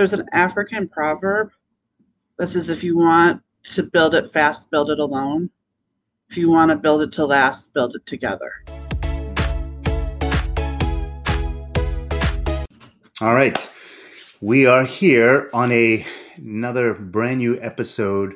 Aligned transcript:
there's 0.00 0.14
an 0.14 0.24
African 0.32 0.88
proverb 0.88 1.50
that 2.38 2.48
says 2.48 2.70
if 2.70 2.82
you 2.82 2.96
want 2.96 3.42
to 3.64 3.82
build 3.82 4.14
it 4.14 4.30
fast, 4.32 4.70
build 4.70 4.90
it 4.90 4.98
alone. 4.98 5.50
If 6.30 6.38
you 6.38 6.48
want 6.48 6.70
to 6.70 6.76
build 6.76 7.02
it 7.02 7.12
to 7.12 7.26
last, 7.26 7.74
build 7.74 7.94
it 7.94 8.06
together. 8.06 8.50
All 13.20 13.34
right. 13.34 13.72
We 14.40 14.64
are 14.64 14.84
here 14.84 15.50
on 15.52 15.70
a 15.70 16.06
another 16.38 16.94
brand 16.94 17.36
new 17.36 17.60
episode 17.60 18.32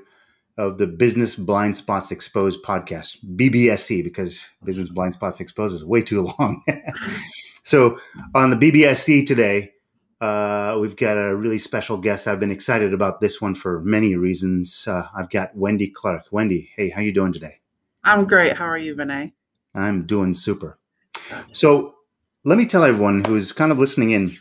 of 0.58 0.76
the 0.76 0.86
Business 0.86 1.34
Blind 1.34 1.78
Spots 1.78 2.10
Exposed 2.10 2.62
podcast, 2.62 3.24
BBSE, 3.36 4.04
because 4.04 4.44
Business 4.64 4.90
Blind 4.90 5.14
Spots 5.14 5.40
Exposed 5.40 5.74
is 5.74 5.82
way 5.82 6.02
too 6.02 6.30
long. 6.38 6.62
so, 7.64 7.98
on 8.34 8.50
the 8.50 8.56
BBSE 8.56 9.26
today, 9.26 9.70
uh, 10.24 10.78
we've 10.78 10.96
got 10.96 11.18
a 11.18 11.36
really 11.36 11.58
special 11.58 11.98
guest. 11.98 12.26
I've 12.26 12.40
been 12.40 12.50
excited 12.50 12.94
about 12.94 13.20
this 13.20 13.40
one 13.40 13.54
for 13.54 13.80
many 13.80 14.14
reasons. 14.14 14.88
Uh, 14.88 15.06
I've 15.14 15.28
got 15.28 15.54
Wendy 15.54 15.88
Clark. 15.88 16.24
Wendy, 16.30 16.70
hey, 16.76 16.88
how 16.88 17.00
you 17.02 17.12
doing 17.12 17.32
today? 17.32 17.60
I'm 18.02 18.24
great. 18.24 18.56
How 18.56 18.64
are 18.64 18.78
you, 18.78 18.94
Vinay? 18.94 19.32
I'm 19.74 20.06
doing 20.06 20.34
super. 20.34 20.78
So, 21.52 21.94
let 22.44 22.58
me 22.58 22.66
tell 22.66 22.84
everyone 22.84 23.24
who's 23.24 23.52
kind 23.52 23.72
of 23.72 23.78
listening 23.78 24.10
in. 24.10 24.32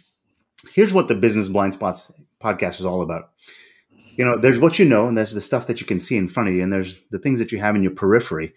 Here's 0.73 0.93
what 0.93 1.07
the 1.07 1.15
Business 1.15 1.49
Blind 1.49 1.73
Spots 1.73 2.11
podcast 2.41 2.79
is 2.79 2.85
all 2.85 3.02
about 3.02 3.31
you 4.15 4.23
know, 4.23 4.38
there's 4.38 4.59
what 4.59 4.77
you 4.77 4.85
know, 4.85 5.07
and 5.07 5.17
there's 5.17 5.33
the 5.33 5.41
stuff 5.41 5.67
that 5.67 5.81
you 5.81 5.88
can 5.88 5.99
see 5.99 6.17
in 6.17 6.29
front 6.29 6.49
of 6.49 6.55
you, 6.55 6.61
and 6.61 6.71
there's 6.71 7.02
the 7.09 7.17
things 7.17 7.39
that 7.39 7.52
you 7.52 7.59
have 7.59 7.75
in 7.75 7.81
your 7.83 7.93
periphery. 7.93 8.53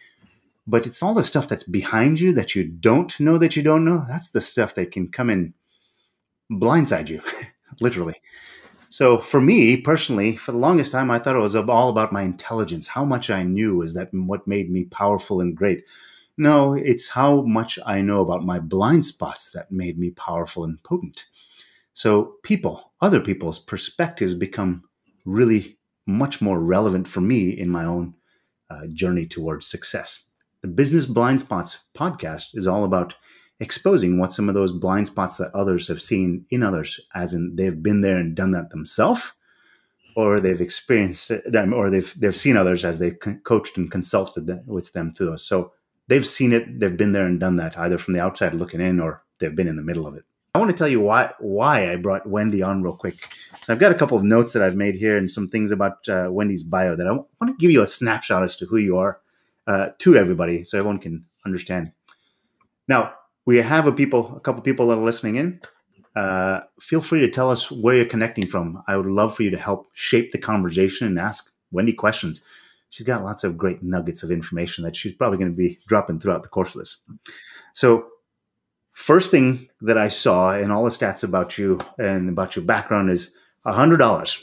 But 0.66 0.86
it's 0.86 1.02
all 1.02 1.14
the 1.14 1.22
stuff 1.22 1.48
that's 1.48 1.64
behind 1.64 2.20
you 2.20 2.32
that 2.34 2.54
you 2.54 2.64
don't 2.64 3.18
know 3.20 3.38
that 3.38 3.56
you 3.56 3.62
don't 3.62 3.84
know. 3.84 4.04
That's 4.08 4.30
the 4.30 4.40
stuff 4.40 4.74
that 4.74 4.92
can 4.92 5.08
come 5.08 5.30
in 5.30 5.54
blindside 6.50 7.08
you, 7.08 7.20
literally. 7.80 8.20
So 8.88 9.18
for 9.18 9.40
me 9.40 9.76
personally, 9.76 10.36
for 10.36 10.52
the 10.52 10.58
longest 10.58 10.92
time, 10.92 11.10
I 11.10 11.18
thought 11.18 11.36
it 11.36 11.40
was 11.40 11.56
all 11.56 11.88
about 11.88 12.12
my 12.12 12.22
intelligence. 12.22 12.86
How 12.86 13.04
much 13.04 13.30
I 13.30 13.42
knew 13.42 13.82
is 13.82 13.94
that 13.94 14.08
what 14.12 14.46
made 14.46 14.70
me 14.70 14.84
powerful 14.84 15.40
and 15.40 15.56
great. 15.56 15.84
No, 16.38 16.74
it's 16.74 17.08
how 17.08 17.42
much 17.42 17.78
I 17.84 18.00
know 18.00 18.20
about 18.20 18.44
my 18.44 18.58
blind 18.58 19.04
spots 19.04 19.50
that 19.52 19.72
made 19.72 19.98
me 19.98 20.10
powerful 20.10 20.64
and 20.64 20.82
potent. 20.82 21.26
So 21.94 22.34
people, 22.42 22.92
other 23.00 23.20
people's 23.20 23.58
perspectives 23.58 24.34
become 24.34 24.84
really 25.24 25.78
much 26.06 26.40
more 26.40 26.60
relevant 26.60 27.08
for 27.08 27.20
me 27.20 27.50
in 27.50 27.70
my 27.70 27.84
own 27.84 28.14
uh, 28.70 28.86
journey 28.92 29.26
towards 29.26 29.66
success. 29.66 30.26
The 30.62 30.68
Business 30.68 31.06
Blind 31.06 31.40
Spots 31.40 31.84
podcast 31.96 32.54
is 32.54 32.66
all 32.66 32.84
about 32.84 33.14
exposing 33.60 34.18
what 34.18 34.32
some 34.32 34.48
of 34.48 34.54
those 34.54 34.72
blind 34.72 35.06
spots 35.06 35.36
that 35.36 35.54
others 35.54 35.88
have 35.88 36.02
seen 36.02 36.44
in 36.50 36.62
others, 36.62 37.00
as 37.14 37.32
in 37.34 37.56
they've 37.56 37.82
been 37.82 38.02
there 38.02 38.16
and 38.16 38.34
done 38.34 38.52
that 38.52 38.70
themselves, 38.70 39.32
or 40.14 40.40
they've 40.40 40.60
experienced 40.60 41.32
them, 41.46 41.72
or 41.72 41.90
they've 41.90 42.12
they've 42.18 42.36
seen 42.36 42.56
others 42.56 42.84
as 42.84 42.98
they've 42.98 43.18
coached 43.44 43.76
and 43.76 43.90
consulted 43.90 44.62
with 44.66 44.92
them 44.92 45.12
through 45.12 45.26
those. 45.26 45.46
So 45.46 45.72
they've 46.08 46.26
seen 46.26 46.52
it, 46.52 46.80
they've 46.80 46.96
been 46.96 47.12
there 47.12 47.26
and 47.26 47.40
done 47.40 47.56
that, 47.56 47.78
either 47.78 47.98
from 47.98 48.14
the 48.14 48.20
outside 48.20 48.54
looking 48.54 48.80
in, 48.80 49.00
or 49.00 49.22
they've 49.38 49.54
been 49.54 49.68
in 49.68 49.76
the 49.76 49.82
middle 49.82 50.06
of 50.06 50.14
it. 50.14 50.24
I 50.54 50.58
want 50.58 50.70
to 50.70 50.76
tell 50.76 50.88
you 50.88 51.00
why 51.00 51.32
why 51.38 51.92
I 51.92 51.96
brought 51.96 52.26
Wendy 52.26 52.62
on 52.62 52.82
real 52.82 52.96
quick. 52.96 53.16
So 53.62 53.72
I've 53.72 53.78
got 53.78 53.92
a 53.92 53.96
couple 53.96 54.16
of 54.16 54.24
notes 54.24 54.52
that 54.52 54.62
I've 54.62 54.76
made 54.76 54.94
here 54.94 55.16
and 55.16 55.30
some 55.30 55.48
things 55.48 55.70
about 55.70 56.08
uh, 56.08 56.28
Wendy's 56.30 56.62
bio 56.62 56.96
that 56.96 57.06
I 57.06 57.12
want 57.12 57.28
to 57.48 57.56
give 57.58 57.70
you 57.70 57.82
a 57.82 57.86
snapshot 57.86 58.42
as 58.42 58.56
to 58.56 58.66
who 58.66 58.78
you 58.78 58.96
are 58.96 59.20
uh, 59.66 59.88
to 59.98 60.16
everybody, 60.16 60.64
so 60.64 60.78
everyone 60.78 60.98
can 60.98 61.26
understand. 61.44 61.92
Now 62.88 63.14
we 63.46 63.58
have 63.58 63.86
a 63.86 63.92
people, 63.92 64.36
a 64.36 64.40
couple 64.40 64.60
people 64.62 64.88
that 64.88 64.98
are 64.98 65.02
listening 65.02 65.36
in. 65.36 65.60
Uh, 66.14 66.60
feel 66.80 67.00
free 67.00 67.20
to 67.20 67.30
tell 67.30 67.50
us 67.50 67.70
where 67.70 67.96
you're 67.96 68.06
connecting 68.06 68.46
from. 68.46 68.82
I 68.86 68.96
would 68.96 69.06
love 69.06 69.34
for 69.34 69.42
you 69.42 69.50
to 69.50 69.58
help 69.58 69.86
shape 69.94 70.32
the 70.32 70.38
conversation 70.38 71.06
and 71.06 71.18
ask 71.18 71.50
Wendy 71.70 71.92
questions. 71.92 72.42
She's 72.90 73.06
got 73.06 73.24
lots 73.24 73.44
of 73.44 73.58
great 73.58 73.82
nuggets 73.82 74.22
of 74.22 74.30
information 74.30 74.84
that 74.84 74.96
she's 74.96 75.12
probably 75.12 75.38
going 75.38 75.50
to 75.50 75.56
be 75.56 75.78
dropping 75.86 76.20
throughout 76.20 76.42
the 76.42 76.48
course 76.48 76.74
of 76.74 76.80
this. 76.80 76.98
So 77.72 78.06
First 78.96 79.30
thing 79.30 79.68
that 79.82 79.98
I 79.98 80.08
saw 80.08 80.56
in 80.56 80.70
all 80.70 80.82
the 80.82 80.90
stats 80.90 81.22
about 81.22 81.58
you 81.58 81.78
and 81.98 82.30
about 82.30 82.56
your 82.56 82.64
background 82.64 83.10
is 83.10 83.30
$100. 83.66 84.42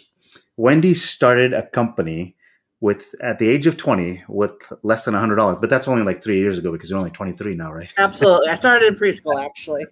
Wendy 0.58 0.94
started 0.94 1.54
a 1.54 1.66
company 1.66 2.36
with 2.84 3.16
at 3.22 3.40
the 3.40 3.48
age 3.48 3.66
of 3.66 3.78
20 3.78 4.26
with 4.28 4.52
less 4.84 5.06
than 5.06 5.14
$100 5.14 5.62
but 5.62 5.70
that's 5.70 5.88
only 5.88 6.04
like 6.04 6.22
three 6.22 6.38
years 6.38 6.58
ago 6.58 6.70
because 6.70 6.90
you're 6.90 7.00
only 7.00 7.12
23 7.12 7.56
now 7.56 7.72
right 7.72 7.94
absolutely 7.98 8.50
i 8.50 8.56
started 8.56 8.86
in 8.90 8.96
preschool 9.00 9.42
actually 9.42 9.86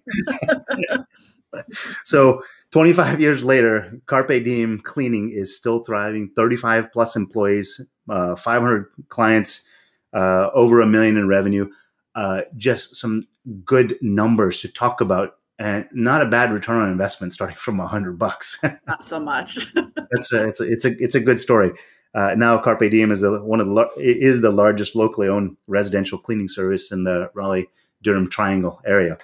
so 2.04 2.42
25 2.70 3.18
years 3.18 3.42
later 3.44 3.98
carpe 4.04 4.44
diem 4.44 4.78
cleaning 4.78 5.30
is 5.32 5.56
still 5.56 5.82
thriving 5.82 6.28
35 6.36 6.92
plus 6.92 7.16
employees 7.16 7.80
uh, 8.10 8.36
500 8.36 8.84
clients 9.08 9.64
uh, 10.12 10.50
over 10.52 10.82
a 10.82 10.86
million 10.86 11.16
in 11.16 11.26
revenue 11.26 11.66
uh, 12.14 12.42
just 12.58 12.96
some 12.96 13.26
good 13.64 13.96
numbers 14.02 14.60
to 14.60 14.70
talk 14.70 15.00
about 15.00 15.36
and 15.58 15.86
not 15.92 16.20
a 16.20 16.26
bad 16.26 16.52
return 16.52 16.82
on 16.82 16.90
investment 16.90 17.32
starting 17.32 17.56
from 17.56 17.78
a 17.78 17.86
hundred 17.86 18.18
bucks. 18.18 18.58
not 18.86 19.04
so 19.04 19.20
much. 19.20 19.58
it's 20.10 20.32
a, 20.32 20.48
it's 20.48 20.60
a, 20.60 20.64
it's 20.64 20.84
a, 20.84 20.96
it's 20.98 21.14
a 21.14 21.20
good 21.20 21.38
story. 21.38 21.72
Uh, 22.14 22.34
now 22.36 22.58
Carpe 22.58 22.90
Diem 22.90 23.10
is 23.10 23.22
one 23.24 23.60
of 23.60 23.66
the, 23.66 23.90
is 23.96 24.40
the 24.40 24.50
largest 24.50 24.94
locally 24.94 25.28
owned 25.28 25.56
residential 25.66 26.18
cleaning 26.18 26.48
service 26.48 26.92
in 26.92 27.04
the 27.04 27.30
Raleigh 27.34 27.68
Durham 28.02 28.28
Triangle 28.28 28.80
area. 28.84 29.18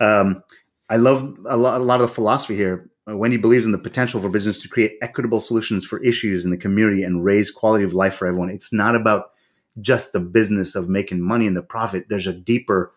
Um, 0.00 0.42
I 0.88 0.96
love 0.96 1.38
a 1.46 1.56
lot, 1.56 1.80
a 1.80 1.84
lot 1.84 2.00
of 2.00 2.08
the 2.08 2.14
philosophy 2.14 2.56
here. 2.56 2.90
Wendy 3.06 3.36
believes 3.36 3.64
in 3.64 3.72
the 3.72 3.78
potential 3.78 4.20
for 4.20 4.28
business 4.28 4.58
to 4.60 4.68
create 4.68 4.98
equitable 5.00 5.40
solutions 5.40 5.84
for 5.84 6.02
issues 6.02 6.44
in 6.44 6.50
the 6.50 6.56
community 6.56 7.02
and 7.02 7.24
raise 7.24 7.50
quality 7.50 7.84
of 7.84 7.94
life 7.94 8.14
for 8.14 8.26
everyone. 8.26 8.50
It's 8.50 8.72
not 8.72 8.94
about 8.94 9.30
just 9.80 10.12
the 10.12 10.20
business 10.20 10.74
of 10.74 10.88
making 10.88 11.20
money 11.20 11.46
and 11.46 11.56
the 11.56 11.62
profit. 11.62 12.06
There's 12.08 12.26
a 12.26 12.32
deeper 12.32 12.92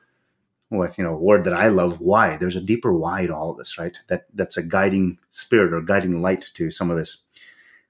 what 0.71 0.97
you 0.97 1.03
know 1.03 1.15
word 1.15 1.43
that 1.43 1.53
I 1.53 1.67
love 1.67 1.99
why 1.99 2.37
there's 2.37 2.55
a 2.55 2.61
deeper 2.61 2.93
why 2.93 3.27
to 3.27 3.35
all 3.35 3.51
of 3.51 3.57
this 3.57 3.77
right 3.77 3.97
that 4.07 4.25
that's 4.35 4.55
a 4.55 4.63
guiding 4.63 5.19
spirit 5.29 5.73
or 5.73 5.81
guiding 5.81 6.21
light 6.21 6.49
to 6.53 6.71
some 6.71 6.89
of 6.89 6.95
this 6.95 7.23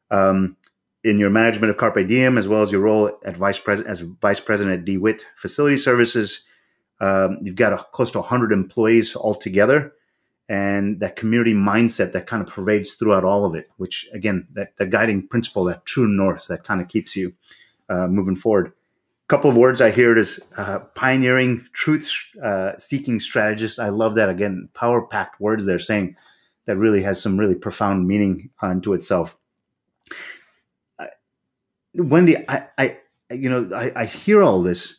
um, 0.10 0.58
in 1.04 1.20
your 1.20 1.30
management 1.30 1.72
of 1.72 1.78
Carpe 1.78 2.08
Diem 2.08 2.38
as 2.38 2.48
well 2.48 2.62
as 2.62 2.72
your 2.72 2.82
role 2.82 3.12
at 3.26 3.36
vice 3.36 3.60
president 3.60 3.92
as 3.92 4.02
vice 4.02 4.40
president 4.40 4.80
at 4.80 4.86
DeWitt 4.86 5.26
Facility 5.36 5.78
Services 5.78 6.42
um, 7.00 7.40
you've 7.42 7.56
got 7.56 7.74
a, 7.74 7.78
close 7.92 8.12
to 8.12 8.20
100 8.20 8.52
employees 8.52 9.16
altogether 9.16 9.94
and 10.48 11.00
that 11.00 11.16
community 11.16 11.54
mindset 11.54 12.12
that 12.12 12.28
kind 12.28 12.46
of 12.46 12.54
pervades 12.54 12.94
throughout 12.94 13.24
all 13.24 13.46
of 13.46 13.56
it 13.56 13.70
which 13.78 14.08
again 14.14 14.48
that, 14.54 14.78
that 14.78 14.90
guiding 14.90 15.28
principle 15.28 15.64
that 15.64 15.86
true 15.86 16.08
north 16.08 16.48
that 16.48 16.64
kind 16.64 16.82
of 16.82 16.88
keeps 16.88 17.16
you 17.16 17.34
uh, 17.90 18.08
moving 18.08 18.36
forward 18.36 18.68
A 18.68 19.28
couple 19.28 19.50
of 19.50 19.58
words 19.58 19.82
I 19.82 19.92
hear 19.92 20.12
it 20.12 20.18
is 20.18 20.40
uh, 20.58 20.80
pioneering, 20.96 21.66
truth 21.74 22.12
uh, 22.44 22.78
seeking 22.78 23.20
strategist. 23.20 23.80
I 23.80 23.90
love 23.90 24.16
that. 24.16 24.30
Again, 24.30 24.70
power 24.74 25.02
packed 25.06 25.42
words 25.42 25.66
they're 25.66 25.80
saying 25.80 26.16
that 26.66 26.78
really 26.78 27.02
has 27.02 27.22
some 27.22 27.38
really 27.40 27.56
profound 27.56 28.08
meaning 28.08 28.50
unto 28.62 28.94
itself. 28.94 29.38
Wendy, 31.94 32.38
I, 32.50 32.68
I, 32.78 32.98
you 33.32 33.50
know, 33.50 33.76
I, 33.76 33.92
I 33.96 34.06
hear 34.06 34.42
all 34.42 34.62
this. 34.62 34.96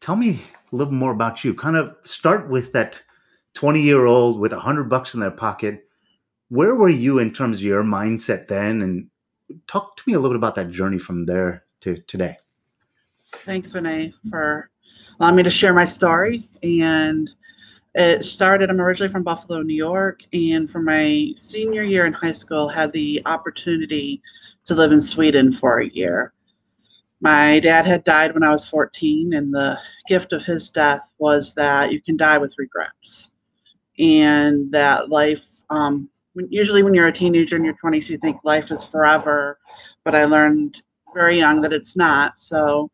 Tell 0.00 0.16
me 0.16 0.40
a 0.72 0.76
little 0.76 0.92
more 0.92 1.12
about 1.12 1.44
you. 1.44 1.54
Kind 1.54 1.76
of 1.76 1.96
start 2.04 2.48
with 2.48 2.72
that 2.72 3.02
20 3.54 3.80
year 3.80 4.06
old 4.06 4.38
with 4.38 4.52
a 4.52 4.60
hundred 4.60 4.88
bucks 4.88 5.14
in 5.14 5.20
their 5.20 5.30
pocket. 5.30 5.84
Where 6.48 6.74
were 6.74 6.88
you 6.88 7.18
in 7.18 7.32
terms 7.32 7.58
of 7.58 7.64
your 7.64 7.82
mindset 7.82 8.46
then? 8.46 8.82
And 8.82 9.10
talk 9.66 9.96
to 9.96 10.02
me 10.06 10.14
a 10.14 10.18
little 10.18 10.36
bit 10.36 10.40
about 10.40 10.54
that 10.54 10.70
journey 10.70 10.98
from 10.98 11.26
there 11.26 11.64
to 11.80 11.96
today. 12.02 12.36
Thanks, 13.32 13.72
Vinay, 13.72 14.14
for 14.30 14.70
allowing 15.18 15.36
me 15.36 15.42
to 15.42 15.50
share 15.50 15.74
my 15.74 15.84
story. 15.84 16.48
And 16.62 17.28
it 17.94 18.24
started, 18.24 18.70
I'm 18.70 18.80
originally 18.80 19.12
from 19.12 19.22
Buffalo, 19.22 19.62
New 19.62 19.74
York. 19.74 20.22
And 20.32 20.70
for 20.70 20.80
my 20.80 21.32
senior 21.36 21.82
year 21.82 22.06
in 22.06 22.12
high 22.12 22.32
school, 22.32 22.68
had 22.68 22.92
the 22.92 23.20
opportunity 23.26 24.22
to 24.68 24.74
live 24.74 24.92
in 24.92 25.00
Sweden 25.00 25.50
for 25.50 25.80
a 25.80 25.88
year. 25.88 26.32
My 27.20 27.58
dad 27.58 27.86
had 27.86 28.04
died 28.04 28.34
when 28.34 28.44
I 28.44 28.52
was 28.52 28.68
14, 28.68 29.32
and 29.32 29.52
the 29.52 29.78
gift 30.08 30.32
of 30.32 30.44
his 30.44 30.70
death 30.70 31.12
was 31.18 31.54
that 31.54 31.90
you 31.90 32.00
can 32.00 32.16
die 32.16 32.38
with 32.38 32.54
regrets. 32.58 33.30
And 33.98 34.70
that 34.70 35.08
life, 35.08 35.44
um, 35.70 36.08
usually 36.48 36.82
when 36.82 36.94
you're 36.94 37.08
a 37.08 37.12
teenager 37.12 37.56
in 37.56 37.64
your 37.64 37.74
20s, 37.82 38.08
you 38.08 38.18
think 38.18 38.36
life 38.44 38.70
is 38.70 38.84
forever. 38.84 39.58
But 40.04 40.14
I 40.14 40.26
learned 40.26 40.80
very 41.14 41.38
young 41.38 41.60
that 41.62 41.72
it's 41.72 41.96
not. 41.96 42.38
So 42.38 42.90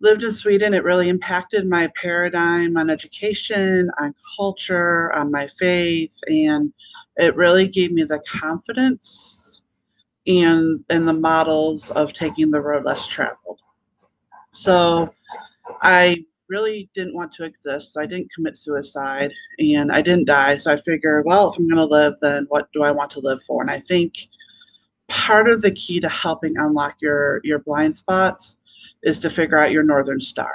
lived 0.00 0.22
in 0.22 0.32
Sweden, 0.32 0.72
it 0.72 0.84
really 0.84 1.08
impacted 1.08 1.68
my 1.68 1.90
paradigm 2.00 2.76
on 2.76 2.88
education, 2.88 3.90
on 4.00 4.14
culture, 4.36 5.12
on 5.12 5.30
my 5.30 5.48
faith, 5.58 6.14
and 6.28 6.72
it 7.16 7.36
really 7.36 7.68
gave 7.68 7.92
me 7.92 8.04
the 8.04 8.22
confidence 8.26 9.59
and 10.30 10.84
and 10.90 11.06
the 11.06 11.12
models 11.12 11.90
of 11.92 12.12
taking 12.12 12.50
the 12.50 12.60
road 12.60 12.84
less 12.84 13.06
traveled. 13.06 13.60
So 14.52 15.12
I 15.82 16.24
really 16.48 16.90
didn't 16.94 17.14
want 17.14 17.32
to 17.32 17.44
exist. 17.44 17.92
So 17.92 18.00
I 18.00 18.06
didn't 18.06 18.32
commit 18.34 18.58
suicide 18.58 19.32
and 19.58 19.92
I 19.92 20.02
didn't 20.02 20.26
die. 20.26 20.56
So 20.56 20.72
I 20.72 20.76
figured, 20.76 21.24
well, 21.24 21.50
if 21.50 21.58
I'm 21.58 21.68
going 21.68 21.76
to 21.76 21.84
live, 21.84 22.14
then 22.20 22.46
what 22.48 22.68
do 22.72 22.82
I 22.82 22.90
want 22.90 23.10
to 23.12 23.20
live 23.20 23.40
for? 23.46 23.62
And 23.62 23.70
I 23.70 23.80
think 23.80 24.14
part 25.08 25.48
of 25.48 25.62
the 25.62 25.70
key 25.72 26.00
to 26.00 26.08
helping 26.08 26.56
unlock 26.56 26.96
your 27.00 27.40
your 27.44 27.60
blind 27.60 27.96
spots 27.96 28.56
is 29.02 29.18
to 29.20 29.30
figure 29.30 29.58
out 29.58 29.72
your 29.72 29.82
northern 29.82 30.20
star, 30.20 30.54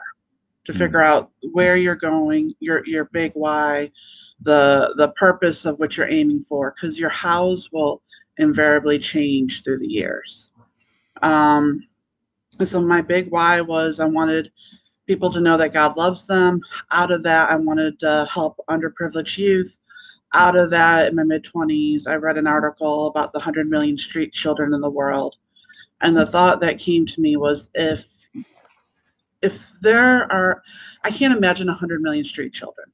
to 0.66 0.74
Mm. 0.74 0.77
figure 0.77 1.01
out 1.01 1.31
where 1.54 1.77
you're 1.77 1.95
going, 1.95 2.54
your 2.60 2.86
your 2.86 3.06
big 3.06 3.31
why, 3.33 3.92
the 4.42 4.94
the 4.98 5.10
purpose 5.10 5.66
of 5.66 5.80
what 5.80 5.95
you're 5.95 6.10
aiming 6.10 6.44
for, 6.48 6.74
because 6.75 7.00
your 7.00 7.10
hows 7.10 7.69
will 7.72 8.01
invariably 8.37 8.99
change 8.99 9.63
through 9.63 9.79
the 9.79 9.91
years. 9.91 10.49
Um, 11.21 11.87
so 12.63 12.81
my 12.81 13.01
big 13.01 13.29
why 13.31 13.61
was 13.61 13.99
I 13.99 14.05
wanted 14.05 14.51
people 15.07 15.31
to 15.31 15.41
know 15.41 15.57
that 15.57 15.73
God 15.73 15.97
loves 15.97 16.25
them. 16.25 16.61
Out 16.91 17.11
of 17.11 17.23
that, 17.23 17.49
I 17.49 17.55
wanted 17.55 17.99
to 17.99 18.27
help 18.31 18.59
underprivileged 18.69 19.37
youth. 19.37 19.77
Out 20.33 20.57
of 20.57 20.69
that, 20.71 21.07
in 21.07 21.15
my 21.15 21.23
mid 21.23 21.45
20s, 21.45 22.07
I 22.07 22.15
read 22.15 22.37
an 22.37 22.47
article 22.47 23.07
about 23.07 23.31
the 23.31 23.39
100 23.39 23.69
million 23.69 23.97
street 23.97 24.33
children 24.33 24.73
in 24.73 24.81
the 24.81 24.89
world. 24.89 25.35
And 26.01 26.15
the 26.15 26.25
thought 26.25 26.59
that 26.61 26.79
came 26.79 27.05
to 27.05 27.21
me 27.21 27.38
was 27.38 27.69
if 27.73 28.11
if 29.41 29.71
there 29.81 30.31
are 30.31 30.63
I 31.03 31.11
can't 31.11 31.35
imagine 31.35 31.67
100 31.67 32.01
million 32.01 32.25
street 32.25 32.53
children. 32.53 32.88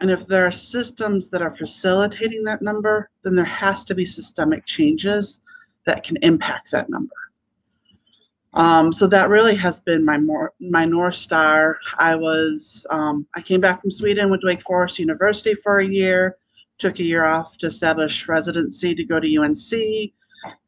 And 0.00 0.10
if 0.10 0.26
there 0.26 0.46
are 0.46 0.50
systems 0.50 1.30
that 1.30 1.42
are 1.42 1.56
facilitating 1.56 2.44
that 2.44 2.62
number, 2.62 3.10
then 3.22 3.34
there 3.34 3.44
has 3.44 3.84
to 3.86 3.94
be 3.94 4.04
systemic 4.04 4.66
changes 4.66 5.40
that 5.86 6.04
can 6.04 6.16
impact 6.22 6.70
that 6.70 6.90
number. 6.90 7.14
Um, 8.54 8.92
so 8.92 9.06
that 9.08 9.30
really 9.30 9.56
has 9.56 9.80
been 9.80 10.04
my 10.04 10.16
more 10.16 10.52
my 10.60 10.84
north 10.84 11.16
star. 11.16 11.78
I 11.98 12.14
was 12.14 12.86
um, 12.90 13.26
I 13.34 13.40
came 13.40 13.60
back 13.60 13.80
from 13.80 13.90
Sweden, 13.90 14.30
with 14.30 14.42
Wake 14.44 14.62
Forest 14.62 15.00
University 15.00 15.54
for 15.54 15.78
a 15.78 15.86
year, 15.86 16.36
took 16.78 17.00
a 17.00 17.04
year 17.04 17.24
off 17.24 17.58
to 17.58 17.66
establish 17.66 18.28
residency 18.28 18.94
to 18.94 19.04
go 19.04 19.18
to 19.18 19.36
UNC, 19.36 20.12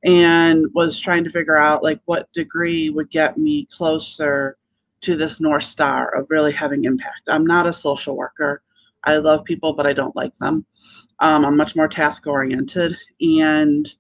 and 0.05 0.67
was 0.75 0.99
trying 0.99 1.23
to 1.25 1.31
figure 1.31 1.57
out 1.57 1.85
like 1.85 2.01
what 2.07 2.33
degree 2.33 2.91
would 2.91 3.11
get 3.11 3.39
me 3.39 3.69
closer 3.73 4.57
to 5.03 5.17
this 5.17 5.41
north 5.41 5.65
star 5.65 6.13
of 6.17 6.27
really 6.31 6.53
having 6.53 6.85
impact. 6.85 7.29
I'm 7.29 7.47
not 7.47 7.67
a 7.67 7.73
social 7.73 8.17
worker. 8.17 8.63
I 9.07 9.17
love 9.17 9.45
people, 9.45 9.73
but 9.73 9.87
I 9.87 9.93
don't 9.93 10.15
like 10.17 10.37
them. 10.39 10.67
Um, 11.21 11.45
I'm 11.47 11.57
much 11.57 11.75
more 11.75 11.89
task 11.89 12.27
oriented 12.27 12.97
and 13.21 13.91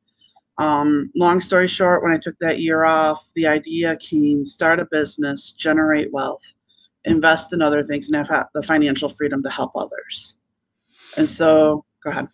um, 0.58 1.10
long 1.14 1.40
story 1.40 1.68
short, 1.68 2.02
when 2.02 2.12
I 2.12 2.18
took 2.18 2.38
that 2.40 2.60
year 2.60 2.84
off, 2.84 3.26
the 3.34 3.46
idea 3.46 3.96
came 3.96 4.46
start 4.46 4.80
a 4.80 4.86
business, 4.86 5.52
generate 5.52 6.12
wealth, 6.12 6.42
invest 7.04 7.52
in 7.52 7.60
other 7.60 7.82
things, 7.82 8.08
and 8.08 8.26
have 8.26 8.48
the 8.54 8.62
financial 8.62 9.08
freedom 9.08 9.42
to 9.42 9.50
help 9.50 9.72
others. 9.74 10.36
And 11.18 11.30
so, 11.30 11.84
go 12.02 12.10
ahead. 12.10 12.28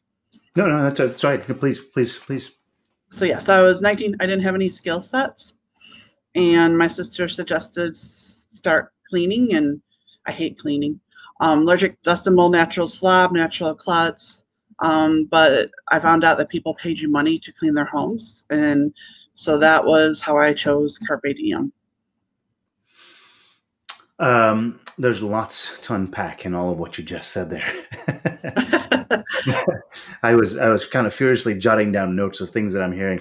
No, 0.57 0.67
no, 0.67 0.83
that's, 0.83 0.99
that's 0.99 1.25
right. 1.25 1.43
Please, 1.59 1.81
please, 1.81 2.17
please. 2.17 2.53
So, 3.11 3.25
yes, 3.25 3.49
I 3.49 3.61
was 3.61 3.81
19. 3.81 4.17
I 4.21 4.27
didn't 4.27 4.45
have 4.45 4.55
any 4.55 4.69
skill 4.69 5.01
sets. 5.01 5.55
And 6.35 6.79
my 6.79 6.87
sister 6.87 7.29
suggested 7.29 7.97
start 7.97 8.93
cleaning, 9.11 9.55
and 9.55 9.83
I 10.27 10.33
hate 10.33 10.59
cleaning. 10.59 11.01
Um, 11.43 11.63
allergic 11.63 12.01
dust 12.05 12.29
and 12.29 12.37
mold, 12.37 12.53
natural 12.53 12.87
slob, 12.87 13.33
natural 13.33 13.75
clots. 13.75 14.45
Um, 14.79 15.25
but 15.25 15.71
I 15.89 15.99
found 15.99 16.23
out 16.23 16.39
that 16.39 16.49
people 16.49 16.75
paid 16.75 17.01
you 17.01 17.09
money 17.09 17.39
to 17.41 17.53
clean 17.53 17.75
their 17.75 17.85
homes. 17.85 18.45
And 18.49 18.95
so 19.35 19.59
that 19.59 19.85
was 19.85 20.21
how 20.21 20.39
I 20.39 20.55
chose 20.55 20.99
Carpe 20.99 21.37
Diem. 21.37 21.73
Um, 24.21 24.79
there's 24.99 25.21
lots 25.21 25.81
to 25.81 25.95
unpack 25.95 26.47
in 26.47 26.55
all 26.55 26.71
of 26.71 26.79
what 26.79 26.97
you 26.97 27.03
just 27.03 27.33
said 27.33 27.51
there. 27.51 27.65
I 30.23 30.37
was 30.37 30.57
I 30.57 30.69
was 30.69 30.87
kind 30.87 31.09
of 31.09 31.15
furiously 31.15 31.59
jotting 31.59 31.91
down 31.91 32.15
notes 32.15 32.41
of 32.41 32.51
things 32.51 32.73
that 32.73 32.85
I'm 32.85 32.93
hearing. 32.93 33.21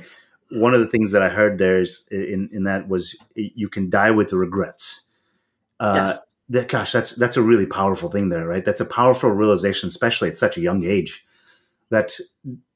One 0.51 0.75
of 0.75 0.79
the 0.79 0.87
things 0.87 1.11
that 1.11 1.23
I 1.23 1.29
heard 1.29 1.57
there 1.57 1.79
is 1.79 2.07
in 2.11 2.49
in 2.51 2.65
that 2.65 2.87
was 2.87 3.15
you 3.33 3.67
can 3.67 3.89
die 3.89 4.11
with 4.11 4.29
the 4.29 4.37
regrets. 4.37 5.05
Uh, 5.79 6.11
yes. 6.13 6.30
That 6.51 6.67
gosh, 6.67 6.91
that's 6.91 7.15
that's 7.15 7.37
a 7.37 7.41
really 7.41 7.65
powerful 7.65 8.09
thing 8.09 8.29
there, 8.29 8.45
right? 8.45 8.63
That's 8.63 8.81
a 8.81 8.85
powerful 8.85 9.31
realization, 9.31 9.87
especially 9.87 10.29
at 10.29 10.37
such 10.37 10.57
a 10.57 10.61
young 10.61 10.83
age. 10.83 11.25
That 11.89 12.11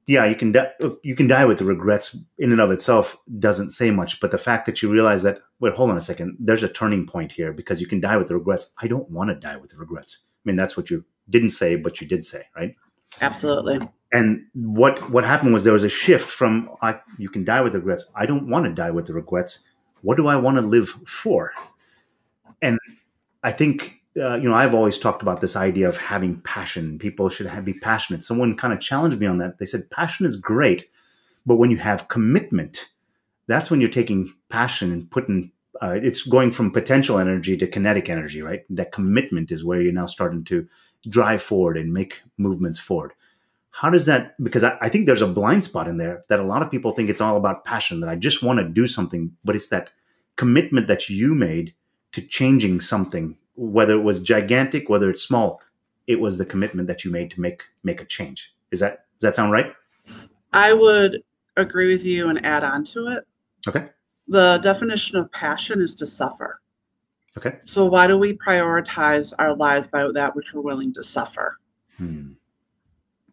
yeah, 0.08 0.26
you 0.26 0.36
can 0.36 0.54
die, 0.54 0.72
you 1.04 1.16
can 1.16 1.28
die 1.28 1.46
with 1.46 1.58
the 1.58 1.66
regrets 1.66 2.18
in 2.38 2.52
and 2.52 2.62
of 2.62 2.72
itself 2.72 3.18
doesn't 3.40 3.72
say 3.72 3.92
much, 3.92 4.20
but 4.20 4.32
the 4.32 4.38
fact 4.38 4.66
that 4.66 4.82
you 4.82 4.92
realize 4.92 5.24
that 5.24 5.40
wait, 5.60 5.74
hold 5.74 5.92
on 5.92 5.98
a 5.98 6.02
second, 6.02 6.38
there's 6.40 6.64
a 6.64 6.70
turning 6.70 7.06
point 7.06 7.32
here 7.32 7.52
because 7.52 7.82
you 7.82 7.88
can 7.88 8.00
die 8.00 8.16
with 8.16 8.30
the 8.30 8.36
regrets. 8.36 8.74
I 8.82 8.88
don't 8.88 9.10
want 9.10 9.30
to 9.30 9.36
die 9.36 9.58
with 9.58 9.72
the 9.72 9.78
regrets. 9.78 10.20
I 10.24 10.42
mean, 10.46 10.56
that's 10.56 10.78
what 10.78 10.90
you 10.90 11.04
didn't 11.30 11.50
say, 11.50 11.76
but 11.76 12.00
you 12.00 12.08
did 12.08 12.26
say, 12.26 12.44
right? 12.56 12.76
Absolutely. 13.20 13.80
And 14.14 14.46
what 14.54 15.10
what 15.10 15.26
happened 15.26 15.54
was 15.54 15.66
there 15.66 15.74
was 15.74 15.84
a 15.84 15.90
shift 15.90 16.30
from 16.30 16.70
I 16.82 17.00
you 17.18 17.28
can 17.28 17.44
die 17.44 17.62
with 17.62 17.76
regrets. 17.76 18.06
I 18.16 18.26
don't 18.26 18.48
want 18.48 18.66
to 18.66 18.72
die 18.72 18.92
with 18.92 19.08
the 19.08 19.14
regrets. 19.14 19.64
What 20.02 20.16
do 20.16 20.28
I 20.28 20.38
want 20.38 20.58
to 20.58 20.62
live 20.62 20.90
for? 21.06 21.52
And 22.62 22.80
I 23.46 23.52
think 23.52 24.02
uh, 24.20 24.38
you 24.38 24.50
know 24.50 24.56
I've 24.56 24.74
always 24.74 24.98
talked 24.98 25.22
about 25.22 25.40
this 25.40 25.56
idea 25.56 25.88
of 25.88 25.98
having 26.00 26.42
passion. 26.42 26.98
People 26.98 27.30
should 27.30 27.46
have, 27.46 27.64
be 27.64 27.76
passionate. 27.76 28.24
Someone 28.24 28.58
kind 28.58 28.74
of 28.74 28.80
challenged 28.80 29.20
me 29.20 29.28
on 29.28 29.38
that. 29.38 29.60
They 29.60 29.68
said 29.68 29.92
passion 29.92 30.26
is 30.26 30.36
great, 30.36 30.90
but 31.46 31.58
when 31.58 31.70
you 31.70 31.78
have 31.78 32.08
commitment, 32.08 32.90
that's 33.46 33.70
when 33.70 33.82
you're 33.82 33.90
taking 34.02 34.34
passion 34.50 34.92
and 34.92 35.12
putting 35.12 35.52
uh, 35.80 36.00
it's 36.02 36.24
going 36.24 36.52
from 36.52 36.72
potential 36.72 37.20
energy 37.20 37.56
to 37.58 37.68
kinetic 37.68 38.10
energy, 38.10 38.42
right? 38.42 38.64
That 38.70 38.92
commitment 38.92 39.52
is 39.52 39.64
where 39.64 39.80
you're 39.80 39.94
now 39.94 40.08
starting 40.08 40.44
to 40.46 40.68
drive 41.08 41.44
forward 41.44 41.78
and 41.78 41.94
make 41.94 42.22
movements 42.38 42.80
forward. 42.80 43.14
How 43.72 43.92
does 43.92 44.08
that? 44.08 44.42
Because 44.44 44.64
I, 44.64 44.76
I 44.82 44.90
think 44.90 45.06
there's 45.06 45.22
a 45.22 45.28
blind 45.28 45.66
spot 45.66 45.88
in 45.88 45.98
there 45.98 46.24
that 46.30 46.40
a 46.40 46.50
lot 46.52 46.64
of 46.64 46.72
people 46.72 46.94
think 46.94 47.12
it's 47.12 47.22
all 47.22 47.38
about 47.38 47.64
passion. 47.64 48.00
That 48.00 48.10
I 48.10 48.16
just 48.16 48.42
want 48.42 48.58
to 48.58 48.68
do 48.68 48.88
something, 48.88 49.38
but 49.44 49.56
it's 49.56 49.68
that 49.68 49.92
commitment 50.36 50.88
that 50.88 51.10
you 51.10 51.36
made 51.36 51.76
to 52.16 52.22
changing 52.22 52.80
something, 52.80 53.36
whether 53.56 53.94
it 53.94 54.02
was 54.02 54.22
gigantic, 54.22 54.88
whether 54.88 55.10
it's 55.10 55.22
small. 55.22 55.62
It 56.08 56.18
was 56.18 56.38
the 56.38 56.46
commitment 56.46 56.88
that 56.88 57.04
you 57.04 57.12
made 57.12 57.30
to 57.32 57.42
make 57.42 57.64
make 57.84 58.00
a 58.00 58.06
change. 58.06 58.54
Is 58.72 58.80
that 58.80 59.06
does 59.20 59.28
that 59.28 59.36
sound 59.36 59.52
right? 59.52 59.74
I 60.54 60.72
would 60.72 61.24
agree 61.58 61.92
with 61.92 62.06
you 62.06 62.30
and 62.30 62.46
add 62.46 62.64
on 62.64 62.86
to 62.86 63.08
it. 63.08 63.28
Okay. 63.68 63.90
The 64.30 64.60
definition 64.64 65.18
of 65.18 65.30
passion 65.34 65.82
is 65.82 65.94
to 65.96 66.08
suffer. 66.08 66.62
Okay. 67.38 67.58
So 67.66 67.84
why 67.84 68.08
do 68.08 68.18
we 68.18 68.38
prioritize 68.38 69.34
our 69.38 69.54
lives 69.54 69.88
by 69.88 70.10
that 70.14 70.36
which 70.38 70.54
we're 70.54 70.62
willing 70.62 70.94
to 70.94 71.04
suffer? 71.04 71.58
Hmm. 71.98 72.32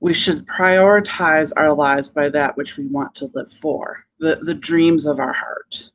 We 0.01 0.13
should 0.13 0.45
prioritize 0.47 1.53
our 1.57 1.73
lives 1.73 2.09
by 2.09 2.29
that 2.31 2.57
which 2.57 2.77
we 2.77 2.87
want 2.89 3.15
to 3.17 3.31
live 3.35 3.53
for, 3.53 4.05
the, 4.19 4.41
the 4.43 4.55
dreams 4.55 5.07
of 5.07 5.21
our 5.21 5.33
heart. 5.33 5.92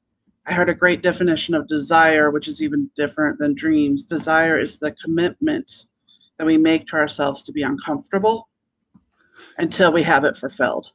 I 0.47 0.53
heard 0.53 0.69
a 0.69 0.73
great 0.73 1.01
definition 1.01 1.53
of 1.53 1.67
desire, 1.67 2.31
which 2.31 2.47
is 2.47 2.63
even 2.63 2.89
different 2.95 3.37
than 3.37 3.53
dreams. 3.53 4.03
Desire 4.03 4.57
is 4.57 4.77
the 4.77 4.93
commitment 4.93 5.87
that 6.37 6.47
we 6.47 6.57
make 6.57 6.87
to 6.87 6.95
ourselves 6.95 7.43
to 7.43 7.51
be 7.51 7.63
uncomfortable 7.63 8.47
until 9.57 9.91
we 9.91 10.03
have 10.03 10.23
it 10.23 10.37
fulfilled. 10.37 10.91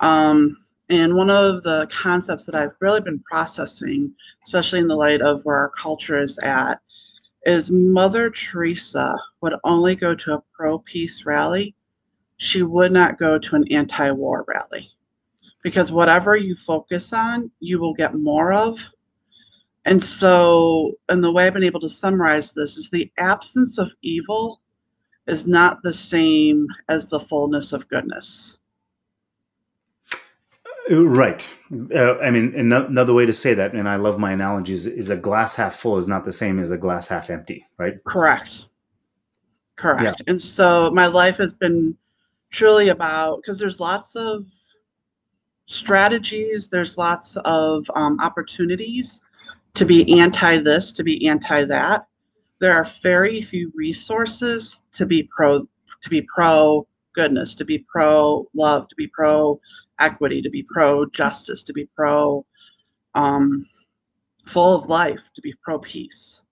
Um, 0.00 0.58
and 0.90 1.14
one 1.14 1.30
of 1.30 1.62
the 1.62 1.88
concepts 1.90 2.44
that 2.44 2.54
I've 2.54 2.76
really 2.80 3.00
been 3.00 3.20
processing, 3.20 4.12
especially 4.44 4.80
in 4.80 4.88
the 4.88 4.96
light 4.96 5.22
of 5.22 5.42
where 5.46 5.56
our 5.56 5.70
culture 5.70 6.22
is 6.22 6.38
at, 6.42 6.78
is 7.46 7.70
Mother 7.70 8.28
Teresa 8.28 9.16
would 9.40 9.54
only 9.64 9.96
go 9.96 10.14
to 10.14 10.34
a 10.34 10.42
pro 10.54 10.78
peace 10.80 11.24
rally. 11.24 11.74
She 12.36 12.62
would 12.62 12.92
not 12.92 13.18
go 13.18 13.38
to 13.38 13.56
an 13.56 13.64
anti 13.72 14.10
war 14.10 14.44
rally. 14.46 14.90
Because 15.62 15.92
whatever 15.92 16.36
you 16.36 16.54
focus 16.54 17.12
on, 17.12 17.50
you 17.60 17.78
will 17.78 17.94
get 17.94 18.14
more 18.14 18.52
of. 18.52 18.80
And 19.84 20.02
so, 20.02 20.92
and 21.08 21.22
the 21.22 21.32
way 21.32 21.46
I've 21.46 21.54
been 21.54 21.64
able 21.64 21.80
to 21.80 21.88
summarize 21.88 22.52
this 22.52 22.76
is 22.76 22.88
the 22.90 23.10
absence 23.18 23.78
of 23.78 23.92
evil 24.02 24.60
is 25.26 25.46
not 25.46 25.82
the 25.82 25.94
same 25.94 26.66
as 26.88 27.08
the 27.08 27.20
fullness 27.20 27.72
of 27.72 27.88
goodness. 27.88 28.58
Right. 30.90 31.54
Uh, 31.94 32.18
I 32.18 32.30
mean, 32.30 32.54
another 32.56 33.14
way 33.14 33.24
to 33.24 33.32
say 33.32 33.54
that, 33.54 33.72
and 33.72 33.88
I 33.88 33.96
love 33.96 34.18
my 34.18 34.32
analogies, 34.32 34.86
is 34.86 35.10
a 35.10 35.16
glass 35.16 35.54
half 35.54 35.76
full 35.76 35.98
is 35.98 36.08
not 36.08 36.24
the 36.24 36.32
same 36.32 36.58
as 36.58 36.70
a 36.70 36.78
glass 36.78 37.06
half 37.06 37.30
empty, 37.30 37.64
right? 37.78 38.02
Correct. 38.04 38.66
Correct. 39.76 40.22
And 40.26 40.40
so 40.40 40.90
my 40.90 41.06
life 41.06 41.36
has 41.38 41.52
been 41.54 41.96
truly 42.50 42.88
about 42.88 43.40
because 43.40 43.58
there's 43.58 43.80
lots 43.80 44.16
of 44.16 44.44
strategies, 45.72 46.68
there's 46.68 46.98
lots 46.98 47.36
of 47.44 47.88
um, 47.94 48.18
opportunities 48.20 49.22
to 49.74 49.84
be 49.84 50.20
anti 50.20 50.58
this, 50.58 50.92
to 50.92 51.02
be 51.02 51.26
anti 51.26 51.64
that. 51.64 52.06
There 52.58 52.72
are 52.72 52.84
very 53.02 53.42
few 53.42 53.72
resources 53.74 54.82
to 54.92 55.06
be 55.06 55.28
pro 55.34 55.66
to 56.02 56.10
be 56.10 56.22
pro 56.22 56.86
goodness, 57.14 57.54
to 57.56 57.64
be 57.64 57.84
pro 57.92 58.46
love, 58.54 58.88
to 58.88 58.94
be 58.96 59.06
pro 59.08 59.60
equity, 59.98 60.42
to 60.42 60.50
be 60.50 60.62
pro 60.62 61.06
justice, 61.06 61.62
to 61.64 61.72
be 61.72 61.88
pro 61.96 62.44
um, 63.14 63.66
full 64.46 64.74
of 64.74 64.88
life, 64.88 65.30
to 65.34 65.42
be 65.42 65.54
pro 65.64 65.78
peace. 65.78 66.42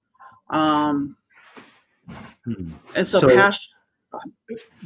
Um, 0.50 1.16
Hmm. 2.44 2.72
And 2.94 3.06
so, 3.06 3.20
so 3.20 3.28
passion. 3.28 3.72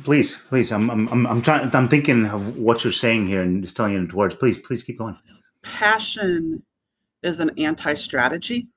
Please, 0.03 0.37
please. 0.49 0.71
I'm, 0.71 0.91
I'm, 0.91 1.09
I'm, 1.09 1.27
I'm 1.27 1.43
trying. 1.43 1.75
I'm 1.75 1.89
thinking 1.89 2.27
of 2.27 2.59
what 2.59 2.85
you're 2.85 2.93
saying 2.93 3.27
here 3.27 3.43
and 3.43 3.63
just 3.63 3.77
telling 3.77 3.93
you 3.93 3.99
in 3.99 4.09
words. 4.09 4.35
Please, 4.35 4.59
please 4.59 4.83
keep 4.83 4.99
going. 4.99 5.17
Passion 5.63 6.63
is 7.23 7.41
an 7.41 7.51
anti-strategy, 7.57 8.69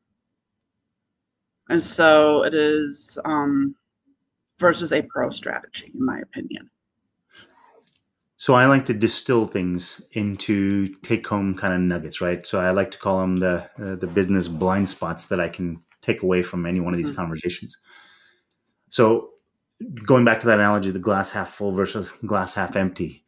and 1.70 1.84
so 1.84 2.44
it 2.44 2.54
is 2.54 3.20
um, 3.26 3.76
versus 4.58 4.94
a 4.94 5.02
pro 5.02 5.30
strategy, 5.30 5.92
in 5.94 6.06
my 6.06 6.20
opinion. 6.20 6.70
So 8.38 8.54
I 8.54 8.68
like 8.68 8.86
to 8.86 8.94
distill 8.94 9.48
things 9.48 10.08
into 10.14 10.88
take-home 11.02 11.56
kind 11.56 11.74
of 11.74 11.82
nuggets, 11.82 12.22
right? 12.22 12.46
So 12.46 12.60
I 12.60 12.70
like 12.70 12.92
to 12.92 12.98
call 13.00 13.20
them 13.20 13.38
the 13.38 13.70
uh, 13.82 13.96
the 13.96 14.08
business 14.08 14.48
blind 14.48 14.88
spots 14.88 15.26
that 15.26 15.42
I 15.42 15.50
can 15.50 15.82
take 16.02 16.24
away 16.24 16.44
from 16.44 16.66
any 16.66 16.80
one 16.80 16.94
of 16.94 16.98
these 16.98 17.08
mm-hmm. 17.08 17.18
conversations. 17.18 17.78
So 18.90 19.32
going 20.06 20.26
back 20.26 20.40
to 20.42 20.48
that 20.48 20.60
analogy, 20.60 20.92
the 20.92 21.00
glass 21.00 21.32
half 21.32 21.50
full 21.50 21.72
versus 21.72 22.10
glass 22.26 22.56
half 22.56 22.76
empty. 22.76 23.24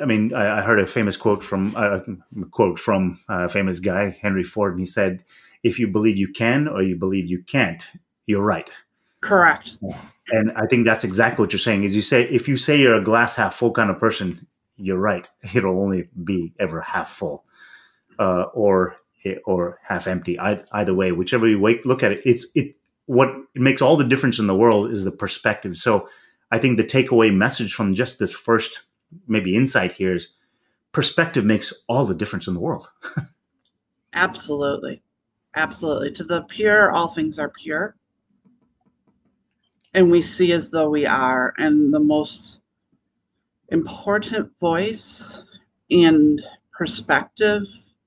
I 0.00 0.04
mean, 0.04 0.34
I, 0.34 0.58
I 0.58 0.62
heard 0.62 0.78
a 0.78 0.86
famous 0.86 1.16
quote 1.16 1.42
from 1.42 1.74
uh, 1.74 2.00
a 2.40 2.44
quote 2.50 2.78
from 2.78 3.18
a 3.28 3.48
famous 3.48 3.80
guy, 3.80 4.16
Henry 4.20 4.42
Ford, 4.42 4.72
and 4.72 4.80
he 4.80 4.86
said, 4.86 5.24
"If 5.62 5.78
you 5.78 5.88
believe 5.88 6.18
you 6.18 6.28
can 6.28 6.68
or 6.68 6.82
you 6.82 6.96
believe 6.96 7.26
you 7.26 7.42
can't, 7.42 7.90
you're 8.26 8.42
right." 8.42 8.70
Correct. 9.22 9.76
And 10.32 10.52
I 10.52 10.66
think 10.66 10.84
that's 10.84 11.04
exactly 11.04 11.42
what 11.42 11.52
you're 11.52 11.58
saying. 11.58 11.84
Is 11.84 11.96
you 11.96 12.02
say 12.02 12.24
if 12.24 12.46
you 12.46 12.56
say 12.56 12.78
you're 12.78 12.94
a 12.94 13.02
glass 13.02 13.36
half 13.36 13.54
full 13.54 13.72
kind 13.72 13.90
of 13.90 13.98
person, 13.98 14.46
you're 14.76 14.98
right. 14.98 15.28
It'll 15.54 15.80
only 15.80 16.08
be 16.24 16.52
ever 16.58 16.82
half 16.82 17.10
full, 17.10 17.44
uh, 18.18 18.44
or 18.52 18.96
or 19.44 19.78
half 19.82 20.06
empty. 20.06 20.38
I, 20.38 20.62
either 20.72 20.94
way, 20.94 21.12
whichever 21.12 21.48
you 21.48 21.58
wake, 21.58 21.84
look 21.84 22.02
at 22.02 22.12
it, 22.12 22.20
it's 22.24 22.46
it 22.54 22.76
what 23.10 23.34
makes 23.56 23.82
all 23.82 23.96
the 23.96 24.04
difference 24.04 24.38
in 24.38 24.46
the 24.46 24.54
world 24.54 24.92
is 24.92 25.02
the 25.02 25.10
perspective. 25.10 25.76
So 25.76 26.08
I 26.52 26.60
think 26.60 26.76
the 26.76 26.84
takeaway 26.84 27.34
message 27.34 27.74
from 27.74 27.92
just 27.92 28.20
this 28.20 28.32
first 28.32 28.82
maybe 29.26 29.56
insight 29.56 29.90
here 29.90 30.14
is 30.14 30.36
perspective 30.92 31.44
makes 31.44 31.74
all 31.88 32.06
the 32.06 32.14
difference 32.14 32.46
in 32.46 32.54
the 32.54 32.60
world. 32.60 32.88
Absolutely. 34.12 35.02
Absolutely. 35.56 36.12
To 36.12 36.22
the 36.22 36.42
pure, 36.42 36.92
all 36.92 37.08
things 37.08 37.40
are 37.40 37.48
pure. 37.48 37.96
And 39.92 40.08
we 40.08 40.22
see 40.22 40.52
as 40.52 40.70
though 40.70 40.88
we 40.88 41.04
are. 41.04 41.52
And 41.58 41.92
the 41.92 41.98
most 41.98 42.60
important 43.70 44.52
voice 44.60 45.42
and 45.90 46.40
perspective 46.72 47.64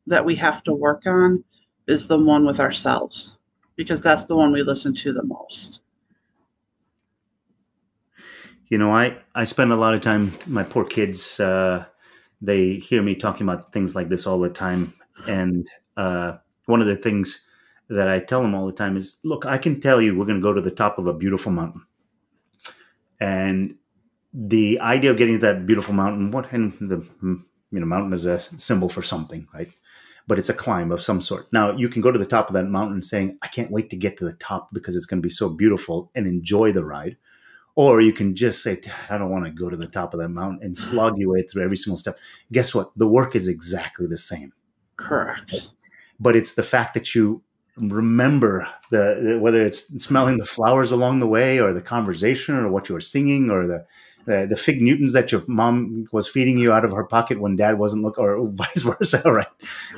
that 0.08 0.24
we 0.24 0.36
have 0.36 0.64
to 0.64 0.72
work 0.72 1.06
on 1.06 1.44
is 1.90 2.08
the 2.08 2.18
one 2.18 2.46
with 2.46 2.62
ourselves 2.62 3.38
because 3.76 4.02
that's 4.02 4.26
the 4.26 4.36
one 4.36 4.52
we 4.52 4.64
listen 4.64 4.94
to 4.96 5.14
the 5.14 5.24
most. 5.24 5.82
You 8.70 8.78
know, 8.78 8.92
I 8.92 9.18
I 9.36 9.44
spend 9.44 9.72
a 9.72 9.76
lot 9.76 9.94
of 9.94 10.02
time. 10.02 10.32
My 10.48 10.64
poor 10.64 10.86
kids, 10.86 11.40
uh, 11.40 11.86
they 12.42 12.76
hear 12.76 13.02
me 13.04 13.16
talking 13.16 13.48
about 13.48 13.72
things 13.72 13.96
like 13.96 14.10
this 14.10 14.26
all 14.28 14.40
the 14.40 14.50
time, 14.50 14.94
and 15.28 15.68
uh, 15.98 16.38
one 16.66 16.82
of 16.82 16.88
the 16.88 16.96
things 16.96 17.48
that 17.90 18.08
I 18.10 18.20
tell 18.20 18.42
them 18.42 18.56
all 18.56 18.66
the 18.66 18.74
time 18.74 18.98
is, 18.98 19.20
"Look, 19.24 19.46
I 19.46 19.58
can 19.58 19.80
tell 19.80 20.02
you, 20.02 20.18
we're 20.18 20.26
going 20.26 20.40
to 20.40 20.44
go 20.44 20.54
to 20.54 20.62
the 20.62 20.72
top 20.72 20.98
of 20.98 21.08
a 21.08 21.14
beautiful 21.14 21.52
mountain, 21.52 21.86
and 23.20 23.76
the 24.34 24.80
idea 24.82 25.12
of 25.12 25.18
getting 25.18 25.36
to 25.36 25.42
that 25.42 25.68
beautiful 25.68 25.94
mountain, 25.96 26.32
what 26.32 26.52
and 26.54 26.74
the 26.80 26.98
you 27.24 27.80
know 27.80 27.88
mountain 27.88 28.14
is 28.14 28.26
a 28.26 28.40
symbol 28.40 28.90
for 28.90 29.04
something, 29.04 29.48
right? 29.54 29.70
But 30.28 30.40
it's 30.40 30.50
a 30.50 30.54
climb 30.54 30.92
of 30.92 31.02
some 31.02 31.22
sort. 31.22 31.52
Now, 31.52 31.76
you 31.76 31.90
can 31.90 32.02
go 32.02 32.12
to 32.12 32.20
the 32.20 32.26
top 32.26 32.48
of 32.48 32.54
that 32.54 32.66
mountain 32.66 33.02
saying, 33.02 33.38
I 33.42 33.48
can't 33.48 33.72
wait 33.72 33.90
to 33.90 33.98
get 33.98 34.18
to 34.18 34.26
the 34.26 34.34
top 34.34 34.74
because 34.74 34.96
it's 34.96 35.06
going 35.06 35.22
to 35.22 35.26
be 35.26 35.34
so 35.34 35.50
beautiful 35.50 36.12
and 36.16 36.28
enjoy 36.28 36.72
the 36.72 36.86
ride. 36.86 37.18
Or 37.76 38.02
you 38.02 38.14
can 38.14 38.36
just 38.36 38.62
say, 38.62 38.80
I 39.10 39.18
don't 39.18 39.32
want 39.32 39.46
to 39.46 39.52
go 39.52 39.70
to 39.70 39.76
the 39.76 39.88
top 39.88 40.14
of 40.14 40.20
that 40.20 40.30
mountain 40.30 40.60
and 40.62 40.78
slog 40.90 41.18
your 41.18 41.34
way 41.34 41.42
through 41.42 41.64
every 41.64 41.78
single 41.78 41.98
step. 41.98 42.18
Guess 42.52 42.74
what? 42.74 42.92
The 42.96 43.08
work 43.08 43.36
is 43.36 43.48
exactly 43.48 44.08
the 44.08 44.18
same. 44.18 44.54
Correct. 44.96 45.70
But 46.20 46.36
it's 46.36 46.54
the 46.54 46.64
fact 46.64 46.94
that 46.94 47.14
you 47.16 47.44
remember 47.78 48.68
the, 48.92 49.20
the 49.22 49.40
whether 49.40 49.66
it's 49.66 49.88
smelling 50.04 50.38
the 50.38 50.46
flowers 50.46 50.92
along 50.92 51.20
the 51.20 51.28
way 51.28 51.60
or 51.60 51.74
the 51.74 51.82
conversation 51.82 52.56
or 52.56 52.70
what 52.70 52.88
you 52.88 52.94
were 52.94 53.02
singing 53.02 53.50
or 53.50 53.66
the 53.66 53.86
the, 54.26 54.48
the 54.50 54.56
fig 54.56 54.82
Newtons 54.82 55.14
that 55.14 55.32
your 55.32 55.44
mom 55.48 56.08
was 56.12 56.28
feeding 56.28 56.58
you 56.58 56.72
out 56.72 56.86
of 56.86 56.92
her 56.92 57.04
pocket 57.04 57.40
when 57.40 57.56
dad 57.56 57.78
wasn't 57.78 58.04
looking, 58.04 58.24
or 58.24 58.48
vice 58.52 58.84
versa, 58.84 59.22
right? 59.32 59.48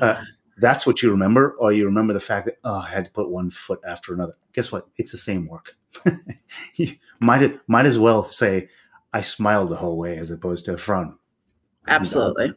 Uh, 0.02 0.22
that's 0.58 0.88
what 0.88 1.02
you 1.02 1.12
remember, 1.12 1.56
or 1.60 1.74
you 1.74 1.86
remember 1.86 2.14
the 2.14 2.20
fact 2.20 2.46
that 2.46 2.58
oh, 2.64 2.80
I 2.80 2.90
had 2.90 3.06
to 3.06 3.12
put 3.12 3.30
one 3.30 3.52
foot 3.52 3.82
after 3.86 4.14
another. 4.14 4.34
Guess 4.54 4.72
what? 4.72 4.88
It's 4.98 5.12
the 5.12 5.18
same 5.18 5.48
work. 5.48 5.76
you 6.76 6.96
might 7.20 7.60
might 7.68 7.86
as 7.86 7.98
well 7.98 8.24
say 8.24 8.70
I 9.14 9.22
smiled 9.22 9.70
the 9.70 9.78
whole 9.78 9.98
way 9.98 10.18
as 10.18 10.32
opposed 10.32 10.66
to 10.66 10.74
a 10.74 10.78
frown. 10.78 11.18
Absolutely. 11.88 12.54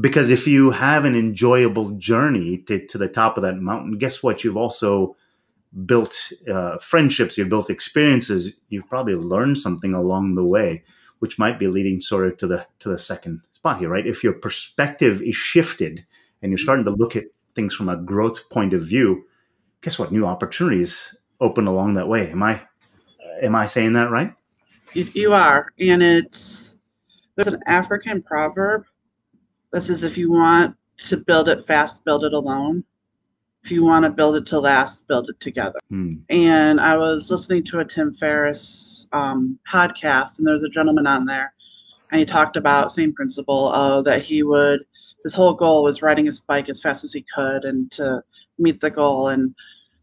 Because 0.00 0.30
if 0.30 0.46
you 0.48 0.72
have 0.72 1.04
an 1.04 1.14
enjoyable 1.14 1.90
journey 1.92 2.58
to, 2.58 2.84
to 2.86 2.98
the 2.98 3.08
top 3.08 3.36
of 3.36 3.44
that 3.44 3.56
mountain, 3.56 3.96
guess 3.98 4.22
what? 4.22 4.42
You've 4.42 4.56
also 4.56 5.16
built 5.86 6.32
uh, 6.48 6.78
friendships, 6.78 7.36
you've 7.36 7.48
built 7.48 7.70
experiences, 7.70 8.54
you've 8.68 8.88
probably 8.88 9.14
learned 9.14 9.58
something 9.58 9.94
along 9.94 10.34
the 10.34 10.44
way, 10.44 10.84
which 11.18 11.38
might 11.38 11.58
be 11.58 11.66
leading 11.66 12.00
sort 12.00 12.26
of 12.26 12.36
to 12.38 12.46
the 12.46 12.66
to 12.80 12.88
the 12.88 12.98
second 12.98 13.40
spot 13.52 13.78
here, 13.78 13.88
right? 13.88 14.06
If 14.06 14.22
your 14.22 14.34
perspective 14.34 15.20
is 15.22 15.34
shifted 15.34 16.04
and 16.42 16.50
you're 16.50 16.58
starting 16.58 16.84
to 16.84 16.90
look 16.90 17.16
at 17.16 17.24
things 17.54 17.74
from 17.74 17.88
a 17.88 17.96
growth 17.96 18.48
point 18.50 18.72
of 18.72 18.82
view, 18.82 19.24
guess 19.80 19.98
what? 19.98 20.12
New 20.12 20.26
opportunities 20.26 21.16
open 21.40 21.66
along 21.66 21.94
that 21.94 22.08
way. 22.08 22.30
Am 22.30 22.42
I 22.42 22.62
am 23.42 23.54
I 23.54 23.66
saying 23.66 23.94
that 23.94 24.10
right? 24.10 24.32
You 24.92 25.32
are, 25.32 25.72
and 25.80 26.02
it's 26.02 26.76
there's 27.34 27.52
an 27.52 27.62
African 27.66 28.22
proverb 28.22 28.84
that 29.72 29.82
says 29.82 30.04
if 30.04 30.16
you 30.16 30.30
want 30.30 30.76
to 31.06 31.16
build 31.16 31.48
it 31.48 31.64
fast, 31.64 32.04
build 32.04 32.24
it 32.24 32.32
alone 32.32 32.84
if 33.64 33.70
you 33.70 33.82
want 33.82 34.04
to 34.04 34.10
build 34.10 34.36
it 34.36 34.44
to 34.46 34.60
last, 34.60 35.08
build 35.08 35.30
it 35.30 35.40
together. 35.40 35.78
Hmm. 35.88 36.16
And 36.28 36.78
I 36.78 36.98
was 36.98 37.30
listening 37.30 37.64
to 37.64 37.80
a 37.80 37.84
Tim 37.84 38.12
Ferriss 38.12 39.08
um, 39.12 39.58
podcast, 39.72 40.38
and 40.38 40.46
there 40.46 40.52
was 40.52 40.64
a 40.64 40.68
gentleman 40.68 41.06
on 41.06 41.24
there, 41.24 41.54
and 42.10 42.18
he 42.18 42.26
talked 42.26 42.56
about 42.58 42.92
same 42.92 43.14
principle 43.14 43.72
of 43.72 44.04
that 44.04 44.20
he 44.20 44.42
would. 44.42 44.84
His 45.24 45.32
whole 45.32 45.54
goal 45.54 45.82
was 45.82 46.02
riding 46.02 46.26
his 46.26 46.40
bike 46.40 46.68
as 46.68 46.82
fast 46.82 47.04
as 47.04 47.14
he 47.14 47.24
could, 47.34 47.64
and 47.64 47.90
to 47.92 48.22
meet 48.58 48.82
the 48.82 48.90
goal. 48.90 49.28
And 49.28 49.54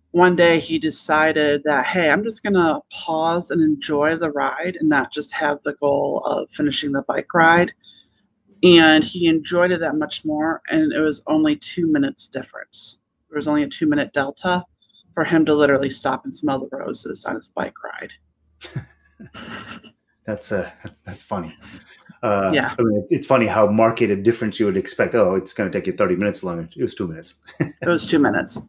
one 0.09 0.35
day 0.35 0.59
he 0.59 0.79
decided 0.79 1.61
that 1.65 1.85
hey, 1.85 2.09
I'm 2.09 2.23
just 2.23 2.41
gonna 2.41 2.79
pause 2.91 3.51
and 3.51 3.61
enjoy 3.61 4.15
the 4.15 4.31
ride, 4.31 4.77
and 4.79 4.89
not 4.89 5.13
just 5.13 5.31
have 5.33 5.61
the 5.61 5.73
goal 5.73 6.23
of 6.25 6.49
finishing 6.49 6.91
the 6.91 7.03
bike 7.03 7.31
ride. 7.35 7.71
And 8.63 9.03
he 9.03 9.27
enjoyed 9.27 9.71
it 9.71 9.81
that 9.81 9.97
much 9.97 10.25
more, 10.25 10.63
and 10.71 10.91
it 10.91 10.99
was 10.99 11.21
only 11.27 11.55
two 11.57 11.85
minutes 11.85 12.27
difference 12.27 12.97
there 13.31 13.37
was 13.37 13.47
only 13.47 13.63
a 13.63 13.67
two 13.67 13.87
minute 13.87 14.11
delta 14.13 14.63
for 15.13 15.23
him 15.23 15.45
to 15.45 15.55
literally 15.55 15.89
stop 15.89 16.25
and 16.25 16.35
smell 16.35 16.59
the 16.59 16.77
roses 16.77 17.25
on 17.25 17.35
his 17.35 17.49
bike 17.49 17.73
ride. 17.83 18.11
that's 20.25 20.51
uh 20.51 20.69
that's, 20.83 21.01
that's 21.01 21.23
funny. 21.23 21.57
Uh, 22.23 22.51
yeah, 22.53 22.75
I 22.77 22.81
mean, 22.83 23.07
it's 23.09 23.25
funny 23.25 23.47
how 23.47 23.65
marked 23.65 24.01
a 24.01 24.15
difference 24.15 24.59
you 24.59 24.67
would 24.67 24.77
expect. 24.77 25.15
Oh, 25.15 25.33
it's 25.33 25.53
going 25.53 25.71
to 25.71 25.75
take 25.75 25.87
you 25.87 25.93
thirty 25.93 26.15
minutes 26.15 26.43
longer. 26.43 26.69
It 26.75 26.81
was 26.81 26.93
two 26.93 27.07
minutes. 27.07 27.41
it 27.59 27.87
was 27.87 28.05
two 28.05 28.19
minutes. 28.19 28.59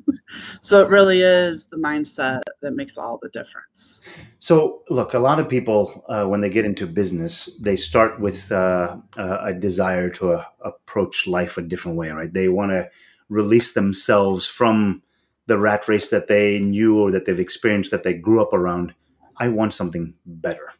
so 0.62 0.80
it 0.80 0.88
really 0.88 1.20
is 1.20 1.66
the 1.66 1.76
mindset 1.76 2.40
that 2.62 2.74
makes 2.74 2.96
all 2.96 3.18
the 3.22 3.28
difference. 3.30 4.00
So 4.38 4.82
look, 4.88 5.12
a 5.12 5.18
lot 5.18 5.38
of 5.38 5.46
people 5.46 6.04
uh, 6.08 6.24
when 6.24 6.40
they 6.40 6.48
get 6.48 6.64
into 6.64 6.86
business, 6.86 7.50
they 7.60 7.76
start 7.76 8.18
with 8.18 8.50
uh, 8.50 8.96
a 9.18 9.52
desire 9.52 10.08
to 10.10 10.32
uh, 10.32 10.44
approach 10.60 11.26
life 11.26 11.58
a 11.58 11.62
different 11.62 11.98
way, 11.98 12.08
right? 12.08 12.32
They 12.32 12.48
want 12.48 12.70
to 12.70 12.88
release 13.28 13.72
themselves 13.74 14.46
from 14.46 15.02
the 15.46 15.58
rat 15.58 15.88
race 15.88 16.10
that 16.10 16.28
they 16.28 16.58
knew 16.58 17.00
or 17.00 17.10
that 17.10 17.24
they've 17.24 17.40
experienced 17.40 17.90
that 17.90 18.02
they 18.02 18.14
grew 18.14 18.40
up 18.42 18.52
around. 18.52 18.94
I 19.36 19.48
want 19.48 19.74
something 19.74 20.14
better 20.24 20.72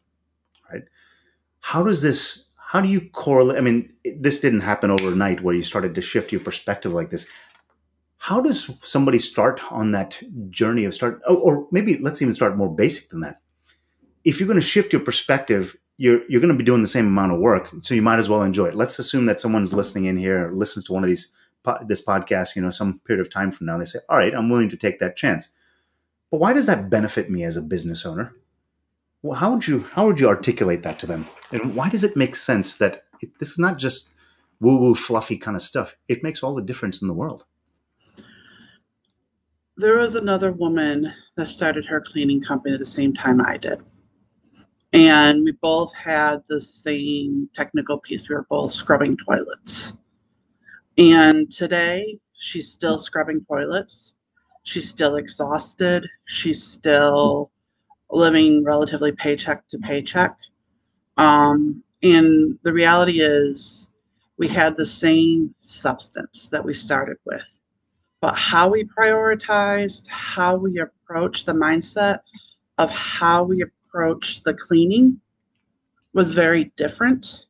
right? 0.71 0.83
How 1.59 1.83
does 1.83 2.01
this 2.01 2.45
how 2.57 2.81
do 2.81 2.89
you 2.89 3.01
correlate 3.11 3.57
i 3.57 3.61
mean 3.61 3.93
this 4.17 4.39
didn't 4.39 4.61
happen 4.61 4.91
overnight 4.91 5.41
where 5.41 5.55
you 5.55 5.63
started 5.63 5.95
to 5.95 6.01
shift 6.01 6.31
your 6.31 6.41
perspective 6.41 6.93
like 6.93 7.09
this. 7.09 7.27
How 8.19 8.41
does 8.41 8.71
somebody 8.83 9.19
start 9.19 9.61
on 9.71 9.91
that 9.91 10.21
journey 10.49 10.85
of 10.85 10.93
start 10.93 11.21
oh, 11.27 11.35
or 11.35 11.67
maybe 11.71 11.97
let's 11.97 12.21
even 12.21 12.33
start 12.33 12.57
more 12.57 12.73
basic 12.73 13.09
than 13.09 13.21
that. 13.21 13.41
If 14.23 14.39
you're 14.39 14.47
going 14.47 14.59
to 14.59 14.65
shift 14.65 14.93
your 14.93 15.01
perspective 15.01 15.75
you're 15.97 16.21
you're 16.29 16.41
going 16.41 16.53
to 16.53 16.57
be 16.57 16.63
doing 16.63 16.81
the 16.81 16.87
same 16.87 17.07
amount 17.07 17.33
of 17.33 17.39
work 17.39 17.69
so 17.81 17.95
you 17.95 18.01
might 18.01 18.19
as 18.19 18.29
well 18.29 18.43
enjoy 18.43 18.67
it. 18.67 18.75
Let's 18.75 18.99
assume 18.99 19.25
that 19.27 19.39
someone's 19.39 19.73
listening 19.73 20.05
in 20.05 20.17
here 20.17 20.51
listens 20.53 20.85
to 20.85 20.93
one 20.93 21.03
of 21.03 21.09
these 21.09 21.33
this 21.87 22.03
podcast, 22.03 22.55
you 22.55 22.61
know, 22.61 22.69
some 22.69 22.99
period 23.05 23.25
of 23.25 23.31
time 23.31 23.51
from 23.51 23.67
now, 23.67 23.77
they 23.77 23.85
say, 23.85 23.99
all 24.09 24.17
right, 24.17 24.33
I'm 24.33 24.49
willing 24.49 24.69
to 24.69 24.77
take 24.77 24.99
that 24.99 25.17
chance. 25.17 25.49
But 26.31 26.39
why 26.39 26.53
does 26.53 26.65
that 26.65 26.89
benefit 26.89 27.29
me 27.29 27.43
as 27.43 27.57
a 27.57 27.61
business 27.61 28.05
owner? 28.05 28.33
Well, 29.21 29.39
how 29.39 29.51
would 29.53 29.67
you 29.67 29.87
how 29.93 30.05
would 30.05 30.19
you 30.19 30.27
articulate 30.27 30.83
that 30.83 30.99
to 30.99 31.05
them? 31.05 31.27
And 31.51 31.75
why 31.75 31.89
does 31.89 32.03
it 32.03 32.15
make 32.15 32.35
sense 32.35 32.75
that 32.77 33.03
it, 33.21 33.29
this 33.39 33.51
is 33.51 33.59
not 33.59 33.77
just 33.77 34.09
woo 34.59 34.79
woo 34.79 34.95
fluffy 34.95 35.37
kind 35.37 35.55
of 35.55 35.63
stuff? 35.63 35.95
It 36.07 36.23
makes 36.23 36.43
all 36.43 36.55
the 36.55 36.61
difference 36.61 37.01
in 37.01 37.07
the 37.07 37.13
world. 37.13 37.45
there 39.77 39.99
was 39.99 40.15
another 40.15 40.51
woman 40.51 41.13
that 41.35 41.47
started 41.47 41.85
her 41.85 42.01
cleaning 42.01 42.41
company 42.41 42.73
at 42.73 42.79
the 42.79 42.85
same 42.85 43.13
time 43.13 43.39
I 43.41 43.57
did. 43.57 43.83
And 44.93 45.43
we 45.43 45.51
both 45.51 45.93
had 45.93 46.41
the 46.49 46.61
same 46.61 47.49
technical 47.53 47.99
piece. 47.99 48.27
We 48.27 48.35
were 48.35 48.47
both 48.49 48.73
scrubbing 48.73 49.17
toilets. 49.17 49.93
And 50.97 51.51
today, 51.51 52.17
she's 52.33 52.71
still 52.71 52.97
scrubbing 52.97 53.45
toilets. 53.45 54.15
She's 54.63 54.89
still 54.89 55.17
exhausted. 55.17 56.07
She's 56.25 56.61
still 56.61 57.51
living 58.09 58.63
relatively 58.63 59.11
paycheck 59.11 59.67
to 59.69 59.77
paycheck. 59.77 60.35
Um, 61.17 61.83
and 62.03 62.57
the 62.63 62.73
reality 62.73 63.21
is, 63.21 63.91
we 64.37 64.47
had 64.47 64.77
the 64.77 64.85
same 64.85 65.53
substance 65.61 66.49
that 66.49 66.63
we 66.63 66.73
started 66.73 67.17
with. 67.25 67.41
But 68.21 68.35
how 68.35 68.69
we 68.69 68.83
prioritized, 68.83 70.07
how 70.07 70.57
we 70.57 70.79
approached 70.79 71.45
the 71.45 71.53
mindset 71.53 72.19
of 72.77 72.89
how 72.89 73.43
we 73.43 73.63
approached 73.63 74.43
the 74.43 74.53
cleaning 74.53 75.19
was 76.13 76.31
very 76.31 76.71
different. 76.77 77.45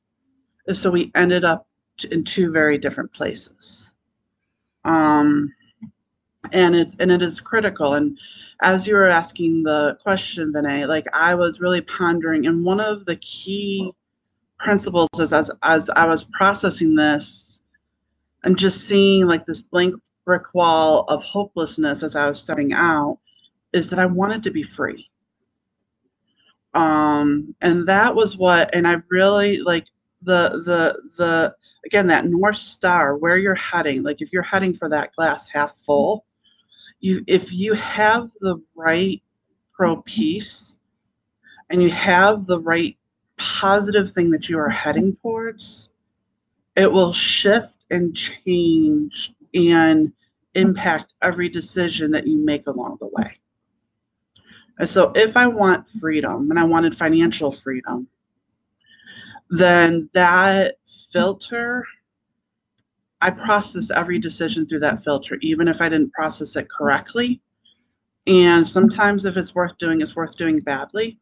And 0.66 0.76
so 0.76 0.90
we 0.90 1.12
ended 1.16 1.46
up 1.46 1.67
in 2.06 2.24
two 2.24 2.52
very 2.52 2.78
different 2.78 3.12
places. 3.14 3.94
Um, 4.86 5.54
and 6.52 6.76
it's 6.76 6.96
and 7.00 7.12
it 7.12 7.22
is 7.22 7.40
critical. 7.40 7.96
And 7.96 8.18
as 8.62 8.88
you 8.88 8.96
were 8.96 9.10
asking 9.10 9.64
the 9.64 9.98
question, 10.02 10.54
Vinay, 10.54 10.88
like 10.88 11.08
I 11.14 11.36
was 11.36 11.60
really 11.60 11.82
pondering, 11.82 12.48
and 12.48 12.64
one 12.64 12.80
of 12.80 13.06
the 13.06 13.18
key 13.18 13.92
principles 14.60 15.10
is 15.20 15.34
as 15.34 15.52
as 15.64 15.90
I 15.92 16.08
was 16.08 16.24
processing 16.26 16.96
this 16.96 17.62
and 18.44 18.58
just 18.58 18.86
seeing 18.86 19.26
like 19.26 19.46
this 19.46 19.62
blank 19.62 19.96
brick 20.26 20.54
wall 20.54 21.06
of 21.08 21.24
hopelessness 21.24 22.04
as 22.04 22.16
I 22.16 22.30
was 22.30 22.40
starting 22.40 22.74
out 22.74 23.20
is 23.74 23.90
that 23.90 24.00
I 24.00 24.06
wanted 24.06 24.44
to 24.44 24.52
be 24.52 24.64
free. 24.64 25.10
Um, 26.74 27.56
and 27.62 27.88
that 27.88 28.14
was 28.14 28.38
what, 28.38 28.70
and 28.76 28.88
I 28.88 28.98
really 29.10 29.60
like 29.60 29.86
the 30.28 30.62
the 30.66 31.02
the 31.18 31.56
again 31.86 32.06
that 32.08 32.26
north 32.26 32.58
star 32.58 33.18
where 33.18 33.38
you're 33.38 33.56
heading. 33.56 34.04
Like 34.04 34.22
if 34.22 34.32
you're 34.32 34.44
heading 34.44 34.74
for 34.74 34.90
that 34.90 35.16
glass 35.16 35.48
half 35.52 35.76
full, 35.78 36.26
you 37.00 37.24
if 37.28 37.52
you 37.52 37.74
have 37.74 38.30
the 38.42 38.62
right 38.76 39.22
pro 39.74 40.02
piece 40.04 40.78
and 41.70 41.82
you 41.82 41.90
have 41.90 42.46
the 42.46 42.60
right 42.60 42.98
positive 43.38 44.12
thing 44.12 44.30
that 44.32 44.50
you 44.50 44.60
are 44.60 44.70
heading 44.70 45.16
towards, 45.22 45.90
it 46.76 46.92
will 46.92 47.14
shift 47.14 47.78
and 47.90 48.16
change 48.16 49.34
and 49.54 50.12
impact 50.56 51.14
every 51.22 51.48
decision 51.50 52.12
that 52.12 52.28
you 52.28 52.44
make 52.44 52.68
along 52.68 52.98
the 53.00 53.08
way. 53.08 53.38
And 54.80 54.90
so, 54.90 55.12
if 55.16 55.38
I 55.38 55.48
want 55.48 55.88
freedom 55.88 56.50
and 56.52 56.60
I 56.60 56.64
wanted 56.64 56.96
financial 56.96 57.52
freedom, 57.52 58.08
then 59.50 60.10
that 60.14 60.76
filter, 61.12 61.86
I 63.22 63.32
process 63.32 63.90
every 63.92 64.20
decision 64.20 64.68
through 64.68 64.82
that 64.82 65.04
filter, 65.04 65.38
even 65.42 65.68
if 65.68 65.82
I 65.82 65.90
didn't 65.90 66.14
process 66.14 66.56
it 66.56 66.70
correctly. 66.70 67.42
And 68.28 68.68
sometimes, 68.68 69.26
if 69.26 69.38
it's 69.38 69.56
worth 69.56 69.78
doing, 69.80 70.02
it's 70.02 70.16
worth 70.16 70.36
doing 70.36 70.60
badly. 70.60 71.20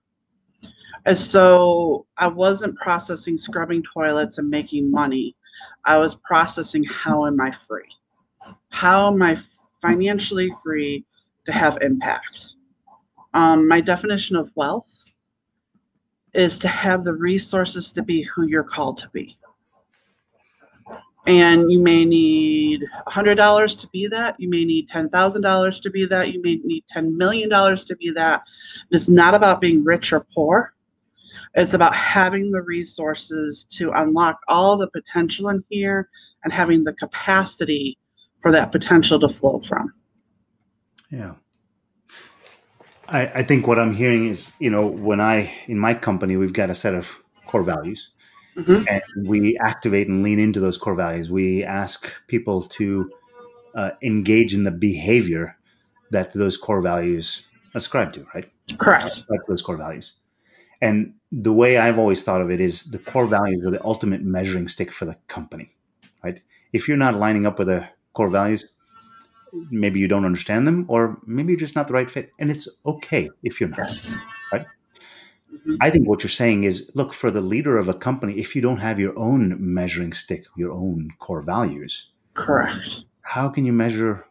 And 1.06 1.18
so 1.18 2.08
I 2.18 2.28
wasn't 2.28 2.78
processing 2.78 3.38
scrubbing 3.38 3.84
toilets 3.94 4.40
and 4.40 4.50
making 4.50 4.90
money. 4.90 5.36
I 5.86 5.98
was 5.98 6.16
processing 6.16 6.84
how 6.84 7.28
am 7.28 7.40
I 7.40 7.52
free? 7.52 7.88
How 8.70 9.14
am 9.14 9.22
I 9.22 9.38
financially 9.82 10.52
free 10.64 11.06
to 11.46 11.52
have 11.52 11.78
impact? 11.82 12.48
Um, 13.36 13.68
my 13.68 13.82
definition 13.82 14.36
of 14.36 14.52
wealth 14.56 14.92
is 16.36 16.58
to 16.60 16.68
have 16.68 17.04
the 17.04 17.14
resources 17.14 17.92
to 17.94 18.04
be 18.04 18.22
who 18.24 18.46
you're 18.46 18.64
called 18.64 18.98
to 18.98 19.10
be. 19.10 19.38
And 21.28 21.72
you 21.72 21.80
may 21.80 22.06
need 22.06 22.84
$100 23.08 23.80
to 23.80 23.88
be 23.88 24.08
that. 24.08 24.40
You 24.40 24.48
may 24.50 24.64
need 24.64 24.90
$10,000 24.90 25.82
to 25.82 25.90
be 25.90 26.06
that. 26.06 26.34
You 26.34 26.42
may 26.44 26.58
need 26.64 26.84
$10 26.96 27.16
million 27.16 27.50
to 27.50 27.96
be 27.96 28.12
that. 28.12 28.44
It's 28.92 29.10
not 29.10 29.34
about 29.34 29.60
being 29.60 29.84
rich 29.84 30.14
or 30.14 30.26
poor. 30.36 30.74
It's 31.56 31.74
about 31.74 31.96
having 31.96 32.52
the 32.52 32.62
resources 32.62 33.66
to 33.72 33.92
unlock 33.96 34.38
all 34.48 34.78
the 34.78 34.90
potential 34.90 35.50
in 35.50 35.64
here 35.70 36.10
and 36.44 36.54
having 36.54 36.84
the 36.84 36.94
capacity 36.94 37.98
for 38.40 38.52
that 38.52 38.72
potential 38.72 39.20
to 39.20 39.28
flow 39.28 39.60
from. 39.60 39.94
Yeah. 41.10 41.34
I, 43.08 43.28
I 43.28 43.44
think 43.44 43.68
what 43.68 43.80
I'm 43.80 43.94
hearing 43.94 44.26
is, 44.26 44.54
you 44.60 44.70
know, 44.70 44.86
when 44.86 45.22
I, 45.22 45.52
in 45.68 45.80
my 45.80 45.94
company, 45.94 46.38
we've 46.38 46.54
got 46.54 46.70
a 46.70 46.76
set 46.76 46.94
of 46.94 47.18
core 47.48 47.64
values 47.64 48.12
mm-hmm. 48.58 48.84
and 48.90 49.28
we 49.28 49.58
activate 49.58 50.08
and 50.08 50.24
lean 50.24 50.40
into 50.40 50.60
those 50.60 50.78
core 50.78 50.96
values. 50.96 51.30
We 51.30 51.64
ask 51.64 52.12
people 52.28 52.64
to 52.64 53.12
uh, 53.76 53.92
engage 54.02 54.54
in 54.54 54.64
the 54.64 54.72
behavior 54.72 55.58
that 56.12 56.34
those 56.34 56.58
core 56.58 56.82
values 56.82 57.46
ascribe 57.74 58.14
to, 58.14 58.26
right? 58.34 58.50
Correct. 58.78 59.24
those 59.48 59.62
core 59.62 59.78
values. 59.78 60.14
And 60.82 61.14
the 61.32 61.54
way 61.54 61.78
I've 61.78 62.00
always 62.00 62.24
thought 62.24 62.42
of 62.42 62.52
it 62.52 62.60
is 62.60 62.86
the 62.86 63.00
core 63.00 63.28
values 63.28 63.66
are 63.66 63.72
the 63.72 63.84
ultimate 63.84 64.22
measuring 64.22 64.68
stick 64.68 64.92
for 64.92 65.06
the 65.06 65.18
company, 65.28 65.74
right? 66.24 66.42
If 66.74 66.88
you're 66.88 66.98
not 66.98 67.16
lining 67.16 67.46
up 67.46 67.60
with 67.60 67.68
the 67.68 67.88
core 68.14 68.30
values, 68.30 68.66
maybe 69.70 70.00
you 70.00 70.08
don't 70.08 70.26
understand 70.26 70.68
them, 70.68 70.86
or 70.88 71.18
maybe 71.26 71.54
you're 71.54 71.60
just 71.60 71.76
not 71.76 71.88
the 71.88 71.94
right 71.94 72.10
fit. 72.10 72.32
And 72.40 72.52
it's 72.52 72.68
okay 72.86 73.30
if 73.44 73.60
you're 73.60 73.70
not, 73.70 73.80
yes. 73.80 74.16
right? 74.52 74.66
Mm-hmm. 75.54 75.76
I 75.82 75.90
think 75.90 76.08
what 76.08 76.24
you're 76.24 76.30
saying 76.30 76.64
is 76.64 76.92
look, 76.94 77.14
for 77.14 77.32
the 77.32 77.42
leader 77.42 77.78
of 77.78 77.90
a 77.90 77.94
company, 77.94 78.38
if 78.40 78.56
you 78.56 78.62
don't 78.62 78.78
have 78.78 79.00
your 79.00 79.18
own 79.18 79.56
measuring 79.60 80.14
stick, 80.14 80.46
your 80.56 80.72
own 80.72 81.10
core 81.20 81.42
values, 81.42 82.12
correct. 82.34 83.06
How 83.22 83.50
can 83.50 83.66
you 83.66 83.74
measure 83.74 84.28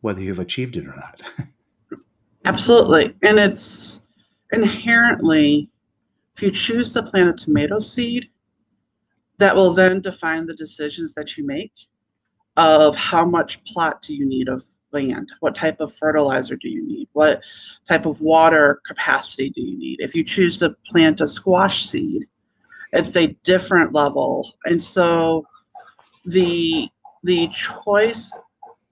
whether 0.00 0.20
you've 0.20 0.38
achieved 0.38 0.76
it 0.76 0.86
or 0.86 0.94
not? 0.94 1.22
Absolutely. 2.44 3.14
And 3.22 3.38
it's 3.38 4.00
inherently 4.52 5.68
if 6.36 6.42
you 6.42 6.50
choose 6.52 6.92
to 6.92 7.02
plant 7.02 7.30
a 7.30 7.32
tomato 7.32 7.80
seed, 7.80 8.28
that 9.38 9.56
will 9.56 9.74
then 9.74 10.00
define 10.00 10.46
the 10.46 10.54
decisions 10.54 11.12
that 11.14 11.36
you 11.36 11.44
make 11.44 11.72
of 12.58 12.96
how 12.96 13.24
much 13.24 13.64
plot 13.64 14.02
do 14.02 14.12
you 14.12 14.26
need 14.26 14.48
of 14.48 14.64
land? 14.92 15.30
What 15.40 15.54
type 15.54 15.80
of 15.80 15.94
fertilizer 15.94 16.56
do 16.56 16.68
you 16.68 16.86
need? 16.86 17.08
What 17.12 17.40
type 17.88 18.04
of 18.04 18.20
water 18.20 18.80
capacity 18.84 19.50
do 19.50 19.62
you 19.62 19.78
need? 19.78 20.00
If 20.00 20.14
you 20.14 20.24
choose 20.24 20.58
to 20.58 20.74
plant 20.90 21.20
a 21.20 21.28
squash 21.28 21.86
seed, 21.86 22.26
it's 22.92 23.16
a 23.16 23.28
different 23.44 23.92
level. 23.92 24.54
And 24.64 24.82
so 24.82 25.46
the 26.26 26.88
the 27.22 27.48
choice 27.48 28.32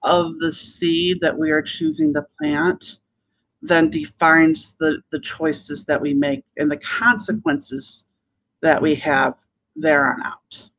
of 0.03 0.37
the 0.39 0.51
seed 0.51 1.17
that 1.21 1.37
we 1.37 1.51
are 1.51 1.61
choosing 1.61 2.13
to 2.13 2.25
plant 2.39 2.99
then 3.61 3.89
defines 3.89 4.75
the, 4.79 5.01
the 5.11 5.19
choices 5.19 5.83
that 5.85 5.99
we 5.99 6.13
make 6.13 6.43
and 6.57 6.71
the 6.71 6.77
consequences 6.77 8.05
that 8.61 8.81
we 8.81 8.95
have 8.95 9.35
there 9.75 10.07
on 10.07 10.21
out. 10.23 10.69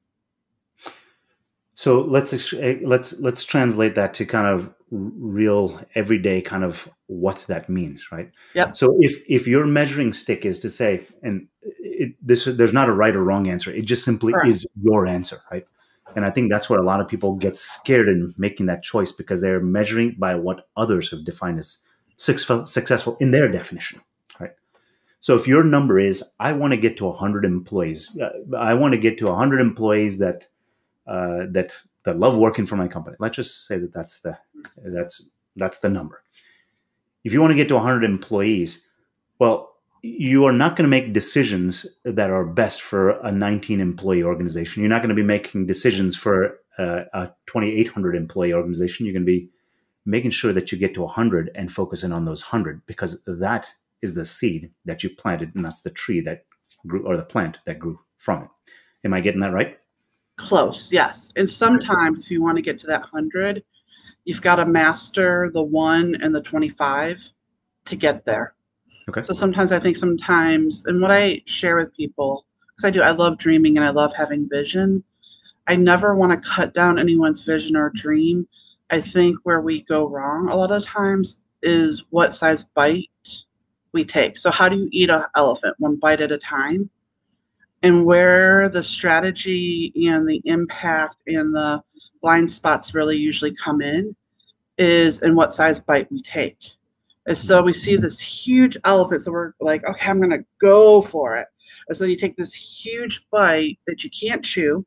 So 1.78 2.00
let's 2.00 2.52
eh, 2.54 2.78
let's 2.82 3.20
let's 3.20 3.44
translate 3.44 3.94
that 3.94 4.12
to 4.14 4.26
kind 4.26 4.48
of 4.48 4.74
real 4.90 5.80
everyday 5.94 6.40
kind 6.40 6.64
of 6.64 6.88
what 7.06 7.44
that 7.46 7.68
means, 7.68 8.10
right? 8.10 8.32
Yep. 8.54 8.74
So 8.74 8.96
if 8.98 9.22
if 9.28 9.46
your 9.46 9.64
measuring 9.64 10.12
stick 10.12 10.44
is 10.44 10.58
to 10.58 10.70
say, 10.70 11.06
and 11.22 11.46
it, 11.62 12.16
this 12.20 12.46
there's 12.46 12.72
not 12.72 12.88
a 12.88 12.92
right 12.92 13.14
or 13.14 13.22
wrong 13.22 13.46
answer, 13.46 13.70
it 13.70 13.84
just 13.84 14.04
simply 14.04 14.34
is 14.44 14.66
your 14.82 15.06
answer, 15.06 15.40
right? 15.52 15.68
And 16.16 16.24
I 16.24 16.30
think 16.30 16.50
that's 16.50 16.68
where 16.68 16.80
a 16.80 16.84
lot 16.84 17.00
of 17.00 17.06
people 17.06 17.36
get 17.36 17.56
scared 17.56 18.08
in 18.08 18.34
making 18.36 18.66
that 18.66 18.82
choice 18.82 19.12
because 19.12 19.40
they're 19.40 19.60
measuring 19.60 20.16
by 20.18 20.34
what 20.34 20.66
others 20.76 21.12
have 21.12 21.24
defined 21.24 21.60
as 21.60 21.78
successful 22.16 23.16
in 23.20 23.30
their 23.30 23.48
definition, 23.48 24.00
right? 24.40 24.50
So 25.20 25.36
if 25.36 25.46
your 25.46 25.62
number 25.62 26.00
is, 26.00 26.24
I 26.40 26.54
want 26.54 26.72
to 26.72 26.76
get 26.76 26.96
to 26.96 27.04
100 27.04 27.44
employees, 27.44 28.10
uh, 28.20 28.56
I 28.56 28.74
want 28.74 28.94
to 28.94 28.98
get 28.98 29.16
to 29.18 29.26
100 29.26 29.60
employees 29.60 30.18
that 30.18 30.48
uh, 31.08 31.46
that 31.50 31.74
that 32.04 32.18
love 32.18 32.36
working 32.36 32.66
for 32.66 32.76
my 32.76 32.88
company. 32.88 33.16
Let's 33.18 33.36
just 33.36 33.66
say 33.66 33.78
that 33.78 33.92
that's 33.92 34.20
the 34.20 34.38
that's 34.84 35.28
that's 35.56 35.78
the 35.78 35.88
number. 35.88 36.22
If 37.24 37.32
you 37.32 37.40
want 37.40 37.50
to 37.50 37.56
get 37.56 37.68
to 37.68 37.74
100 37.74 38.04
employees, 38.04 38.86
well, 39.38 39.74
you 40.02 40.44
are 40.44 40.52
not 40.52 40.76
going 40.76 40.84
to 40.84 40.90
make 40.90 41.12
decisions 41.12 41.86
that 42.04 42.30
are 42.30 42.44
best 42.44 42.80
for 42.80 43.10
a 43.20 43.32
19 43.32 43.80
employee 43.80 44.22
organization. 44.22 44.82
You're 44.82 44.90
not 44.90 45.02
going 45.02 45.08
to 45.08 45.14
be 45.14 45.24
making 45.24 45.66
decisions 45.66 46.16
for 46.16 46.60
a, 46.78 47.04
a 47.12 47.26
2,800 47.46 48.14
employee 48.14 48.52
organization. 48.52 49.04
You're 49.04 49.14
going 49.14 49.26
to 49.26 49.26
be 49.26 49.50
making 50.06 50.30
sure 50.30 50.52
that 50.52 50.72
you 50.72 50.78
get 50.78 50.94
to 50.94 51.02
100 51.02 51.50
and 51.54 51.70
focusing 51.70 52.12
on 52.12 52.24
those 52.24 52.42
100 52.42 52.86
because 52.86 53.20
that 53.26 53.70
is 54.00 54.14
the 54.14 54.24
seed 54.24 54.70
that 54.84 55.02
you 55.02 55.10
planted 55.10 55.54
and 55.54 55.64
that's 55.64 55.82
the 55.82 55.90
tree 55.90 56.20
that 56.20 56.44
grew 56.86 57.06
or 57.06 57.16
the 57.16 57.22
plant 57.24 57.58
that 57.66 57.78
grew 57.78 57.98
from 58.16 58.44
it. 58.44 58.48
Am 59.04 59.12
I 59.12 59.20
getting 59.20 59.40
that 59.40 59.52
right? 59.52 59.78
Close, 60.38 60.92
yes. 60.92 61.32
And 61.36 61.50
sometimes 61.50 62.24
if 62.24 62.30
you 62.30 62.40
want 62.40 62.56
to 62.56 62.62
get 62.62 62.78
to 62.80 62.86
that 62.86 63.02
100, 63.02 63.62
you've 64.24 64.40
got 64.40 64.56
to 64.56 64.66
master 64.66 65.50
the 65.52 65.62
one 65.62 66.16
and 66.22 66.34
the 66.34 66.40
25 66.40 67.20
to 67.86 67.96
get 67.96 68.24
there. 68.24 68.54
Okay. 69.08 69.20
So 69.20 69.32
sometimes 69.32 69.72
I 69.72 69.80
think 69.80 69.96
sometimes, 69.96 70.84
and 70.86 71.00
what 71.02 71.10
I 71.10 71.42
share 71.46 71.76
with 71.76 71.94
people, 71.96 72.46
because 72.76 72.86
I 72.86 72.90
do, 72.90 73.02
I 73.02 73.10
love 73.10 73.38
dreaming 73.38 73.76
and 73.76 73.86
I 73.86 73.90
love 73.90 74.12
having 74.14 74.48
vision. 74.48 75.02
I 75.66 75.76
never 75.76 76.14
want 76.14 76.32
to 76.32 76.48
cut 76.48 76.72
down 76.72 76.98
anyone's 76.98 77.40
vision 77.40 77.74
or 77.74 77.90
dream. 77.90 78.46
I 78.90 79.00
think 79.00 79.38
where 79.42 79.60
we 79.60 79.82
go 79.82 80.08
wrong 80.08 80.48
a 80.48 80.56
lot 80.56 80.70
of 80.70 80.84
times 80.84 81.38
is 81.62 82.04
what 82.10 82.36
size 82.36 82.64
bite 82.74 83.08
we 83.92 84.04
take. 84.04 84.38
So, 84.38 84.50
how 84.50 84.68
do 84.68 84.76
you 84.76 84.88
eat 84.92 85.10
an 85.10 85.24
elephant? 85.36 85.74
One 85.78 85.96
bite 85.96 86.20
at 86.20 86.32
a 86.32 86.38
time. 86.38 86.88
And 87.82 88.04
where 88.04 88.68
the 88.68 88.82
strategy 88.82 89.92
and 90.08 90.28
the 90.28 90.42
impact 90.44 91.16
and 91.26 91.54
the 91.54 91.82
blind 92.20 92.50
spots 92.50 92.94
really 92.94 93.16
usually 93.16 93.54
come 93.54 93.80
in 93.80 94.14
is 94.78 95.22
in 95.22 95.34
what 95.34 95.54
size 95.54 95.78
bite 95.78 96.10
we 96.10 96.22
take. 96.22 96.58
And 97.26 97.36
so 97.36 97.62
we 97.62 97.72
see 97.72 97.96
this 97.96 98.20
huge 98.20 98.76
elephant, 98.84 99.22
so 99.22 99.32
we're 99.32 99.52
like, 99.60 99.86
okay, 99.86 100.08
I'm 100.08 100.20
gonna 100.20 100.44
go 100.60 101.02
for 101.02 101.36
it. 101.36 101.46
And 101.88 101.96
so 101.96 102.04
you 102.04 102.16
take 102.16 102.36
this 102.36 102.54
huge 102.54 103.26
bite 103.30 103.78
that 103.86 104.02
you 104.02 104.10
can't 104.10 104.44
chew, 104.44 104.84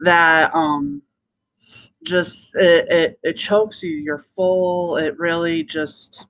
that 0.00 0.54
um 0.54 1.02
just 2.04 2.54
it, 2.56 2.88
it, 2.90 3.18
it 3.22 3.34
chokes 3.34 3.82
you, 3.82 3.90
you're 3.90 4.18
full, 4.18 4.96
it 4.96 5.18
really 5.18 5.62
just 5.62 6.26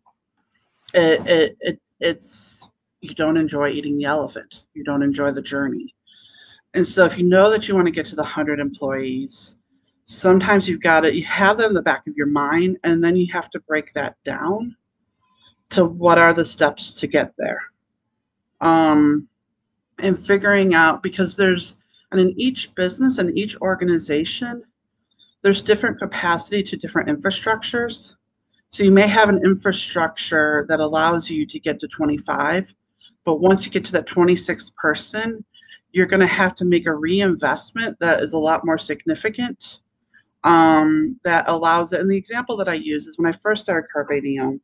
it, 0.94 1.26
it 1.26 1.56
it 1.60 1.80
it's 2.00 2.68
you 3.02 3.14
don't 3.14 3.36
enjoy 3.36 3.68
eating 3.70 3.98
the 3.98 4.04
elephant. 4.04 4.62
You 4.74 4.84
don't 4.84 5.02
enjoy 5.02 5.32
the 5.32 5.42
journey. 5.42 5.94
And 6.74 6.86
so 6.86 7.04
if 7.04 7.18
you 7.18 7.24
know 7.24 7.50
that 7.50 7.68
you 7.68 7.74
want 7.74 7.86
to 7.86 7.92
get 7.92 8.06
to 8.06 8.16
the 8.16 8.22
100 8.22 8.58
employees, 8.58 9.56
sometimes 10.04 10.68
you've 10.68 10.82
got 10.82 11.00
to 11.00 11.14
you 11.14 11.24
have 11.24 11.58
that 11.58 11.68
in 11.68 11.74
the 11.74 11.82
back 11.82 12.06
of 12.06 12.16
your 12.16 12.26
mind 12.26 12.76
and 12.84 13.02
then 13.02 13.16
you 13.16 13.26
have 13.32 13.50
to 13.50 13.60
break 13.60 13.92
that 13.94 14.16
down 14.24 14.74
to 15.70 15.84
what 15.84 16.18
are 16.18 16.32
the 16.32 16.44
steps 16.44 16.92
to 16.92 17.06
get 17.06 17.32
there 17.38 17.62
um, 18.60 19.28
and 20.00 20.24
figuring 20.24 20.74
out 20.74 21.02
because 21.02 21.36
there's 21.36 21.78
and 22.10 22.20
in 22.20 22.38
each 22.38 22.74
business 22.74 23.18
and 23.18 23.36
each 23.38 23.56
organization 23.60 24.62
there's 25.42 25.62
different 25.62 25.98
capacity 25.98 26.62
to 26.62 26.76
different 26.76 27.08
infrastructures 27.08 28.14
so 28.70 28.82
you 28.82 28.90
may 28.90 29.06
have 29.06 29.28
an 29.28 29.40
infrastructure 29.44 30.66
that 30.68 30.80
allows 30.80 31.30
you 31.30 31.46
to 31.46 31.60
get 31.60 31.78
to 31.80 31.88
25 31.88 32.74
but 33.24 33.40
once 33.40 33.64
you 33.64 33.70
get 33.70 33.84
to 33.84 33.92
that 33.92 34.06
26th 34.06 34.74
person 34.74 35.44
you're 35.92 36.06
going 36.06 36.20
to 36.20 36.26
have 36.26 36.54
to 36.54 36.64
make 36.64 36.86
a 36.86 36.94
reinvestment 36.94 37.98
that 38.00 38.22
is 38.22 38.32
a 38.32 38.38
lot 38.38 38.64
more 38.64 38.78
significant 38.78 39.80
um, 40.44 41.18
that 41.24 41.44
allows 41.48 41.92
it. 41.92 42.00
And 42.00 42.10
the 42.10 42.16
example 42.16 42.56
that 42.56 42.68
I 42.68 42.74
use 42.74 43.06
is 43.06 43.18
when 43.18 43.32
I 43.32 43.38
first 43.38 43.62
started 43.62 43.88
Carpe 43.92 44.22
Diem, 44.22 44.60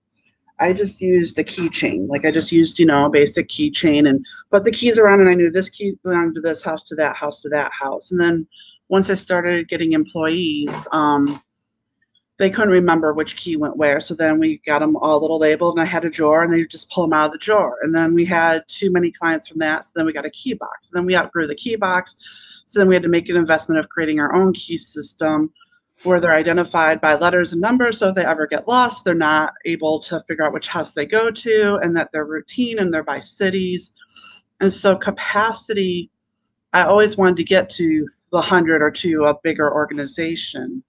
I 0.61 0.73
just 0.73 1.01
used 1.01 1.39
a 1.39 1.45
keychain. 1.45 2.09
Like 2.09 2.25
I 2.25 2.33
just 2.33 2.51
used, 2.51 2.79
you 2.79 2.87
know, 2.87 3.05
a 3.05 3.11
basic 3.11 3.49
keychain 3.49 4.09
and 4.09 4.25
put 4.51 4.65
the 4.65 4.73
keys 4.73 4.99
around 4.99 5.21
and 5.21 5.29
I 5.29 5.35
knew 5.35 5.51
this 5.51 5.71
key 5.71 5.97
belonged 6.03 6.35
to 6.35 6.41
this 6.41 6.63
house, 6.63 6.83
to 6.89 6.97
that 6.97 7.15
house, 7.15 7.41
to 7.43 7.49
that 7.51 7.71
house. 7.79 8.11
And 8.11 8.21
then 8.21 8.47
once 8.89 9.09
I 9.09 9.15
started 9.15 9.69
getting 9.69 9.93
employees, 9.93 10.89
um, 10.91 11.41
they 12.39 12.51
couldn't 12.51 12.71
remember 12.71 13.13
which 13.13 13.37
key 13.37 13.57
went 13.57 13.77
where. 13.77 14.01
So 14.01 14.15
then 14.15 14.39
we 14.39 14.59
got 14.59 14.79
them 14.79 14.97
all 14.97 15.21
little 15.21 15.39
labeled 15.39 15.75
and 15.77 15.83
I 15.83 15.91
had 15.91 16.05
a 16.05 16.11
drawer 16.11 16.45
and 16.45 16.53
they 16.53 16.65
just 16.65 16.89
pull 16.91 17.05
them 17.05 17.13
out 17.13 17.27
of 17.27 17.33
the 17.33 17.39
drawer. 17.39 17.79
And 17.83 17.93
then 17.93 18.15
we 18.15 18.25
had 18.25 18.63
too 18.69 18.93
many 18.93 19.11
clients 19.11 19.49
from 19.49 19.59
that. 19.59 19.85
So 19.85 19.91
then 19.97 20.07
we 20.07 20.13
got 20.13 20.25
a 20.25 20.31
key 20.31 20.55
box. 20.55 20.89
And 20.89 20.97
then 20.97 21.05
we 21.05 21.17
outgrew 21.17 21.49
the 21.49 21.57
key 21.57 21.75
box. 21.75 22.15
So 22.65 22.79
then 22.79 22.89
we 22.89 22.95
had 22.95 23.03
to 23.03 23.09
make 23.09 23.29
an 23.29 23.37
investment 23.37 23.81
of 23.81 23.89
creating 23.89 24.21
our 24.21 24.33
own 24.35 24.53
key 24.53 24.79
system 24.79 25.53
where 26.05 26.21
they're 26.21 26.35
identified 26.35 27.01
by 27.01 27.15
letters 27.15 27.53
and 27.53 27.61
numbers. 27.61 27.99
So 27.99 28.09
if 28.09 28.15
they 28.15 28.25
ever 28.25 28.47
get 28.47 28.69
lost, 28.69 29.05
they're 29.05 29.15
not 29.15 29.55
able 29.65 29.99
to 30.01 30.21
figure 30.29 30.45
out 30.45 30.53
which 30.53 30.69
house 30.69 30.95
they 30.95 31.07
go 31.07 31.33
to 31.33 31.79
and 31.83 31.97
that 31.97 32.11
they're 32.13 32.25
routine 32.25 32.79
and 32.79 32.95
they're 32.95 33.03
by 33.03 33.19
cities. 33.19 33.91
And 34.61 34.73
so 34.73 34.95
capacity, 34.95 36.11
I 36.73 36.83
always 36.83 37.17
wanted 37.17 37.39
to 37.39 37.45
get 37.45 37.69
to 37.71 38.07
the 38.31 38.37
100 38.37 38.81
or 38.81 38.93
to 38.93 39.25
a 39.25 39.35
bigger 39.43 39.73
organization. 39.73 40.85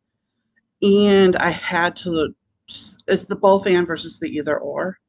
And 0.82 1.36
I 1.36 1.50
had 1.50 1.96
to, 1.98 2.34
it's 3.08 3.26
the 3.26 3.36
both 3.36 3.68
and 3.68 3.86
versus 3.86 4.20
the 4.20 4.30
either 4.30 4.58
or. 4.58 5.00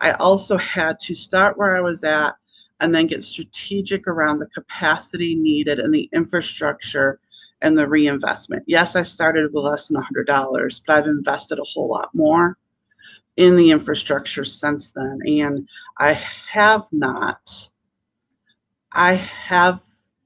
I 0.00 0.12
also 0.12 0.56
had 0.58 1.00
to 1.00 1.14
start 1.14 1.56
where 1.56 1.76
I 1.76 1.80
was 1.80 2.04
at 2.04 2.34
and 2.80 2.94
then 2.94 3.06
get 3.06 3.24
strategic 3.24 4.06
around 4.06 4.38
the 4.38 4.46
capacity 4.48 5.34
needed 5.34 5.78
and 5.78 5.92
the 5.92 6.10
infrastructure 6.12 7.18
and 7.62 7.76
the 7.76 7.88
reinvestment. 7.88 8.62
Yes, 8.66 8.96
I 8.96 9.02
started 9.02 9.52
with 9.52 9.64
less 9.64 9.88
than 9.88 10.02
$100, 10.02 10.80
but 10.86 10.96
I've 10.96 11.06
invested 11.06 11.58
a 11.58 11.64
whole 11.64 11.88
lot 11.88 12.10
more 12.12 12.58
in 13.36 13.56
the 13.56 13.70
infrastructure 13.70 14.44
since 14.44 14.92
then. 14.92 15.20
And 15.26 15.66
I 15.98 16.12
have 16.12 16.86
not, 16.92 17.70
I 18.92 19.14
have 19.14 19.80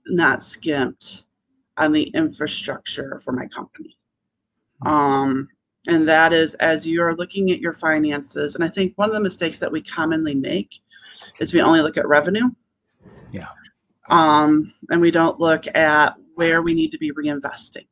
not 0.07 0.43
skimped 0.43 1.25
on 1.77 1.93
the 1.93 2.05
infrastructure 2.15 3.21
for 3.25 3.33
my 3.33 3.47
company. 3.47 3.97
Um, 4.87 5.49
and 5.87 6.07
that 6.09 6.33
is 6.33 6.55
as 6.57 6.87
you're 6.87 7.17
looking 7.17 7.51
at 7.51 7.61
your 7.61 7.73
finances. 7.73 8.55
And 8.55 8.63
I 8.63 8.69
think 8.69 8.93
one 8.97 9.09
of 9.09 9.15
the 9.15 9.21
mistakes 9.21 9.59
that 9.59 9.73
we 9.73 9.83
commonly 9.83 10.35
make 10.35 10.71
is 11.41 11.53
we 11.53 11.63
only 11.63 11.81
look 11.81 11.97
at 11.97 12.07
revenue. 12.07 12.51
Yeah. 13.33 13.49
Um, 14.09 14.73
and 14.91 15.01
we 15.01 15.11
don't 15.11 15.41
look 15.41 15.65
at 15.75 16.15
where 16.35 16.63
we 16.63 16.75
need 16.75 16.91
to 16.93 16.99
be 16.99 17.13
reinvesting. 17.13 17.87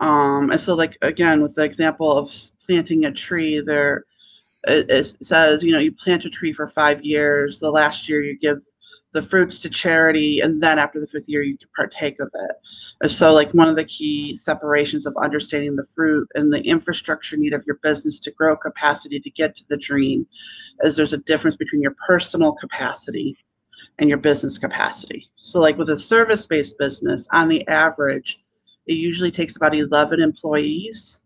Um, 0.00 0.50
and 0.50 0.60
so, 0.60 0.74
like 0.74 0.96
again, 1.02 1.42
with 1.42 1.54
the 1.54 1.64
example 1.64 2.16
of 2.16 2.32
planting 2.64 3.06
a 3.06 3.12
tree, 3.12 3.60
there 3.60 4.04
it, 4.64 4.90
it 4.90 5.24
says, 5.24 5.62
you 5.62 5.72
know, 5.72 5.78
you 5.78 5.92
plant 5.92 6.24
a 6.24 6.30
tree 6.30 6.52
for 6.52 6.66
five 6.66 7.04
years. 7.04 7.58
The 7.58 7.70
last 7.70 8.08
year 8.08 8.22
you 8.22 8.38
give 8.38 8.62
the 9.12 9.22
fruits 9.22 9.60
to 9.60 9.70
charity, 9.70 10.40
and 10.40 10.62
then 10.62 10.78
after 10.78 11.00
the 11.00 11.06
fifth 11.06 11.28
year 11.28 11.42
you 11.42 11.56
can 11.56 11.68
partake 11.74 12.20
of 12.20 12.30
it. 12.34 12.56
So, 13.04 13.32
like 13.34 13.52
one 13.52 13.68
of 13.68 13.76
the 13.76 13.84
key 13.84 14.34
separations 14.36 15.04
of 15.04 15.14
understanding 15.22 15.76
the 15.76 15.84
fruit 15.94 16.28
and 16.34 16.50
the 16.50 16.62
infrastructure 16.62 17.36
need 17.36 17.52
of 17.52 17.62
your 17.66 17.78
business 17.82 18.18
to 18.20 18.30
grow 18.30 18.56
capacity 18.56 19.20
to 19.20 19.30
get 19.30 19.54
to 19.56 19.64
the 19.68 19.76
dream 19.76 20.26
is 20.80 20.96
there's 20.96 21.12
a 21.12 21.18
difference 21.18 21.56
between 21.56 21.82
your 21.82 21.94
personal 22.06 22.52
capacity 22.52 23.36
and 23.98 24.08
your 24.08 24.18
business 24.18 24.56
capacity. 24.56 25.28
So, 25.36 25.60
like 25.60 25.76
with 25.76 25.90
a 25.90 25.98
service 25.98 26.46
based 26.46 26.78
business, 26.78 27.28
on 27.32 27.48
the 27.48 27.68
average, 27.68 28.42
it 28.86 28.94
usually 28.94 29.30
takes 29.30 29.56
about 29.56 29.74
11 29.74 30.22
employees 30.22 31.20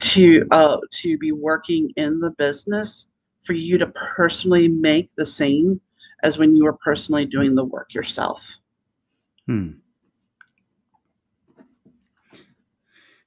to 0.00 0.46
uh, 0.50 0.78
to 0.92 1.18
be 1.18 1.32
working 1.32 1.90
in 1.96 2.20
the 2.20 2.30
business 2.30 3.08
for 3.44 3.52
you 3.52 3.76
to 3.76 3.86
personally 3.88 4.68
make 4.68 5.10
the 5.16 5.26
same 5.26 5.78
as 6.22 6.38
when 6.38 6.56
you 6.56 6.64
were 6.64 6.78
personally 6.84 7.26
doing 7.26 7.54
the 7.54 7.64
work 7.64 7.92
yourself. 7.92 8.42
Hmm. 9.46 9.72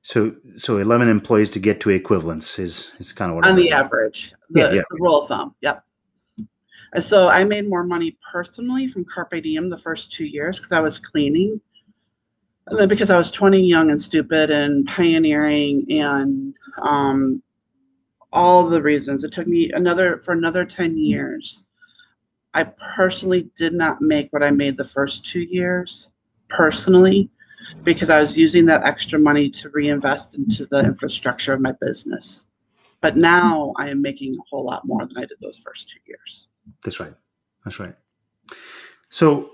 So, 0.07 0.33
so 0.55 0.77
eleven 0.77 1.09
employees 1.09 1.49
to 1.49 1.59
get 1.59 1.81
to 1.81 1.89
equivalence 1.89 2.59
is 2.59 2.93
is 2.97 3.11
kind 3.11 3.29
of 3.29 3.35
what 3.35 3.45
on 3.45 3.51
I'm 3.51 3.57
the 3.57 3.71
average, 3.71 4.33
the, 4.51 4.61
Yeah, 4.61 4.71
yeah. 4.71 4.81
the 4.89 4.97
rule 5.01 5.19
of 5.19 5.27
thumb. 5.27 5.53
Yep. 5.59 5.83
And 6.93 7.03
so 7.03 7.27
I 7.27 7.43
made 7.43 7.67
more 7.67 7.83
money 7.83 8.17
personally 8.31 8.89
from 8.89 9.03
Carpe 9.03 9.43
Diem 9.43 9.69
the 9.69 9.77
first 9.77 10.09
two 10.13 10.23
years 10.23 10.55
because 10.55 10.71
I 10.71 10.79
was 10.79 10.97
cleaning. 10.97 11.59
And 12.67 12.79
then 12.79 12.87
because 12.87 13.09
I 13.09 13.17
was 13.17 13.29
20, 13.31 13.59
young 13.61 13.91
and 13.91 14.01
stupid 14.01 14.49
and 14.49 14.87
pioneering 14.87 15.85
and 15.89 16.53
um, 16.81 17.43
all 18.31 18.65
the 18.65 18.81
reasons. 18.81 19.25
It 19.25 19.33
took 19.33 19.45
me 19.45 19.73
another 19.73 20.19
for 20.19 20.31
another 20.31 20.63
10 20.63 20.97
years. 20.97 21.63
I 22.53 22.63
personally 22.95 23.49
did 23.57 23.73
not 23.73 24.01
make 24.01 24.31
what 24.31 24.41
I 24.41 24.51
made 24.51 24.77
the 24.77 24.85
first 24.85 25.25
two 25.25 25.41
years 25.41 26.11
personally 26.47 27.29
because 27.83 28.09
I 28.09 28.19
was 28.19 28.37
using 28.37 28.65
that 28.65 28.85
extra 28.85 29.19
money 29.19 29.49
to 29.51 29.69
reinvest 29.69 30.35
into 30.35 30.65
the 30.65 30.79
infrastructure 30.79 31.53
of 31.53 31.61
my 31.61 31.73
business. 31.79 32.47
But 33.01 33.17
now 33.17 33.73
I 33.77 33.89
am 33.89 34.01
making 34.01 34.35
a 34.35 34.43
whole 34.49 34.65
lot 34.65 34.85
more 34.85 35.05
than 35.05 35.17
I 35.17 35.21
did 35.21 35.37
those 35.41 35.57
first 35.57 35.89
two 35.89 35.99
years. 36.05 36.47
That's 36.83 36.99
right. 36.99 37.13
That's 37.63 37.79
right. 37.79 37.95
So 39.09 39.51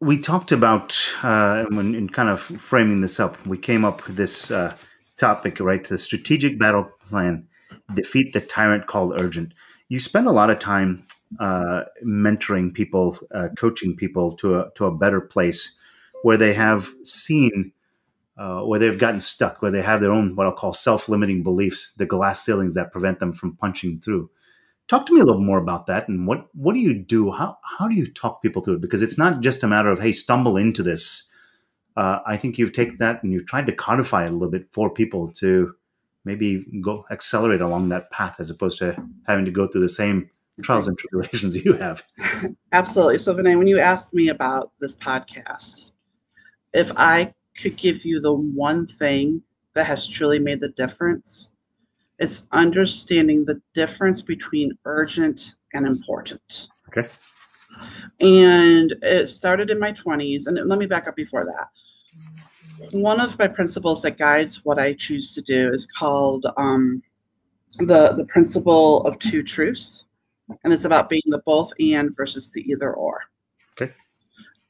we 0.00 0.18
talked 0.18 0.50
about 0.50 0.98
uh, 1.22 1.66
when 1.70 1.94
in 1.94 2.08
kind 2.08 2.28
of 2.28 2.40
framing 2.40 3.00
this 3.00 3.20
up, 3.20 3.44
we 3.46 3.58
came 3.58 3.84
up 3.84 4.06
with 4.06 4.16
this 4.16 4.50
uh, 4.50 4.74
topic, 5.18 5.60
right? 5.60 5.84
The 5.84 5.98
strategic 5.98 6.58
battle 6.58 6.90
plan: 7.08 7.46
defeat 7.94 8.32
the 8.32 8.40
tyrant 8.40 8.86
called 8.86 9.20
urgent. 9.20 9.52
You 9.88 10.00
spend 10.00 10.26
a 10.26 10.32
lot 10.32 10.50
of 10.50 10.58
time 10.58 11.04
uh, 11.38 11.82
mentoring 12.04 12.74
people, 12.74 13.18
uh, 13.32 13.50
coaching 13.56 13.94
people 13.94 14.32
to 14.36 14.60
a 14.60 14.70
to 14.74 14.86
a 14.86 14.96
better 14.96 15.20
place 15.20 15.76
where 16.22 16.36
they 16.36 16.54
have 16.54 16.88
seen. 17.04 17.72
Uh, 18.34 18.62
where 18.62 18.80
they've 18.80 18.98
gotten 18.98 19.20
stuck, 19.20 19.60
where 19.60 19.70
they 19.70 19.82
have 19.82 20.00
their 20.00 20.10
own 20.10 20.34
what 20.34 20.46
I'll 20.46 20.54
call 20.54 20.72
self-limiting 20.72 21.42
beliefs, 21.42 21.92
the 21.98 22.06
glass 22.06 22.42
ceilings 22.42 22.72
that 22.74 22.90
prevent 22.90 23.20
them 23.20 23.34
from 23.34 23.56
punching 23.56 24.00
through 24.00 24.30
talk 24.88 25.06
to 25.06 25.14
me 25.14 25.20
a 25.20 25.24
little 25.24 25.42
more 25.42 25.58
about 25.58 25.86
that 25.86 26.08
and 26.08 26.26
what 26.26 26.48
what 26.54 26.72
do 26.72 26.80
you 26.80 26.92
do 26.94 27.30
how 27.30 27.56
how 27.78 27.86
do 27.86 27.94
you 27.94 28.06
talk 28.12 28.42
people 28.42 28.62
through 28.62 28.74
it 28.74 28.80
because 28.80 29.00
it's 29.00 29.16
not 29.16 29.40
just 29.40 29.62
a 29.62 29.66
matter 29.66 29.90
of 29.90 30.00
hey 30.00 30.12
stumble 30.12 30.56
into 30.56 30.82
this 30.82 31.30
uh, 31.96 32.20
I 32.24 32.36
think 32.36 32.58
you've 32.58 32.72
taken 32.72 32.98
that 32.98 33.22
and 33.22 33.32
you've 33.32 33.46
tried 33.46 33.66
to 33.66 33.72
codify 33.72 34.24
it 34.24 34.30
a 34.30 34.32
little 34.32 34.50
bit 34.50 34.66
for 34.72 34.92
people 34.92 35.30
to 35.34 35.74
maybe 36.24 36.64
go 36.80 37.04
accelerate 37.10 37.60
along 37.60 37.90
that 37.90 38.10
path 38.10 38.36
as 38.38 38.50
opposed 38.50 38.78
to 38.78 38.96
having 39.26 39.44
to 39.44 39.50
go 39.50 39.66
through 39.66 39.82
the 39.82 39.88
same 39.88 40.30
trials 40.62 40.88
and 40.88 40.96
tribulations 40.96 41.56
you 41.64 41.74
have. 41.74 42.02
Absolutely. 42.72 43.18
So, 43.18 43.34
Vinay, 43.34 43.58
when 43.58 43.66
you 43.66 43.78
asked 43.78 44.14
me 44.14 44.28
about 44.28 44.72
this 44.80 44.94
podcast, 44.96 45.91
if 46.72 46.90
I 46.96 47.32
could 47.60 47.76
give 47.76 48.04
you 48.04 48.20
the 48.20 48.32
one 48.32 48.86
thing 48.86 49.42
that 49.74 49.84
has 49.84 50.06
truly 50.06 50.38
made 50.38 50.60
the 50.60 50.68
difference, 50.70 51.50
it's 52.18 52.42
understanding 52.52 53.44
the 53.44 53.60
difference 53.74 54.22
between 54.22 54.76
urgent 54.84 55.54
and 55.74 55.86
important. 55.86 56.68
Okay. 56.88 57.08
And 58.20 58.94
it 59.02 59.28
started 59.28 59.70
in 59.70 59.78
my 59.78 59.92
20s. 59.92 60.46
And 60.46 60.58
let 60.68 60.78
me 60.78 60.86
back 60.86 61.08
up 61.08 61.16
before 61.16 61.44
that. 61.44 61.68
One 62.92 63.20
of 63.20 63.38
my 63.38 63.48
principles 63.48 64.02
that 64.02 64.18
guides 64.18 64.64
what 64.64 64.78
I 64.78 64.92
choose 64.94 65.34
to 65.34 65.42
do 65.42 65.72
is 65.72 65.86
called 65.86 66.46
um, 66.56 67.02
the, 67.78 68.12
the 68.12 68.26
principle 68.26 69.04
of 69.06 69.18
two 69.18 69.42
truths. 69.42 70.04
And 70.64 70.72
it's 70.72 70.84
about 70.84 71.08
being 71.08 71.22
the 71.26 71.42
both 71.46 71.72
and 71.80 72.14
versus 72.14 72.50
the 72.50 72.60
either 72.70 72.92
or. 72.92 73.22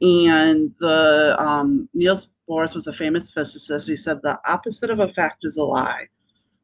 And 0.02 0.74
the 0.80 1.36
um, 1.38 1.88
Niels 1.94 2.28
Bohr 2.48 2.74
was 2.74 2.88
a 2.88 2.92
famous 2.92 3.30
physicist. 3.30 3.88
He 3.88 3.96
said 3.96 4.20
the 4.20 4.38
opposite 4.44 4.90
of 4.90 4.98
a 4.98 5.08
fact 5.08 5.44
is 5.44 5.56
a 5.56 5.62
lie, 5.62 6.08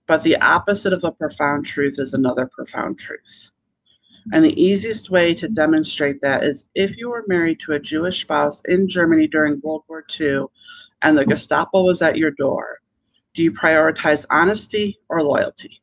but 0.09 0.24
the 0.24 0.37
opposite 0.38 0.92
of 0.92 1.05
a 1.05 1.12
profound 1.12 1.64
truth 1.64 2.01
is 2.01 2.14
another 2.14 2.51
profound 2.53 2.98
truth. 2.98 3.51
And 4.33 4.44
the 4.44 4.61
easiest 4.61 5.11
way 5.11 5.35
to 5.35 5.48
demonstrate 5.48 6.20
that 6.20 6.42
is 6.42 6.68
if 6.74 6.96
you 6.96 7.11
were 7.11 7.24
married 7.29 7.61
to 7.61 7.72
a 7.72 7.79
Jewish 7.79 8.22
spouse 8.22 8.61
in 8.66 8.88
Germany 8.88 9.29
during 9.29 9.61
World 9.62 9.85
War 9.88 10.05
II 10.20 10.46
and 11.03 11.16
the 11.16 11.24
Gestapo 11.24 11.85
was 11.85 12.03
at 12.03 12.18
your 12.18 12.33
door, 12.33 12.79
do 13.35 13.44
you 13.44 13.53
prioritize 13.53 14.27
honesty 14.31 14.98
or 15.09 15.22
loyalty? 15.22 15.81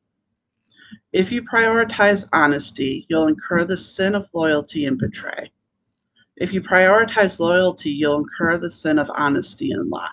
If 1.13 1.31
you 1.31 1.41
prioritize 1.41 2.27
honesty, 2.33 3.05
you'll 3.07 3.27
incur 3.27 3.63
the 3.63 3.77
sin 3.77 4.13
of 4.13 4.27
loyalty 4.33 4.85
and 4.85 4.97
betray. 4.97 5.49
If 6.37 6.51
you 6.51 6.61
prioritize 6.61 7.39
loyalty, 7.39 7.91
you'll 7.91 8.17
incur 8.17 8.57
the 8.57 8.69
sin 8.69 8.99
of 8.99 9.09
honesty 9.13 9.71
and 9.71 9.89
lie. 9.89 10.09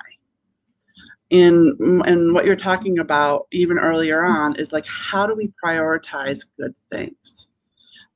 And, 1.32 1.78
and 2.06 2.34
what 2.34 2.44
you're 2.44 2.56
talking 2.56 2.98
about 2.98 3.46
even 3.52 3.78
earlier 3.78 4.24
on 4.24 4.54
is 4.56 4.72
like, 4.72 4.86
how 4.86 5.26
do 5.26 5.34
we 5.34 5.52
prioritize 5.64 6.44
good 6.58 6.76
things? 6.76 7.48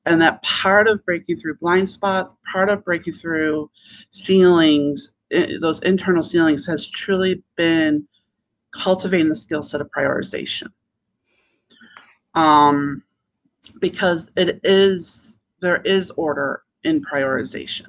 And 0.05 0.21
that 0.21 0.41
part 0.41 0.87
of 0.87 1.03
breaking 1.03 1.37
through 1.37 1.57
blind 1.57 1.89
spots, 1.89 2.33
part 2.49 2.69
of 2.69 2.85
breaking 2.85 3.15
through 3.15 3.69
ceilings, 4.11 5.11
eh, 5.31 5.57
those 5.59 5.81
internal 5.81 6.23
ceilings 6.23 6.65
has 6.65 6.87
truly 6.87 7.43
been 7.57 8.07
cultivating 8.73 9.27
the 9.27 9.35
skill 9.35 9.63
set 9.63 9.81
of 9.81 9.89
prioritization. 9.91 10.67
Um, 12.35 13.03
because 13.81 14.31
it 14.37 14.61
is, 14.63 15.39
there 15.59 15.81
is 15.81 16.11
order 16.11 16.61
in 16.83 17.01
prioritization 17.01 17.87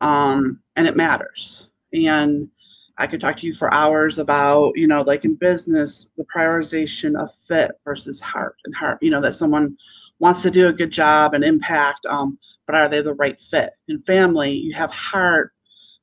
um, 0.00 0.60
and 0.76 0.86
it 0.86 0.96
matters. 0.96 1.68
And 1.92 2.48
I 2.98 3.06
could 3.06 3.20
talk 3.20 3.38
to 3.38 3.46
you 3.46 3.54
for 3.54 3.72
hours 3.72 4.18
about, 4.18 4.72
you 4.76 4.86
know, 4.86 5.00
like 5.02 5.24
in 5.24 5.34
business, 5.34 6.06
the 6.16 6.26
prioritization 6.34 7.20
of 7.20 7.30
fit 7.48 7.72
versus 7.84 8.20
heart 8.20 8.56
and 8.64 8.74
heart, 8.74 8.98
you 9.00 9.10
know, 9.10 9.22
that 9.22 9.34
someone 9.34 9.76
wants 10.18 10.42
to 10.42 10.50
do 10.50 10.68
a 10.68 10.72
good 10.72 10.90
job 10.90 11.34
and 11.34 11.42
impact, 11.42 12.04
um, 12.06 12.38
but 12.66 12.76
are 12.76 12.88
they 12.88 13.00
the 13.00 13.14
right 13.14 13.38
fit? 13.50 13.74
In 13.88 13.98
family, 14.00 14.52
you 14.52 14.74
have 14.74 14.90
heart. 14.90 15.52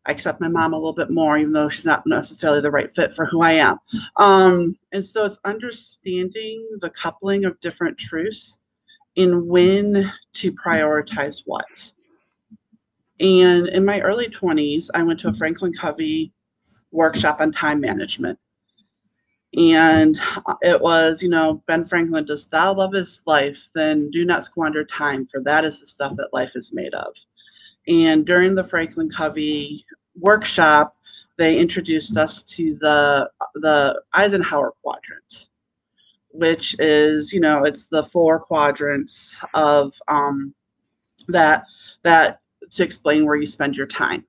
I 0.07 0.11
accept 0.11 0.41
my 0.41 0.47
mom 0.47 0.73
a 0.73 0.77
little 0.77 0.93
bit 0.93 1.11
more, 1.11 1.37
even 1.37 1.51
though 1.51 1.69
she's 1.69 1.85
not 1.85 2.07
necessarily 2.07 2.61
the 2.61 2.71
right 2.71 2.91
fit 2.91 3.13
for 3.13 3.25
who 3.25 3.41
I 3.41 3.53
am. 3.53 3.77
Um, 4.15 4.75
and 4.91 5.05
so 5.05 5.25
it's 5.25 5.37
understanding 5.45 6.65
the 6.81 6.89
coupling 6.89 7.45
of 7.45 7.59
different 7.59 7.97
truths 7.97 8.59
in 9.15 9.47
when 9.47 10.11
to 10.33 10.51
prioritize 10.53 11.41
what. 11.45 11.65
And 13.19 13.67
in 13.69 13.83
my 13.83 13.99
early 14.01 14.27
20s, 14.27 14.89
I 14.93 15.03
went 15.03 15.19
to 15.21 15.27
a 15.27 15.31
mm-hmm. 15.31 15.37
Franklin 15.37 15.73
Covey 15.73 16.31
workshop 16.91 17.41
on 17.41 17.51
time 17.51 17.79
management. 17.79 18.37
And 19.57 20.19
it 20.61 20.79
was, 20.79 21.23
you 21.23 21.29
know, 21.29 21.63
Ben 21.67 21.83
Franklin, 21.83 22.25
does 22.25 22.45
thou 22.47 22.73
love 22.73 22.93
his 22.93 23.23
life, 23.25 23.69
then 23.73 24.11
do 24.11 24.25
not 24.25 24.43
squander 24.43 24.83
time, 24.85 25.27
for 25.31 25.41
that 25.43 25.65
is 25.65 25.79
the 25.79 25.87
stuff 25.87 26.15
that 26.17 26.33
life 26.33 26.51
is 26.53 26.73
made 26.73 26.93
of. 26.93 27.13
And 27.87 28.25
during 28.25 28.53
the 28.53 28.63
Franklin 28.63 29.09
Covey 29.09 29.85
workshop, 30.19 30.95
they 31.37 31.57
introduced 31.57 32.17
us 32.17 32.43
to 32.43 32.75
the 32.81 33.29
the 33.55 34.01
Eisenhower 34.13 34.73
quadrant, 34.83 35.47
which 36.31 36.75
is, 36.79 37.31
you 37.31 37.39
know, 37.39 37.63
it's 37.63 37.85
the 37.85 38.03
four 38.03 38.39
quadrants 38.39 39.39
of 39.53 39.93
um, 40.07 40.53
that 41.29 41.63
that 42.03 42.41
to 42.71 42.83
explain 42.83 43.25
where 43.25 43.35
you 43.35 43.47
spend 43.47 43.75
your 43.75 43.87
time. 43.87 44.25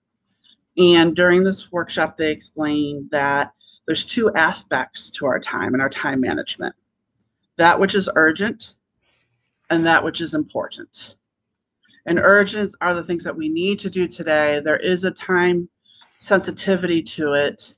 And 0.77 1.17
during 1.17 1.43
this 1.43 1.73
workshop, 1.73 2.17
they 2.17 2.31
explained 2.31 3.11
that 3.11 3.53
there's 3.87 4.05
two 4.05 4.33
aspects 4.35 5.11
to 5.13 5.27
our 5.27 5.41
time 5.41 5.75
and 5.75 5.83
our 5.83 5.91
time 5.91 6.21
management 6.21 6.75
that 7.57 7.79
which 7.79 7.95
is 7.97 8.09
urgent 8.15 8.75
and 9.71 9.85
that 9.85 10.05
which 10.05 10.21
is 10.21 10.35
important. 10.35 11.17
And 12.07 12.19
urgent 12.19 12.75
are 12.81 12.95
the 12.95 13.03
things 13.03 13.25
that 13.25 13.37
we 13.37 13.49
need 13.49 13.81
to 13.81 13.91
do 13.91 14.07
today. 14.07 14.61
There 14.61 14.77
is 14.77 15.05
a 15.05 15.11
time 15.11 15.69
sensitivity 16.19 17.03
to 17.03 17.35
it. 17.35 17.77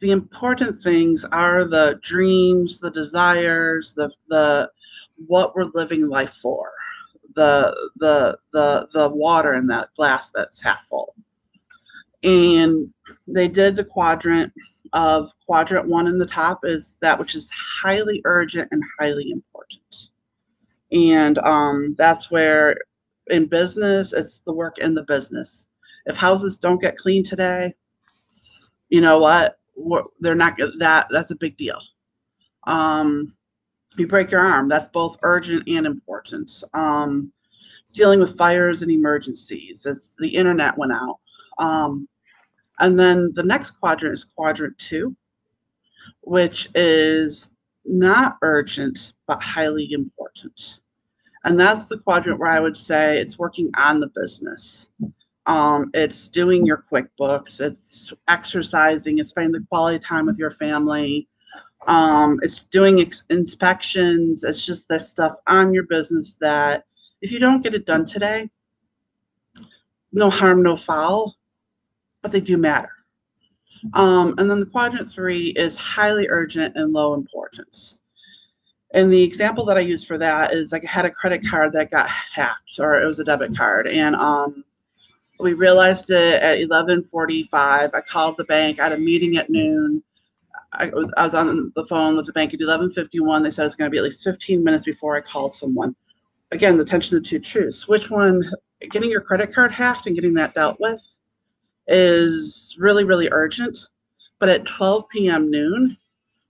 The 0.00 0.10
important 0.10 0.82
things 0.82 1.24
are 1.32 1.64
the 1.64 1.98
dreams, 2.02 2.78
the 2.78 2.90
desires, 2.90 3.94
the 3.94 4.10
the 4.28 4.70
what 5.26 5.54
we're 5.54 5.70
living 5.74 6.08
life 6.08 6.34
for 6.42 6.70
the 7.34 7.90
the 7.96 8.38
the 8.52 8.88
the 8.92 9.08
water 9.08 9.54
in 9.54 9.66
that 9.68 9.88
glass 9.96 10.30
that's 10.34 10.62
half 10.62 10.84
full. 10.84 11.14
And 12.22 12.92
they 13.28 13.48
did 13.48 13.76
the 13.76 13.84
quadrant 13.84 14.52
of 14.92 15.30
quadrant 15.46 15.88
one 15.88 16.06
in 16.06 16.18
the 16.18 16.26
top 16.26 16.60
is 16.64 16.98
that 17.02 17.18
which 17.18 17.34
is 17.34 17.50
highly 17.50 18.22
urgent 18.24 18.68
and 18.70 18.82
highly 18.98 19.30
important. 19.30 20.08
And 20.92 21.38
um, 21.38 21.94
that's 21.98 22.30
where 22.30 22.76
in 23.28 23.46
business, 23.46 24.12
it's 24.12 24.40
the 24.40 24.52
work 24.52 24.78
in 24.78 24.94
the 24.94 25.02
business. 25.02 25.66
If 26.06 26.16
houses 26.16 26.56
don't 26.56 26.80
get 26.80 26.96
clean 26.96 27.24
today, 27.24 27.74
you 28.88 29.00
know 29.00 29.18
what? 29.18 29.58
They're 30.20 30.34
not 30.34 30.56
that. 30.78 31.08
That's 31.10 31.30
a 31.30 31.36
big 31.36 31.56
deal. 31.56 31.80
Um, 32.66 33.34
you 33.98 34.06
break 34.06 34.30
your 34.30 34.40
arm, 34.40 34.68
that's 34.68 34.88
both 34.88 35.18
urgent 35.22 35.64
and 35.68 35.86
important. 35.86 36.62
Um, 36.74 37.32
dealing 37.94 38.18
with 38.18 38.36
fires 38.36 38.82
and 38.82 38.90
emergencies 38.90 39.86
as 39.86 40.14
the 40.18 40.28
internet 40.28 40.76
went 40.76 40.92
out. 40.92 41.18
Um, 41.58 42.08
and 42.80 42.98
then 42.98 43.30
the 43.34 43.42
next 43.42 43.72
quadrant 43.72 44.14
is 44.14 44.24
quadrant 44.24 44.76
two, 44.78 45.16
which 46.22 46.68
is 46.74 47.50
not 47.84 48.36
urgent, 48.42 49.12
but 49.26 49.40
highly 49.40 49.92
important. 49.92 50.80
And 51.44 51.60
that's 51.60 51.86
the 51.86 51.98
quadrant 51.98 52.40
where 52.40 52.50
I 52.50 52.60
would 52.60 52.76
say 52.76 53.20
it's 53.20 53.38
working 53.38 53.70
on 53.76 54.00
the 54.00 54.10
business. 54.14 54.90
Um, 55.46 55.90
it's 55.92 56.30
doing 56.30 56.64
your 56.64 56.84
QuickBooks, 56.90 57.60
it's 57.60 58.12
exercising, 58.28 59.18
it's 59.18 59.28
spending 59.28 59.52
the 59.52 59.66
quality 59.68 60.02
time 60.02 60.24
with 60.24 60.38
your 60.38 60.52
family, 60.52 61.28
um, 61.86 62.40
it's 62.42 62.60
doing 62.60 63.00
ex- 63.00 63.24
inspections. 63.30 64.44
It's 64.44 64.64
just 64.64 64.88
this 64.88 65.08
stuff 65.08 65.36
on 65.46 65.72
your 65.72 65.84
business 65.84 66.36
that 66.36 66.84
if 67.20 67.30
you 67.32 67.38
don't 67.38 67.62
get 67.62 67.74
it 67.74 67.86
done 67.86 68.04
today, 68.04 68.50
no 70.12 70.30
harm, 70.30 70.62
no 70.62 70.76
foul, 70.76 71.36
but 72.22 72.32
they 72.32 72.40
do 72.40 72.56
matter. 72.56 72.90
Um, 73.92 74.34
and 74.38 74.48
then 74.48 74.60
the 74.60 74.66
quadrant 74.66 75.10
three 75.10 75.48
is 75.48 75.76
highly 75.76 76.26
urgent 76.30 76.76
and 76.76 76.92
low 76.92 77.14
importance. 77.14 77.98
And 78.94 79.12
the 79.12 79.22
example 79.22 79.64
that 79.66 79.76
I 79.76 79.80
use 79.80 80.04
for 80.04 80.16
that 80.18 80.54
is 80.54 80.72
like 80.72 80.84
I 80.84 80.90
had 80.90 81.04
a 81.04 81.10
credit 81.10 81.46
card 81.46 81.72
that 81.72 81.90
got 81.90 82.08
hacked, 82.08 82.78
or 82.78 83.00
it 83.02 83.06
was 83.06 83.18
a 83.18 83.24
debit 83.24 83.56
card, 83.56 83.88
and 83.88 84.14
um, 84.14 84.64
we 85.40 85.52
realized 85.52 86.10
it 86.10 86.40
at 86.42 86.58
11:45. 86.58 87.90
I 87.92 88.00
called 88.00 88.36
the 88.36 88.44
bank. 88.44 88.78
I 88.78 88.84
had 88.84 88.92
a 88.92 88.98
meeting 88.98 89.36
at 89.36 89.50
noon. 89.50 90.02
I 90.74 90.90
was, 90.92 91.34
on 91.34 91.72
the 91.74 91.84
phone 91.86 92.16
with 92.16 92.26
the 92.26 92.32
bank 92.32 92.52
at 92.54 92.60
11:51. 92.60 93.42
They 93.42 93.50
said 93.50 93.62
it 93.62 93.64
was 93.64 93.76
going 93.76 93.90
to 93.90 93.92
be 93.92 93.98
at 93.98 94.04
least 94.04 94.24
15 94.24 94.62
minutes 94.62 94.84
before 94.84 95.16
I 95.16 95.20
called 95.20 95.54
someone. 95.54 95.94
Again, 96.50 96.76
the 96.76 96.84
tension 96.84 97.16
of 97.16 97.24
two 97.24 97.38
truths. 97.38 97.88
Which 97.88 98.10
one? 98.10 98.42
Getting 98.90 99.10
your 99.10 99.20
credit 99.20 99.54
card 99.54 99.72
hacked 99.72 100.06
and 100.06 100.14
getting 100.14 100.34
that 100.34 100.54
dealt 100.54 100.78
with 100.78 101.00
is 101.86 102.76
really, 102.78 103.04
really 103.04 103.28
urgent. 103.32 103.78
But 104.38 104.48
at 104.48 104.66
12 104.66 105.08
p.m. 105.08 105.50
noon, 105.50 105.96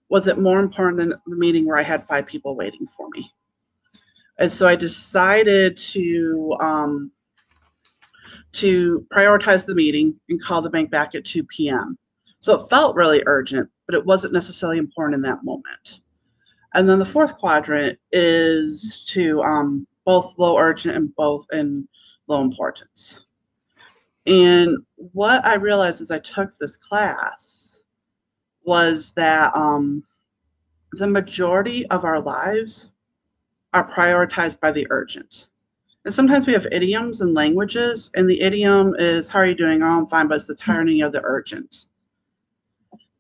was 0.09 0.27
it 0.27 0.39
more 0.39 0.61
important 0.61 0.99
than 0.99 1.15
the 1.27 1.37
meeting 1.37 1.67
where 1.67 1.77
I 1.77 1.83
had 1.83 2.07
five 2.07 2.27
people 2.27 2.57
waiting 2.57 2.87
for 2.87 3.09
me? 3.11 3.31
And 4.39 4.53
so 4.53 4.67
I 4.67 4.75
decided 4.75 5.77
to 5.77 6.57
um, 6.61 7.13
to 8.53 9.07
prioritize 9.13 9.67
the 9.67 9.75
meeting 9.75 10.19
and 10.29 10.41
call 10.43 10.63
the 10.63 10.71
bank 10.71 10.91
back 10.91 11.15
at 11.15 11.25
2 11.25 11.45
p.m 11.45 11.99
So 12.41 12.55
it 12.55 12.69
felt 12.69 12.97
really 12.97 13.23
urgent, 13.27 13.69
but 13.87 13.94
it 13.94 14.05
wasn't 14.05 14.33
necessarily 14.33 14.79
important 14.79 15.16
in 15.16 15.23
that 15.23 15.44
moment. 15.44 16.01
And 16.75 16.88
then 16.88 16.99
the 16.99 17.05
fourth 17.05 17.37
quadrant 17.37 17.99
is 18.12 19.05
to 19.11 19.42
um, 19.42 19.87
both 20.05 20.35
low 20.38 20.59
urgent 20.59 20.97
and 20.97 21.14
both 21.14 21.47
in 21.53 21.88
low 22.27 22.40
importance. 22.40 23.25
And 24.27 24.79
what 24.97 25.44
I 25.44 25.55
realized 25.55 26.01
as 26.01 26.11
I 26.11 26.18
took 26.18 26.57
this 26.57 26.77
class 26.77 27.83
was 28.64 29.12
that 29.12 29.55
um, 29.55 30.03
the 30.92 31.07
majority 31.07 31.87
of 31.88 32.05
our 32.05 32.20
lives 32.20 32.90
are 33.75 33.88
prioritized 33.90 34.59
by 34.61 34.73
the 34.73 34.87
urgent. 34.90 35.49
And 36.05 36.12
sometimes 36.12 36.47
we 36.47 36.53
have 36.53 36.66
idioms 36.70 37.20
and 37.20 37.35
languages, 37.35 38.11
and 38.14 38.29
the 38.29 38.40
idiom 38.40 38.94
is, 38.99 39.29
How 39.29 39.40
are 39.40 39.47
you 39.47 39.55
doing? 39.55 39.83
Oh, 39.83 39.99
I'm 40.01 40.07
fine, 40.07 40.29
but 40.29 40.37
it's 40.37 40.47
the 40.47 40.55
tyranny 40.55 41.01
of 41.01 41.12
the 41.12 41.23
urgent. 41.25 41.87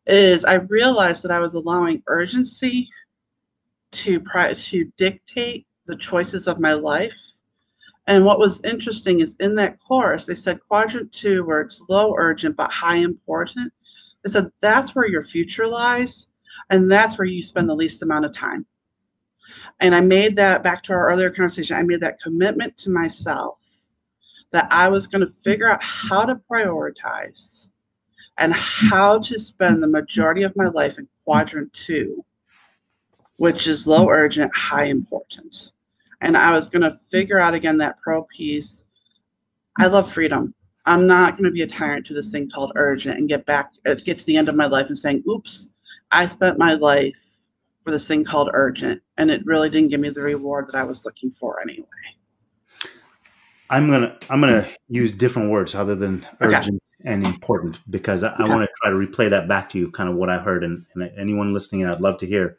Is 0.06 0.44
I 0.44 0.54
realized 0.54 1.22
that 1.22 1.30
I 1.30 1.40
was 1.40 1.54
allowing 1.54 2.02
urgency 2.08 2.88
to, 3.92 4.20
to 4.20 4.92
dictate 4.96 5.66
the 5.86 5.96
choices 5.96 6.46
of 6.46 6.60
my 6.60 6.72
life. 6.72 7.16
And 8.06 8.24
what 8.24 8.38
was 8.38 8.60
interesting 8.64 9.20
is 9.20 9.36
in 9.40 9.54
that 9.54 9.78
course, 9.80 10.26
they 10.26 10.34
said 10.34 10.60
quadrant 10.68 11.10
two, 11.12 11.44
where 11.44 11.62
it's 11.62 11.80
low 11.88 12.14
urgent 12.18 12.56
but 12.56 12.70
high 12.70 12.96
important. 12.96 13.72
They 14.22 14.30
said 14.30 14.50
that's 14.60 14.94
where 14.94 15.08
your 15.08 15.22
future 15.22 15.66
lies, 15.66 16.26
and 16.70 16.90
that's 16.90 17.16
where 17.16 17.26
you 17.26 17.42
spend 17.42 17.68
the 17.68 17.74
least 17.74 18.02
amount 18.02 18.26
of 18.26 18.32
time. 18.32 18.66
And 19.80 19.94
I 19.94 20.00
made 20.00 20.36
that 20.36 20.62
back 20.62 20.82
to 20.84 20.92
our 20.92 21.08
earlier 21.08 21.30
conversation, 21.30 21.76
I 21.76 21.82
made 21.82 22.00
that 22.00 22.20
commitment 22.20 22.76
to 22.78 22.90
myself 22.90 23.58
that 24.50 24.68
I 24.70 24.88
was 24.88 25.06
going 25.06 25.26
to 25.26 25.32
figure 25.32 25.68
out 25.68 25.82
how 25.82 26.24
to 26.24 26.40
prioritize 26.50 27.68
and 28.38 28.52
how 28.52 29.18
to 29.20 29.38
spend 29.38 29.82
the 29.82 29.88
majority 29.88 30.42
of 30.42 30.56
my 30.56 30.68
life 30.68 30.98
in 30.98 31.08
quadrant 31.24 31.72
two, 31.72 32.24
which 33.38 33.66
is 33.66 33.86
low 33.86 34.08
urgent, 34.08 34.54
high 34.54 34.86
important. 34.86 35.70
And 36.20 36.36
I 36.36 36.52
was 36.52 36.68
going 36.68 36.82
to 36.82 36.94
figure 36.94 37.38
out 37.38 37.54
again 37.54 37.78
that 37.78 37.98
pro 37.98 38.22
piece. 38.24 38.84
I 39.78 39.86
love 39.86 40.12
freedom. 40.12 40.54
I'm 40.86 41.06
not 41.06 41.32
going 41.32 41.44
to 41.44 41.50
be 41.50 41.62
a 41.62 41.66
tyrant 41.66 42.06
to 42.06 42.14
this 42.14 42.30
thing 42.30 42.50
called 42.50 42.72
urgent 42.76 43.18
and 43.18 43.28
get 43.28 43.46
back, 43.46 43.70
uh, 43.86 43.94
get 43.94 44.18
to 44.18 44.26
the 44.26 44.36
end 44.36 44.48
of 44.48 44.54
my 44.54 44.66
life 44.66 44.88
and 44.88 44.98
saying, 44.98 45.24
oops, 45.28 45.70
I 46.10 46.26
spent 46.26 46.58
my 46.58 46.74
life 46.74 47.22
for 47.84 47.90
this 47.90 48.06
thing 48.06 48.24
called 48.24 48.50
urgent, 48.52 49.02
and 49.18 49.30
it 49.30 49.44
really 49.44 49.68
didn't 49.68 49.90
give 49.90 50.00
me 50.00 50.10
the 50.10 50.22
reward 50.22 50.68
that 50.68 50.76
I 50.76 50.84
was 50.84 51.04
looking 51.04 51.30
for 51.30 51.60
anyway. 51.60 51.86
I'm 53.70 53.90
gonna 53.90 54.16
I'm 54.28 54.40
gonna 54.40 54.66
use 54.88 55.12
different 55.12 55.50
words 55.50 55.74
other 55.74 55.94
than 55.94 56.26
urgent. 56.40 56.82
And 57.04 57.24
important 57.24 57.80
because 57.90 58.22
I, 58.22 58.34
I 58.38 58.48
want 58.48 58.62
to 58.62 58.68
try 58.80 58.90
to 58.90 58.96
replay 58.96 59.30
that 59.30 59.46
back 59.46 59.70
to 59.70 59.78
you, 59.78 59.90
kind 59.90 60.08
of 60.08 60.16
what 60.16 60.30
I 60.30 60.38
heard, 60.38 60.64
and, 60.64 60.86
and 60.94 61.10
anyone 61.18 61.52
listening, 61.52 61.86
I'd 61.86 62.00
love 62.00 62.18
to 62.18 62.26
hear 62.26 62.56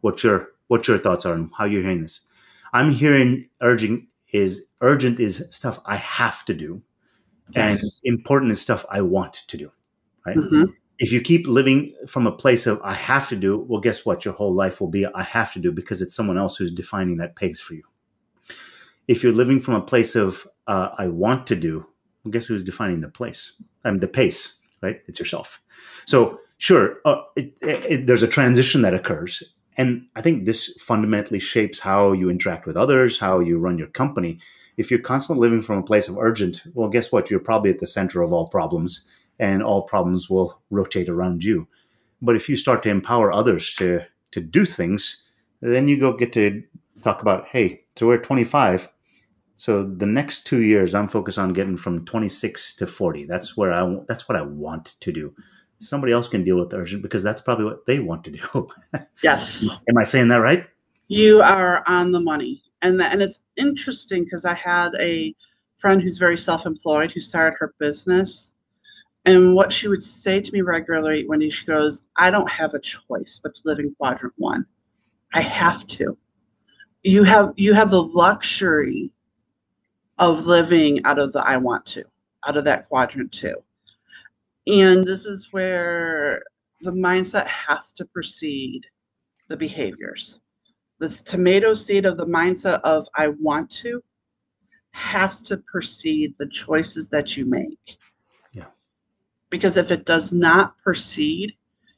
what 0.00 0.22
your 0.22 0.50
what 0.68 0.86
your 0.86 0.98
thoughts 0.98 1.26
are 1.26 1.34
and 1.34 1.50
how 1.56 1.64
you're 1.64 1.82
hearing 1.82 2.02
this. 2.02 2.20
I'm 2.72 2.92
hearing 2.92 3.48
urgent 3.60 4.04
is 4.32 4.64
urgent 4.80 5.18
is 5.18 5.44
stuff 5.50 5.80
I 5.84 5.96
have 5.96 6.44
to 6.44 6.54
do, 6.54 6.82
yes. 7.50 8.00
and 8.04 8.14
important 8.14 8.52
is 8.52 8.60
stuff 8.60 8.86
I 8.90 9.02
want 9.02 9.34
to 9.34 9.56
do. 9.56 9.72
Right. 10.24 10.36
Mm-hmm 10.36 10.64
if 11.00 11.10
you 11.12 11.20
keep 11.22 11.46
living 11.46 11.94
from 12.06 12.26
a 12.26 12.32
place 12.32 12.66
of 12.66 12.78
I 12.84 12.92
have 12.92 13.28
to 13.30 13.36
do, 13.36 13.58
well, 13.68 13.80
guess 13.80 14.04
what? 14.04 14.24
Your 14.24 14.34
whole 14.34 14.52
life 14.52 14.80
will 14.80 14.88
be 14.88 15.06
I 15.06 15.22
have 15.22 15.52
to 15.54 15.58
do 15.58 15.72
because 15.72 16.02
it's 16.02 16.14
someone 16.14 16.36
else 16.36 16.56
who's 16.56 16.70
defining 16.70 17.16
that 17.16 17.36
pace 17.36 17.58
for 17.58 17.74
you. 17.74 17.82
If 19.08 19.22
you're 19.22 19.32
living 19.32 19.62
from 19.62 19.74
a 19.74 19.80
place 19.80 20.14
of 20.14 20.46
uh, 20.66 20.90
I 20.96 21.08
want 21.08 21.46
to 21.48 21.56
do, 21.56 21.86
well, 22.24 22.32
guess 22.32 22.46
who's 22.46 22.64
defining 22.64 23.00
the 23.00 23.08
place? 23.08 23.60
I 23.84 23.90
mean, 23.90 24.00
the 24.00 24.08
pace, 24.08 24.60
right? 24.82 25.00
It's 25.06 25.18
yourself. 25.18 25.62
So 26.06 26.40
sure, 26.58 26.98
uh, 27.04 27.22
it, 27.36 27.54
it, 27.62 28.06
there's 28.06 28.22
a 28.22 28.28
transition 28.28 28.82
that 28.82 28.94
occurs, 28.94 29.42
and 29.76 30.06
I 30.16 30.22
think 30.22 30.44
this 30.44 30.76
fundamentally 30.80 31.40
shapes 31.40 31.80
how 31.80 32.12
you 32.12 32.28
interact 32.28 32.66
with 32.66 32.76
others, 32.76 33.18
how 33.18 33.40
you 33.40 33.58
run 33.58 33.78
your 33.78 33.88
company. 33.88 34.38
If 34.76 34.90
you're 34.90 35.00
constantly 35.00 35.40
living 35.46 35.62
from 35.62 35.78
a 35.78 35.82
place 35.82 36.08
of 36.08 36.18
urgent, 36.18 36.62
well, 36.74 36.88
guess 36.88 37.12
what? 37.12 37.30
You're 37.30 37.40
probably 37.40 37.70
at 37.70 37.80
the 37.80 37.86
center 37.86 38.22
of 38.22 38.32
all 38.32 38.48
problems 38.48 39.06
and 39.38 39.62
all 39.62 39.82
problems 39.82 40.28
will 40.28 40.60
rotate 40.70 41.08
around 41.08 41.42
you. 41.42 41.66
But 42.22 42.36
if 42.36 42.48
you 42.48 42.56
start 42.56 42.82
to 42.82 42.90
empower 42.90 43.32
others 43.32 43.74
to 43.76 44.02
to 44.32 44.40
do 44.40 44.64
things, 44.64 45.24
then 45.60 45.88
you 45.88 45.98
go 45.98 46.12
get 46.12 46.32
to 46.34 46.62
talk 47.02 47.20
about, 47.22 47.48
hey, 47.48 47.82
so 47.96 48.06
we're 48.06 48.18
25. 48.18 48.88
So 49.60 49.84
the 49.84 50.06
next 50.06 50.46
two 50.46 50.62
years, 50.62 50.94
I'm 50.94 51.06
focused 51.06 51.38
on 51.38 51.52
getting 51.52 51.76
from 51.76 52.06
26 52.06 52.76
to 52.76 52.86
40. 52.86 53.26
That's 53.26 53.58
where 53.58 53.74
I 53.74 53.94
that's 54.08 54.26
what 54.26 54.38
I 54.38 54.40
want 54.40 54.96
to 55.00 55.12
do. 55.12 55.34
Somebody 55.80 56.14
else 56.14 56.28
can 56.28 56.44
deal 56.44 56.56
with 56.58 56.70
the 56.70 56.78
urgent 56.78 57.02
because 57.02 57.22
that's 57.22 57.42
probably 57.42 57.66
what 57.66 57.84
they 57.84 57.98
want 57.98 58.24
to 58.24 58.30
do. 58.30 58.68
yes. 59.22 59.68
Am 59.86 59.98
I 59.98 60.02
saying 60.04 60.28
that 60.28 60.38
right? 60.38 60.64
You 61.08 61.42
are 61.42 61.84
on 61.86 62.10
the 62.10 62.20
money, 62.20 62.62
and 62.80 63.02
and 63.02 63.20
it's 63.20 63.40
interesting 63.58 64.24
because 64.24 64.46
I 64.46 64.54
had 64.54 64.92
a 64.98 65.34
friend 65.76 66.00
who's 66.00 66.16
very 66.16 66.38
self-employed 66.38 67.12
who 67.12 67.20
started 67.20 67.54
her 67.58 67.74
business 67.78 68.54
and 69.26 69.54
what 69.54 69.74
she 69.74 69.88
would 69.88 70.02
say 70.02 70.40
to 70.40 70.52
me 70.52 70.62
regularly 70.62 71.28
when 71.28 71.50
she 71.50 71.66
goes, 71.66 72.04
I 72.16 72.30
don't 72.30 72.50
have 72.50 72.72
a 72.72 72.80
choice 72.80 73.38
but 73.42 73.54
to 73.56 73.60
live 73.66 73.78
in 73.78 73.94
quadrant 73.96 74.32
one. 74.38 74.64
I 75.34 75.42
have 75.42 75.86
to. 75.98 76.16
You 77.02 77.24
have 77.24 77.52
you 77.56 77.74
have 77.74 77.90
the 77.90 78.02
luxury 78.02 79.12
of 80.20 80.46
living 80.46 81.04
out 81.04 81.18
of 81.18 81.32
the 81.32 81.40
I 81.40 81.56
want 81.56 81.84
to, 81.86 82.04
out 82.46 82.56
of 82.56 82.64
that 82.64 82.88
quadrant 82.88 83.32
two. 83.32 83.56
And 84.68 85.04
this 85.04 85.26
is 85.26 85.48
where 85.50 86.44
the 86.82 86.92
mindset 86.92 87.46
has 87.48 87.92
to 87.94 88.04
precede 88.04 88.86
the 89.48 89.56
behaviors. 89.56 90.38
This 91.00 91.18
tomato 91.20 91.74
seed 91.74 92.06
of 92.06 92.16
the 92.16 92.26
mindset 92.26 92.80
of 92.82 93.08
I 93.16 93.28
want 93.28 93.70
to 93.82 94.00
has 94.92 95.42
to 95.42 95.56
precede 95.56 96.34
the 96.38 96.48
choices 96.48 97.08
that 97.08 97.36
you 97.36 97.46
make 97.46 97.98
because 99.50 99.76
if 99.76 99.90
it 99.90 100.06
does 100.06 100.32
not 100.32 100.78
proceed, 100.78 101.54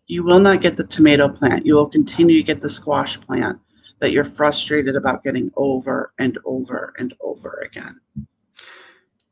you 0.07 0.25
will 0.25 0.41
not 0.41 0.63
get 0.63 0.77
the 0.77 0.85
tomato 0.85 1.29
plant. 1.29 1.65
You 1.65 1.75
will 1.75 1.89
continue 1.89 2.39
to 2.39 2.47
get 2.47 2.61
the 2.61 2.71
squash 2.71 3.21
plant 3.21 3.59
that 4.03 4.11
you're 4.11 4.25
frustrated 4.25 4.97
about 4.97 5.23
getting 5.23 5.53
over 5.57 6.13
and 6.19 6.37
over 6.45 6.93
and 6.99 7.15
over 7.21 7.65
again. 7.65 8.01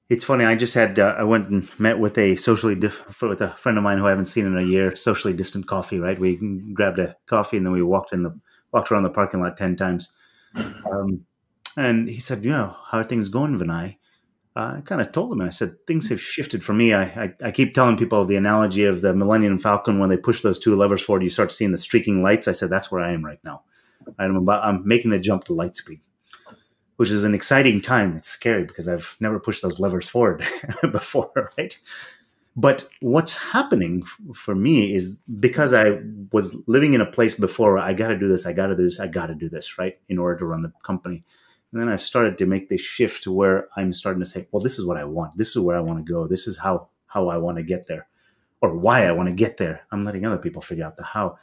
It's 0.08 0.22
funny. 0.22 0.44
I 0.44 0.54
just 0.54 0.74
had 0.74 0.96
uh, 1.00 1.16
I 1.18 1.24
went 1.24 1.48
and 1.48 1.68
met 1.78 1.98
with 1.98 2.16
a 2.16 2.36
socially 2.36 2.76
diff- 2.76 3.20
with 3.20 3.40
a 3.40 3.50
friend 3.50 3.76
of 3.76 3.84
mine 3.84 3.98
who 3.98 4.06
I 4.06 4.10
haven't 4.10 4.26
seen 4.26 4.46
in 4.46 4.56
a 4.56 4.62
year. 4.62 4.94
Socially 4.94 5.34
distant 5.34 5.66
coffee, 5.66 5.98
right? 5.98 6.18
We 6.18 6.36
grabbed 6.72 7.00
a 7.00 7.16
coffee 7.26 7.56
and 7.56 7.66
then 7.66 7.72
we 7.72 7.82
walked 7.82 8.12
in 8.12 8.22
the 8.22 8.38
walked 8.72 8.92
around 8.92 9.02
the 9.02 9.10
parking 9.10 9.40
lot 9.40 9.56
ten 9.56 9.74
times. 9.74 10.12
Um, 10.54 11.26
and 11.76 12.08
he 12.08 12.20
said, 12.20 12.44
"You 12.44 12.50
know, 12.50 12.76
how 12.90 12.98
are 12.98 13.04
things 13.04 13.28
going, 13.28 13.58
Vinay?" 13.58 13.96
I 14.54 14.82
kind 14.84 15.00
of 15.00 15.10
told 15.10 15.32
him, 15.32 15.40
and 15.40 15.48
I 15.48 15.52
said, 15.52 15.76
things 15.86 16.10
have 16.10 16.20
shifted 16.20 16.64
for 16.64 16.72
me. 16.72 16.92
I, 16.92 17.04
I, 17.04 17.34
I, 17.44 17.50
keep 17.52 17.72
telling 17.72 17.96
people 17.96 18.24
the 18.24 18.34
analogy 18.34 18.84
of 18.84 19.00
the 19.00 19.14
Millennium 19.14 19.60
Falcon 19.60 20.00
when 20.00 20.10
they 20.10 20.16
push 20.16 20.42
those 20.42 20.58
two 20.58 20.74
levers 20.74 21.02
forward, 21.02 21.22
you 21.22 21.30
start 21.30 21.52
seeing 21.52 21.70
the 21.70 21.78
streaking 21.78 22.20
lights. 22.20 22.48
I 22.48 22.52
said, 22.52 22.68
that's 22.68 22.90
where 22.90 23.00
I 23.00 23.12
am 23.12 23.24
right 23.24 23.38
now. 23.44 23.62
I'm, 24.18 24.36
about, 24.36 24.64
I'm 24.64 24.86
making 24.86 25.10
the 25.10 25.18
jump 25.18 25.44
to 25.44 25.52
light 25.52 25.76
speed, 25.76 26.00
which 26.96 27.10
is 27.10 27.24
an 27.24 27.34
exciting 27.34 27.80
time. 27.80 28.16
It's 28.16 28.28
scary 28.28 28.64
because 28.64 28.88
I've 28.88 29.16
never 29.20 29.38
pushed 29.38 29.62
those 29.62 29.80
levers 29.80 30.08
forward 30.08 30.44
before, 30.92 31.52
right? 31.58 31.78
But 32.56 32.88
what's 33.00 33.36
happening 33.36 34.02
for 34.34 34.54
me 34.54 34.92
is 34.92 35.18
because 35.38 35.72
I 35.72 36.00
was 36.32 36.56
living 36.66 36.94
in 36.94 37.00
a 37.00 37.06
place 37.06 37.34
before, 37.34 37.78
I 37.78 37.94
got 37.94 38.08
to 38.08 38.18
do 38.18 38.28
this, 38.28 38.44
I 38.44 38.52
got 38.52 38.66
to 38.66 38.76
do 38.76 38.82
this, 38.82 39.00
I 39.00 39.06
got 39.06 39.26
to 39.26 39.34
do 39.34 39.48
this, 39.48 39.78
right, 39.78 39.98
in 40.08 40.18
order 40.18 40.38
to 40.40 40.46
run 40.46 40.62
the 40.62 40.72
company 40.82 41.24
and 41.72 41.80
then 41.80 41.88
I 41.88 41.96
started 41.96 42.38
to 42.38 42.46
make 42.46 42.68
this 42.68 42.80
shift 42.80 43.22
to 43.24 43.32
where 43.32 43.68
I'm 43.76 43.92
starting 43.92 44.22
to 44.22 44.28
say, 44.28 44.48
well, 44.50 44.62
this 44.62 44.78
is 44.78 44.84
what 44.84 44.96
I 44.96 45.04
want. 45.04 45.38
This 45.38 45.50
is 45.50 45.60
where 45.62 45.76
I 45.76 45.80
want 45.80 46.04
to 46.04 46.12
go. 46.12 46.26
This 46.26 46.46
is 46.46 46.58
how 46.58 46.88
how 47.06 47.28
I 47.28 47.36
want 47.38 47.58
to 47.58 47.62
get 47.62 47.86
there, 47.86 48.08
or 48.60 48.76
why 48.76 49.04
I 49.04 49.12
want 49.12 49.28
to 49.28 49.34
get 49.34 49.56
there. 49.56 49.82
I'm 49.90 50.04
letting 50.04 50.26
other 50.26 50.38
people 50.38 50.62
figure 50.62 50.84
out 50.84 50.96
the 50.96 51.04
how. 51.04 51.38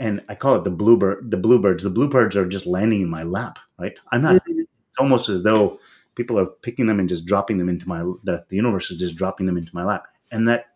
And 0.00 0.20
I 0.28 0.34
call 0.34 0.56
it 0.56 0.64
the 0.64 0.70
bluebird. 0.70 1.30
The 1.30 1.36
bluebirds. 1.36 1.84
The 1.84 1.90
bluebirds 1.90 2.36
are 2.36 2.46
just 2.46 2.66
landing 2.66 3.02
in 3.02 3.08
my 3.08 3.22
lap. 3.22 3.58
Right. 3.78 3.96
I'm 4.10 4.22
not. 4.22 4.36
Mm-hmm. 4.36 4.60
It's 4.60 4.98
almost 4.98 5.28
as 5.28 5.44
though 5.44 5.78
people 6.16 6.38
are 6.38 6.46
picking 6.46 6.86
them 6.86 6.98
and 6.98 7.08
just 7.08 7.26
dropping 7.26 7.58
them 7.58 7.68
into 7.68 7.88
my. 7.88 8.00
The, 8.24 8.44
the 8.48 8.56
universe 8.56 8.90
is 8.90 8.98
just 8.98 9.14
dropping 9.14 9.46
them 9.46 9.56
into 9.56 9.74
my 9.74 9.84
lap. 9.84 10.08
And 10.32 10.48
that. 10.48 10.66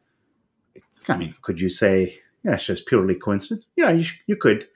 I 1.09 1.17
mean, 1.17 1.35
could 1.43 1.61
you 1.61 1.69
say, 1.69 2.19
yeah, 2.45 2.55
it's 2.55 2.65
just 2.65 2.87
purely 2.87 3.15
coincidence? 3.15 3.67
Yeah, 3.77 3.91
you, 3.91 4.07
you 4.27 4.37
could 4.37 4.69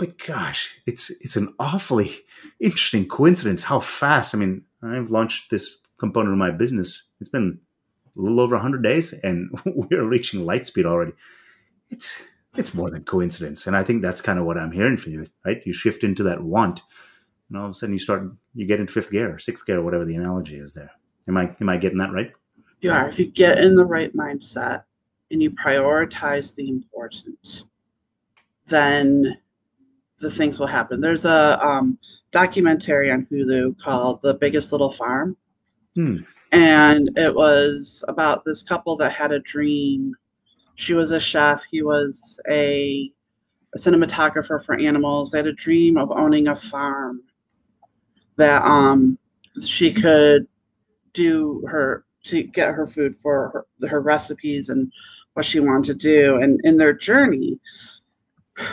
but 0.00 0.16
gosh, 0.16 0.80
it's 0.86 1.10
it's 1.20 1.36
an 1.36 1.52
awfully 1.58 2.10
interesting 2.58 3.06
coincidence 3.06 3.64
how 3.64 3.80
fast. 3.80 4.34
I 4.34 4.38
mean, 4.38 4.62
I've 4.82 5.10
launched 5.10 5.50
this 5.50 5.76
component 5.98 6.32
of 6.32 6.38
my 6.38 6.50
business. 6.50 7.04
It's 7.20 7.28
been 7.28 7.60
a 8.16 8.20
little 8.20 8.40
over 8.40 8.54
100 8.54 8.82
days 8.82 9.12
and 9.12 9.50
we're 9.66 10.04
reaching 10.04 10.46
light 10.46 10.64
speed 10.64 10.86
already. 10.86 11.12
It's 11.90 12.26
it's 12.56 12.74
more 12.74 12.90
than 12.90 13.04
coincidence. 13.04 13.66
And 13.66 13.76
I 13.76 13.84
think 13.84 14.02
that's 14.02 14.20
kind 14.20 14.38
of 14.38 14.44
what 14.44 14.58
I'm 14.58 14.72
hearing 14.72 14.96
from 14.96 15.12
you, 15.12 15.26
right? 15.44 15.62
You 15.64 15.72
shift 15.72 16.04
into 16.04 16.22
that 16.24 16.42
want 16.42 16.82
and 17.50 17.58
all 17.58 17.66
of 17.66 17.70
a 17.72 17.74
sudden 17.74 17.92
you 17.92 17.98
start 17.98 18.30
you 18.54 18.66
get 18.66 18.80
into 18.80 18.92
fifth 18.92 19.10
gear 19.10 19.34
or 19.34 19.38
sixth 19.38 19.66
gear 19.66 19.78
or 19.78 19.82
whatever 19.82 20.04
the 20.04 20.14
analogy 20.14 20.56
is 20.56 20.72
there. 20.72 20.90
Am 21.28 21.36
I 21.36 21.54
am 21.60 21.68
I 21.68 21.76
getting 21.76 21.98
that 21.98 22.12
right? 22.12 22.32
You 22.80 22.92
are. 22.92 23.08
If 23.08 23.18
you 23.18 23.26
get 23.26 23.58
in 23.58 23.76
the 23.76 23.84
right 23.84 24.14
mindset 24.16 24.84
and 25.30 25.42
you 25.42 25.50
prioritize 25.50 26.54
the 26.54 26.68
important, 26.68 27.64
then 28.68 29.36
the 30.18 30.30
things 30.30 30.58
will 30.58 30.66
happen. 30.66 31.00
There's 31.00 31.24
a 31.24 31.60
um, 31.64 31.98
documentary 32.32 33.10
on 33.10 33.26
Hulu 33.30 33.78
called 33.78 34.22
The 34.22 34.34
Biggest 34.34 34.72
Little 34.72 34.92
Farm. 34.92 35.36
Hmm. 35.94 36.18
And 36.52 37.10
it 37.16 37.34
was 37.34 38.04
about 38.08 38.44
this 38.44 38.62
couple 38.62 38.96
that 38.96 39.12
had 39.12 39.32
a 39.32 39.40
dream. 39.40 40.14
She 40.80 40.94
was 40.94 41.10
a 41.10 41.20
chef, 41.20 41.62
he 41.70 41.82
was 41.82 42.40
a, 42.50 43.12
a 43.74 43.78
cinematographer 43.78 44.64
for 44.64 44.78
animals. 44.78 45.30
They 45.30 45.36
had 45.36 45.46
a 45.46 45.52
dream 45.52 45.98
of 45.98 46.10
owning 46.10 46.48
a 46.48 46.56
farm 46.56 47.20
that 48.36 48.64
um, 48.64 49.18
she 49.62 49.92
could 49.92 50.46
do 51.12 51.62
her 51.68 52.06
to 52.28 52.44
get 52.44 52.74
her 52.74 52.86
food 52.86 53.14
for 53.14 53.66
her, 53.80 53.88
her 53.88 54.00
recipes 54.00 54.70
and 54.70 54.90
what 55.34 55.44
she 55.44 55.60
wanted 55.60 55.84
to 55.84 55.94
do. 55.94 56.36
And 56.36 56.58
in 56.64 56.78
their 56.78 56.94
journey, 56.94 57.60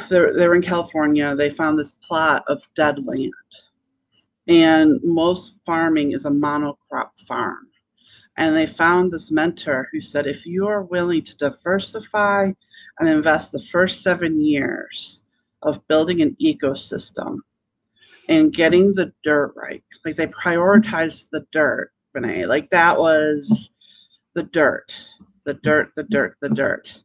they 0.09 0.21
were 0.21 0.55
in 0.55 0.61
California. 0.61 1.35
They 1.35 1.49
found 1.49 1.77
this 1.77 1.93
plot 2.07 2.45
of 2.47 2.61
dead 2.77 3.05
land. 3.05 3.33
And 4.47 5.01
most 5.03 5.59
farming 5.65 6.11
is 6.13 6.25
a 6.25 6.29
monocrop 6.29 7.09
farm. 7.27 7.67
And 8.37 8.55
they 8.55 8.67
found 8.67 9.11
this 9.11 9.31
mentor 9.31 9.89
who 9.91 9.99
said, 9.99 10.27
if 10.27 10.45
you 10.45 10.67
are 10.67 10.83
willing 10.83 11.23
to 11.23 11.37
diversify 11.37 12.51
and 12.99 13.09
invest 13.09 13.51
the 13.51 13.63
first 13.71 14.03
seven 14.03 14.43
years 14.43 15.23
of 15.63 15.85
building 15.87 16.21
an 16.21 16.37
ecosystem 16.41 17.39
and 18.29 18.53
getting 18.53 18.93
the 18.93 19.11
dirt 19.23 19.53
right, 19.55 19.83
like 20.05 20.15
they 20.15 20.27
prioritized 20.27 21.25
the 21.31 21.45
dirt, 21.51 21.91
Vinay, 22.15 22.47
like 22.47 22.69
that 22.69 22.97
was 22.97 23.71
the 24.35 24.43
dirt, 24.43 24.93
the 25.45 25.55
dirt, 25.55 25.91
the 25.95 26.03
dirt, 26.03 26.37
the 26.41 26.49
dirt, 26.49 27.01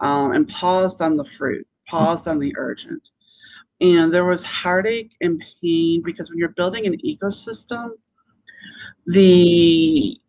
um, 0.00 0.32
and 0.32 0.48
paused 0.48 1.00
on 1.00 1.16
the 1.16 1.24
fruit, 1.24 1.66
paused 1.88 2.26
on 2.26 2.40
the 2.40 2.52
urgent. 2.56 3.08
And 3.80 4.12
there 4.12 4.24
was 4.24 4.42
heartache 4.42 5.14
and 5.20 5.42
pain 5.60 6.02
because 6.04 6.28
when 6.28 6.38
you're 6.38 6.48
building 6.50 6.86
an 6.86 6.98
ecosystem, 7.04 7.90
the 9.06 10.20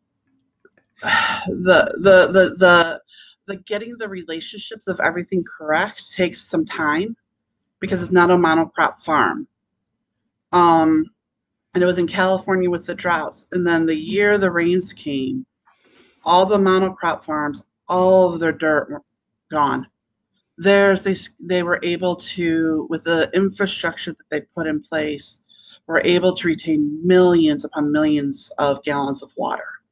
the 1.47 1.93
the 1.99 2.27
the 2.27 2.55
the 2.57 3.01
the 3.45 3.57
getting 3.65 3.97
the 3.97 4.07
relationships 4.07 4.87
of 4.87 4.99
everything 5.01 5.43
correct 5.43 6.13
takes 6.13 6.41
some 6.41 6.65
time 6.65 7.15
because 7.79 8.01
it's 8.01 8.11
not 8.11 8.31
a 8.31 8.35
monocrop 8.35 8.99
farm. 8.99 9.45
Um, 10.53 11.05
and 11.73 11.83
it 11.83 11.85
was 11.85 11.97
in 11.97 12.07
California 12.07 12.69
with 12.69 12.85
the 12.85 12.95
droughts. 12.95 13.47
And 13.51 13.67
then 13.67 13.85
the 13.85 13.95
year 13.95 14.37
the 14.37 14.51
rains 14.51 14.93
came, 14.93 15.45
all 16.23 16.45
the 16.45 16.57
monocrop 16.57 17.25
farms, 17.25 17.61
all 17.89 18.33
of 18.33 18.39
their 18.39 18.53
dirt 18.53 18.89
were 18.89 19.01
gone. 19.51 19.87
Theirs, 20.57 21.03
they 21.03 21.17
they 21.39 21.63
were 21.63 21.79
able 21.83 22.15
to, 22.15 22.87
with 22.89 23.03
the 23.03 23.29
infrastructure 23.33 24.11
that 24.13 24.29
they 24.29 24.41
put 24.55 24.67
in 24.67 24.81
place, 24.81 25.41
were 25.87 26.01
able 26.05 26.35
to 26.35 26.47
retain 26.47 27.05
millions 27.05 27.65
upon 27.65 27.91
millions 27.91 28.51
of 28.59 28.83
gallons 28.83 29.21
of 29.23 29.33
water. 29.35 29.82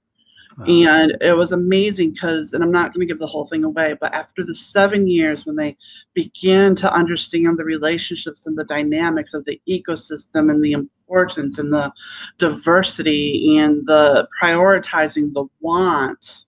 And 0.67 1.17
it 1.21 1.35
was 1.35 1.53
amazing 1.53 2.11
because, 2.11 2.53
and 2.53 2.63
I'm 2.63 2.71
not 2.71 2.93
going 2.93 2.99
to 2.99 3.11
give 3.11 3.19
the 3.19 3.27
whole 3.27 3.45
thing 3.45 3.63
away, 3.63 3.97
but 3.99 4.13
after 4.13 4.43
the 4.43 4.53
seven 4.53 5.07
years, 5.07 5.45
when 5.45 5.55
they 5.55 5.77
began 6.13 6.75
to 6.75 6.93
understand 6.93 7.57
the 7.57 7.63
relationships 7.63 8.45
and 8.45 8.57
the 8.57 8.65
dynamics 8.65 9.33
of 9.33 9.45
the 9.45 9.61
ecosystem 9.67 10.51
and 10.51 10.63
the 10.63 10.73
importance 10.73 11.57
and 11.57 11.71
the 11.71 11.91
diversity 12.37 13.57
and 13.57 13.85
the 13.87 14.27
prioritizing 14.41 15.33
the 15.33 15.45
want 15.61 16.43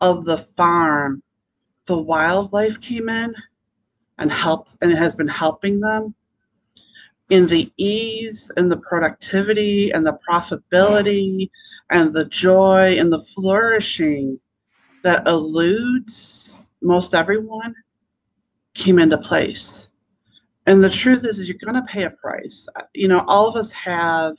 of 0.00 0.24
the 0.24 0.38
farm, 0.38 1.22
the 1.86 1.98
wildlife 1.98 2.80
came 2.80 3.08
in 3.08 3.34
and 4.18 4.30
helped, 4.30 4.76
and 4.82 4.92
it 4.92 4.98
has 4.98 5.16
been 5.16 5.28
helping 5.28 5.80
them 5.80 6.14
in 7.32 7.46
the 7.46 7.72
ease 7.78 8.52
and 8.58 8.70
the 8.70 8.76
productivity 8.76 9.90
and 9.92 10.06
the 10.06 10.18
profitability 10.28 11.48
and 11.88 12.12
the 12.12 12.26
joy 12.26 12.98
and 12.98 13.10
the 13.10 13.24
flourishing 13.34 14.38
that 15.02 15.26
eludes 15.26 16.70
most 16.82 17.14
everyone 17.14 17.74
came 18.74 18.98
into 18.98 19.16
place. 19.16 19.88
And 20.66 20.84
the 20.84 20.90
truth 20.90 21.24
is, 21.24 21.38
is 21.38 21.48
you're 21.48 21.56
going 21.64 21.82
to 21.82 21.90
pay 21.90 22.02
a 22.02 22.10
price. 22.10 22.68
You 22.92 23.08
know, 23.08 23.24
all 23.26 23.48
of 23.48 23.56
us 23.56 23.72
have 23.72 24.34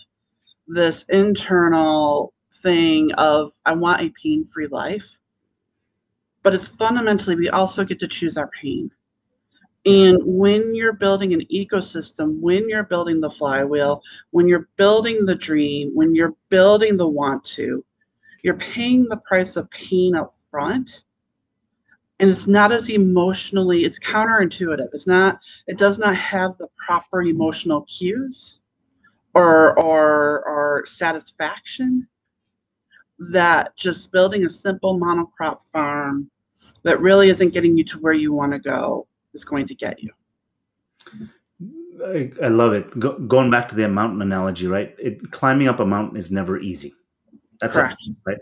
this 0.67 1.03
internal 1.09 2.31
thing 2.61 3.11
of, 3.13 3.53
I 3.65 3.73
want 3.73 4.03
a 4.03 4.13
pain 4.21 4.43
free 4.43 4.67
life. 4.67 5.19
But 6.43 6.53
it's 6.53 6.67
fundamentally, 6.67 7.35
we 7.35 7.49
also 7.49 7.83
get 7.83 7.99
to 8.01 8.07
choose 8.07 8.37
our 8.37 8.51
pain. 8.61 8.91
And 9.85 10.17
when 10.23 10.73
you're 10.73 10.93
building 10.93 11.33
an 11.33 11.45
ecosystem, 11.53 12.39
when 12.39 12.69
you're 12.69 12.83
building 12.83 13.19
the 13.19 13.29
flywheel, 13.29 14.01
when 14.31 14.47
you're 14.47 14.69
building 14.77 15.25
the 15.25 15.35
dream, 15.35 15.91
when 15.93 16.15
you're 16.15 16.35
building 16.49 16.95
the 16.95 17.07
want 17.07 17.43
to, 17.45 17.83
you're 18.43 18.55
paying 18.55 19.05
the 19.05 19.17
price 19.17 19.57
of 19.57 19.69
pain 19.71 20.15
up 20.15 20.33
front. 20.49 21.03
And 22.19 22.29
it's 22.29 22.47
not 22.47 22.71
as 22.71 22.89
emotionally, 22.89 23.83
it's 23.83 23.99
counterintuitive. 23.99 24.87
It's 24.93 25.07
not, 25.07 25.39
it 25.67 25.77
does 25.77 25.97
not 25.97 26.15
have 26.15 26.57
the 26.57 26.67
proper 26.85 27.23
emotional 27.23 27.81
cues 27.81 28.59
or 29.33 29.77
or 29.79 30.47
or 30.47 30.85
satisfaction 30.85 32.07
that 33.17 33.75
just 33.75 34.11
building 34.11 34.45
a 34.45 34.49
simple 34.49 34.99
monocrop 34.99 35.63
farm 35.71 36.29
that 36.83 37.01
really 37.01 37.29
isn't 37.29 37.53
getting 37.53 37.77
you 37.77 37.83
to 37.83 37.97
where 37.99 38.13
you 38.13 38.31
want 38.31 38.51
to 38.51 38.59
go 38.59 39.07
is 39.33 39.43
going 39.43 39.67
to 39.67 39.75
get 39.75 40.01
you. 40.01 40.09
I, 42.05 42.31
I 42.41 42.47
love 42.47 42.73
it. 42.73 42.99
Go, 42.99 43.17
going 43.19 43.51
back 43.51 43.67
to 43.69 43.75
the 43.75 43.87
mountain 43.87 44.21
analogy, 44.21 44.67
right? 44.67 44.95
It, 44.97 45.31
climbing 45.31 45.67
up 45.67 45.79
a 45.79 45.85
mountain 45.85 46.17
is 46.17 46.31
never 46.31 46.59
easy. 46.59 46.93
That's 47.59 47.77
Correct. 47.77 47.97
it, 48.05 48.15
right? 48.25 48.37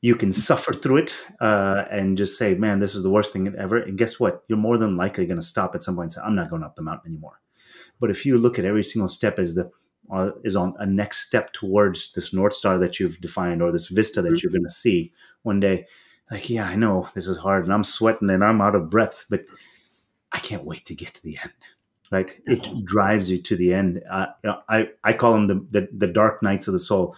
You 0.00 0.16
can 0.16 0.32
suffer 0.32 0.72
through 0.72 0.98
it 0.98 1.24
uh, 1.40 1.84
and 1.90 2.16
just 2.16 2.38
say, 2.38 2.54
"Man, 2.54 2.80
this 2.80 2.94
is 2.94 3.02
the 3.02 3.10
worst 3.10 3.32
thing 3.32 3.52
ever." 3.58 3.78
And 3.78 3.98
guess 3.98 4.18
what? 4.18 4.44
You're 4.48 4.58
more 4.58 4.78
than 4.78 4.96
likely 4.96 5.26
going 5.26 5.40
to 5.40 5.46
stop 5.46 5.74
at 5.74 5.82
some 5.82 5.96
point 5.96 6.06
and 6.06 6.12
say, 6.14 6.20
"I'm 6.24 6.34
not 6.34 6.50
going 6.50 6.62
up 6.62 6.76
the 6.76 6.82
mountain 6.82 7.12
anymore." 7.12 7.40
But 8.00 8.10
if 8.10 8.24
you 8.24 8.38
look 8.38 8.58
at 8.58 8.64
every 8.64 8.84
single 8.84 9.08
step 9.08 9.38
as 9.38 9.54
the 9.54 9.70
uh, 10.10 10.30
is 10.44 10.56
on 10.56 10.74
a 10.78 10.86
next 10.86 11.26
step 11.26 11.52
towards 11.52 12.12
this 12.12 12.32
north 12.32 12.54
star 12.54 12.78
that 12.78 12.98
you've 12.98 13.20
defined 13.20 13.62
or 13.62 13.70
this 13.70 13.88
vista 13.88 14.22
that 14.22 14.28
mm-hmm. 14.28 14.38
you're 14.42 14.52
going 14.52 14.62
to 14.62 14.70
see 14.70 15.12
one 15.42 15.60
day, 15.60 15.86
like, 16.30 16.48
yeah, 16.48 16.66
I 16.66 16.76
know 16.76 17.08
this 17.14 17.26
is 17.26 17.38
hard 17.38 17.64
and 17.64 17.72
I'm 17.72 17.84
sweating 17.84 18.30
and 18.30 18.44
I'm 18.44 18.60
out 18.60 18.74
of 18.74 18.90
breath, 18.90 19.26
but 19.28 19.44
I 20.32 20.38
can't 20.38 20.64
wait 20.64 20.84
to 20.86 20.94
get 20.94 21.14
to 21.14 21.22
the 21.22 21.38
end. 21.42 21.52
Right? 22.10 22.40
It 22.46 22.84
drives 22.84 23.30
you 23.30 23.38
to 23.42 23.56
the 23.56 23.74
end. 23.74 24.02
Uh, 24.10 24.28
I 24.68 24.88
I 25.04 25.12
call 25.12 25.32
them 25.32 25.46
the, 25.46 25.66
the 25.70 25.88
the 25.92 26.06
dark 26.06 26.42
nights 26.42 26.66
of 26.66 26.72
the 26.72 26.80
soul. 26.80 27.14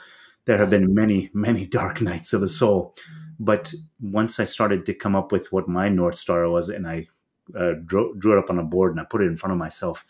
There 0.46 0.58
have 0.58 0.70
been 0.70 0.94
many 0.94 1.30
many 1.32 1.64
dark 1.64 2.00
nights 2.00 2.32
of 2.32 2.40
the 2.40 2.48
soul, 2.48 2.94
but 3.38 3.72
once 4.00 4.40
I 4.40 4.44
started 4.44 4.84
to 4.86 4.94
come 4.94 5.14
up 5.14 5.30
with 5.30 5.52
what 5.52 5.68
my 5.68 5.88
north 5.88 6.16
star 6.16 6.48
was, 6.48 6.70
and 6.70 6.88
I 6.88 7.06
uh, 7.56 7.74
drew, 7.84 8.16
drew 8.18 8.32
it 8.32 8.38
up 8.38 8.50
on 8.50 8.58
a 8.58 8.64
board 8.64 8.92
and 8.92 9.00
I 9.00 9.04
put 9.04 9.22
it 9.22 9.26
in 9.26 9.36
front 9.36 9.52
of 9.52 9.58
myself, 9.58 10.04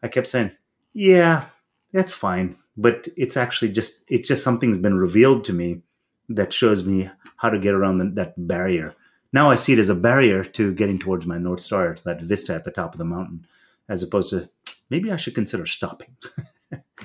I 0.00 0.08
kept 0.08 0.28
saying, 0.28 0.52
"Yeah, 0.92 1.46
that's 1.92 2.12
fine," 2.12 2.56
but 2.76 3.08
it's 3.16 3.36
actually 3.36 3.72
just 3.72 4.04
it's 4.06 4.28
just 4.28 4.44
something's 4.44 4.78
been 4.78 4.98
revealed 4.98 5.42
to 5.44 5.52
me 5.52 5.82
that 6.28 6.52
shows 6.52 6.84
me 6.84 7.10
how 7.36 7.50
to 7.50 7.58
get 7.58 7.74
around 7.74 7.98
the, 7.98 8.04
that 8.14 8.34
barrier 8.36 8.94
now 9.32 9.50
I 9.50 9.54
see 9.54 9.72
it 9.72 9.78
as 9.78 9.88
a 9.88 9.94
barrier 9.94 10.44
to 10.44 10.74
getting 10.74 10.98
towards 10.98 11.26
my 11.26 11.38
North 11.38 11.60
Star, 11.60 11.94
to 11.94 12.04
that 12.04 12.22
vista 12.22 12.54
at 12.54 12.64
the 12.64 12.70
top 12.70 12.94
of 12.94 12.98
the 12.98 13.04
mountain, 13.04 13.46
as 13.88 14.02
opposed 14.02 14.30
to 14.30 14.48
maybe 14.90 15.12
I 15.12 15.16
should 15.16 15.34
consider 15.34 15.66
stopping. 15.66 16.16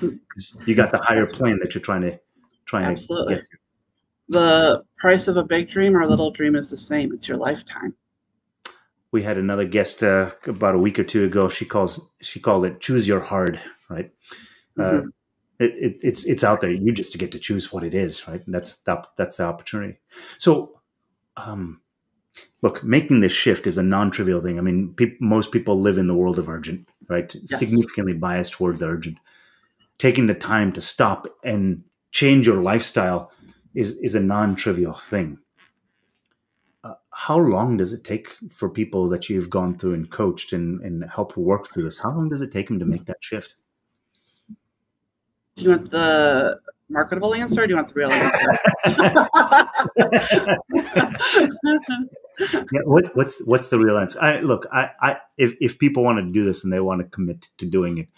you 0.00 0.74
got 0.74 0.90
the 0.90 0.98
higher 1.02 1.26
plane 1.26 1.58
that 1.60 1.74
you're 1.74 1.82
trying 1.82 2.02
to 2.02 2.18
trying 2.64 2.84
Absolutely. 2.84 3.34
to 3.34 3.40
get 3.40 3.50
to. 3.50 3.56
The 4.28 4.82
price 4.98 5.28
of 5.28 5.36
a 5.36 5.44
big 5.44 5.68
dream 5.68 5.96
or 5.96 6.00
a 6.00 6.08
little 6.08 6.32
dream 6.32 6.56
is 6.56 6.70
the 6.70 6.76
same. 6.76 7.12
It's 7.12 7.28
your 7.28 7.36
lifetime. 7.36 7.94
We 9.12 9.22
had 9.22 9.38
another 9.38 9.64
guest 9.64 10.02
uh, 10.02 10.32
about 10.46 10.74
a 10.74 10.78
week 10.78 10.98
or 10.98 11.04
two 11.04 11.24
ago. 11.24 11.48
She 11.48 11.64
calls 11.64 12.00
she 12.20 12.40
called 12.40 12.66
it 12.66 12.80
"choose 12.80 13.06
your 13.06 13.20
hard," 13.20 13.60
right? 13.88 14.10
Uh, 14.78 14.82
mm-hmm. 14.82 15.06
Uh, 15.06 15.10
it, 15.58 15.72
it, 15.74 15.98
it's 16.02 16.24
it's 16.24 16.44
out 16.44 16.60
there. 16.60 16.70
You 16.70 16.92
just 16.92 17.16
get 17.16 17.32
to 17.32 17.38
choose 17.38 17.72
what 17.72 17.84
it 17.84 17.94
is, 17.94 18.26
right? 18.26 18.44
And 18.44 18.54
that's 18.54 18.82
that, 18.82 19.06
that's 19.16 19.38
the 19.38 19.44
opportunity. 19.44 19.98
So, 20.38 20.80
um, 21.36 21.80
look, 22.66 22.82
making 22.82 23.20
this 23.20 23.30
shift 23.30 23.64
is 23.68 23.78
a 23.78 23.82
non-trivial 23.82 24.40
thing. 24.40 24.58
I 24.58 24.60
mean, 24.60 24.92
pe- 24.96 25.16
most 25.20 25.52
people 25.52 25.80
live 25.80 25.98
in 25.98 26.08
the 26.08 26.16
world 26.16 26.36
of 26.36 26.48
urgent, 26.48 26.88
right? 27.08 27.32
Yes. 27.32 27.60
Significantly 27.60 28.12
biased 28.12 28.54
towards 28.54 28.80
the 28.80 28.86
urgent. 28.86 29.18
Taking 29.98 30.26
the 30.26 30.34
time 30.34 30.72
to 30.72 30.82
stop 30.82 31.28
and 31.44 31.84
change 32.10 32.44
your 32.44 32.60
lifestyle 32.60 33.30
is 33.74 33.92
is 33.98 34.16
a 34.16 34.20
non-trivial 34.20 34.94
thing. 34.94 35.38
Uh, 36.82 36.94
how 37.12 37.38
long 37.38 37.76
does 37.76 37.92
it 37.92 38.02
take 38.02 38.26
for 38.50 38.68
people 38.68 39.08
that 39.10 39.30
you've 39.30 39.48
gone 39.48 39.78
through 39.78 39.94
and 39.94 40.10
coached 40.10 40.52
and, 40.52 40.80
and 40.80 41.04
helped 41.08 41.36
work 41.36 41.68
through 41.68 41.84
this? 41.84 42.00
How 42.00 42.10
long 42.10 42.28
does 42.28 42.40
it 42.40 42.50
take 42.50 42.66
them 42.66 42.80
to 42.80 42.84
make 42.84 43.04
that 43.04 43.18
shift? 43.20 43.54
Do 45.56 45.62
you 45.62 45.70
want 45.70 45.88
the 45.92 46.58
marketable 46.88 47.32
answer 47.32 47.62
or 47.62 47.66
do 47.68 47.74
you 47.74 47.76
want 47.76 47.88
the 47.88 47.94
real 47.94 48.10
answer? 48.10 48.50
yeah, 52.38 52.80
what, 52.84 53.14
what's 53.16 53.44
what's 53.46 53.68
the 53.68 53.78
real 53.78 53.98
answer? 53.98 54.18
I, 54.20 54.40
look, 54.40 54.66
I, 54.72 54.90
I 55.00 55.16
if 55.36 55.54
if 55.60 55.78
people 55.78 56.02
want 56.02 56.18
to 56.18 56.32
do 56.32 56.44
this 56.44 56.64
and 56.64 56.72
they 56.72 56.80
want 56.80 57.00
to 57.00 57.08
commit 57.08 57.48
to 57.58 57.66
doing 57.66 58.08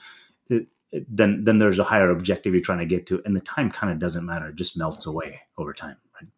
it, 0.50 0.68
then 1.08 1.44
then 1.44 1.58
there's 1.58 1.78
a 1.78 1.84
higher 1.84 2.10
objective 2.10 2.54
you're 2.54 2.62
trying 2.62 2.78
to 2.78 2.86
get 2.86 3.06
to, 3.06 3.22
and 3.24 3.36
the 3.36 3.40
time 3.40 3.70
kind 3.70 3.92
of 3.92 3.98
doesn't 3.98 4.24
matter; 4.24 4.48
it 4.48 4.56
just 4.56 4.76
melts 4.76 5.06
away 5.06 5.40
over 5.56 5.72
time. 5.72 5.96
Right? 6.20 6.30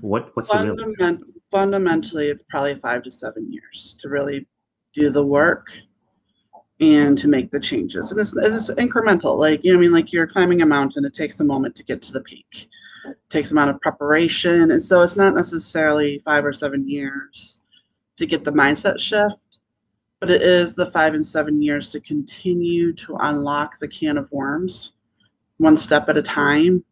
What 0.00 0.30
what's 0.34 0.48
Fundament, 0.48 0.78
the 0.78 0.86
real? 0.86 1.08
Answer? 1.08 1.24
Fundamentally, 1.50 2.28
it's 2.28 2.44
probably 2.48 2.74
five 2.76 3.02
to 3.04 3.10
seven 3.10 3.52
years 3.52 3.96
to 4.00 4.08
really 4.08 4.46
do 4.94 5.10
the 5.10 5.24
work 5.24 5.68
and 6.80 7.18
to 7.18 7.28
make 7.28 7.50
the 7.50 7.58
changes. 7.58 8.12
And 8.12 8.20
it's, 8.20 8.34
it's 8.36 8.70
incremental. 8.70 9.38
Like, 9.38 9.64
you 9.64 9.72
know, 9.72 9.78
I 9.78 9.80
mean, 9.80 9.92
like 9.92 10.12
you're 10.12 10.26
climbing 10.26 10.62
a 10.62 10.66
mountain, 10.66 11.04
it 11.04 11.14
takes 11.14 11.40
a 11.40 11.44
moment 11.44 11.74
to 11.76 11.82
get 11.82 12.02
to 12.02 12.12
the 12.12 12.20
peak. 12.20 12.68
Takes 13.30 13.52
amount 13.52 13.70
of 13.70 13.80
preparation. 13.80 14.70
And 14.70 14.82
so 14.82 15.02
it's 15.02 15.16
not 15.16 15.34
necessarily 15.34 16.20
five 16.24 16.44
or 16.44 16.52
seven 16.52 16.88
years 16.88 17.60
to 18.16 18.26
get 18.26 18.44
the 18.44 18.52
mindset 18.52 18.98
shift, 18.98 19.58
but 20.20 20.30
it 20.30 20.42
is 20.42 20.74
the 20.74 20.90
five 20.90 21.14
and 21.14 21.24
seven 21.24 21.62
years 21.62 21.90
to 21.90 22.00
continue 22.00 22.92
to 22.94 23.16
unlock 23.20 23.78
the 23.78 23.88
can 23.88 24.18
of 24.18 24.30
worms 24.32 24.92
one 25.58 25.76
step 25.76 26.08
at 26.08 26.16
a 26.16 26.22
time 26.22 26.84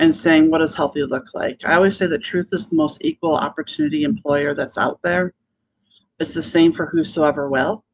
and 0.00 0.14
saying, 0.14 0.50
what 0.50 0.58
does 0.58 0.74
healthy 0.74 1.04
look 1.04 1.26
like? 1.34 1.60
I 1.64 1.74
always 1.74 1.96
say 1.96 2.06
that 2.06 2.22
truth 2.22 2.48
is 2.52 2.66
the 2.66 2.74
most 2.74 2.98
equal 3.02 3.36
opportunity 3.36 4.02
employer 4.02 4.54
that's 4.54 4.78
out 4.78 5.00
there. 5.02 5.32
It's 6.18 6.34
the 6.34 6.42
same 6.42 6.72
for 6.72 6.86
whosoever 6.86 7.48
will 7.48 7.84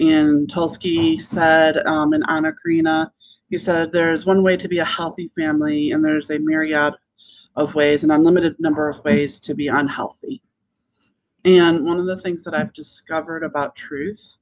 and 0.00 0.50
Tolstoy 0.50 1.18
said 1.18 1.86
um, 1.86 2.14
in 2.14 2.22
Anna 2.28 2.52
Karenina, 2.52 3.12
he 3.50 3.58
said, 3.58 3.92
There's 3.92 4.24
one 4.24 4.42
way 4.42 4.56
to 4.56 4.68
be 4.68 4.78
a 4.78 4.84
healthy 4.84 5.30
family, 5.38 5.92
and 5.92 6.02
there's 6.02 6.30
a 6.30 6.38
myriad 6.38 6.94
of 7.60 7.74
ways, 7.74 8.04
an 8.04 8.10
unlimited 8.10 8.56
number 8.58 8.88
of 8.88 9.02
ways 9.04 9.40
to 9.40 9.54
be 9.54 9.68
unhealthy. 9.68 10.42
And 11.44 11.84
one 11.84 11.98
of 11.98 12.06
the 12.06 12.16
things 12.16 12.44
that 12.44 12.54
I've 12.54 12.72
discovered 12.72 13.42
about 13.42 13.76
truth 13.76 14.36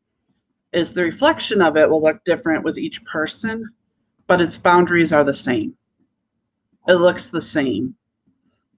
is 0.73 0.93
the 0.93 1.05
reflection 1.05 1.62
of 1.62 1.77
it 1.77 1.89
will 1.89 2.03
look 2.03 2.25
different 2.25 2.64
with 2.64 2.79
each 2.79 3.05
person, 3.05 3.64
but 4.27 4.41
its 4.41 4.59
boundaries 4.59 5.12
are 5.12 5.25
the 5.25 5.35
same. 5.35 5.75
It 6.89 6.95
looks 6.95 7.31
the 7.31 7.43
same. 7.43 7.95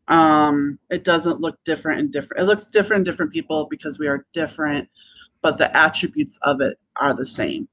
Um, 0.08 0.78
it 0.90 1.04
doesn't 1.04 1.40
look 1.40 1.58
different 1.64 2.00
in 2.00 2.10
different. 2.10 2.42
It 2.42 2.46
looks 2.46 2.66
different 2.66 3.00
in 3.00 3.04
different 3.04 3.32
people 3.32 3.66
because 3.70 3.98
we 3.98 4.08
are 4.08 4.26
different 4.34 4.88
but 5.42 5.58
the 5.58 5.74
attributes 5.76 6.38
of 6.42 6.60
it 6.60 6.78
are 6.96 7.14
the 7.14 7.26
same. 7.26 7.68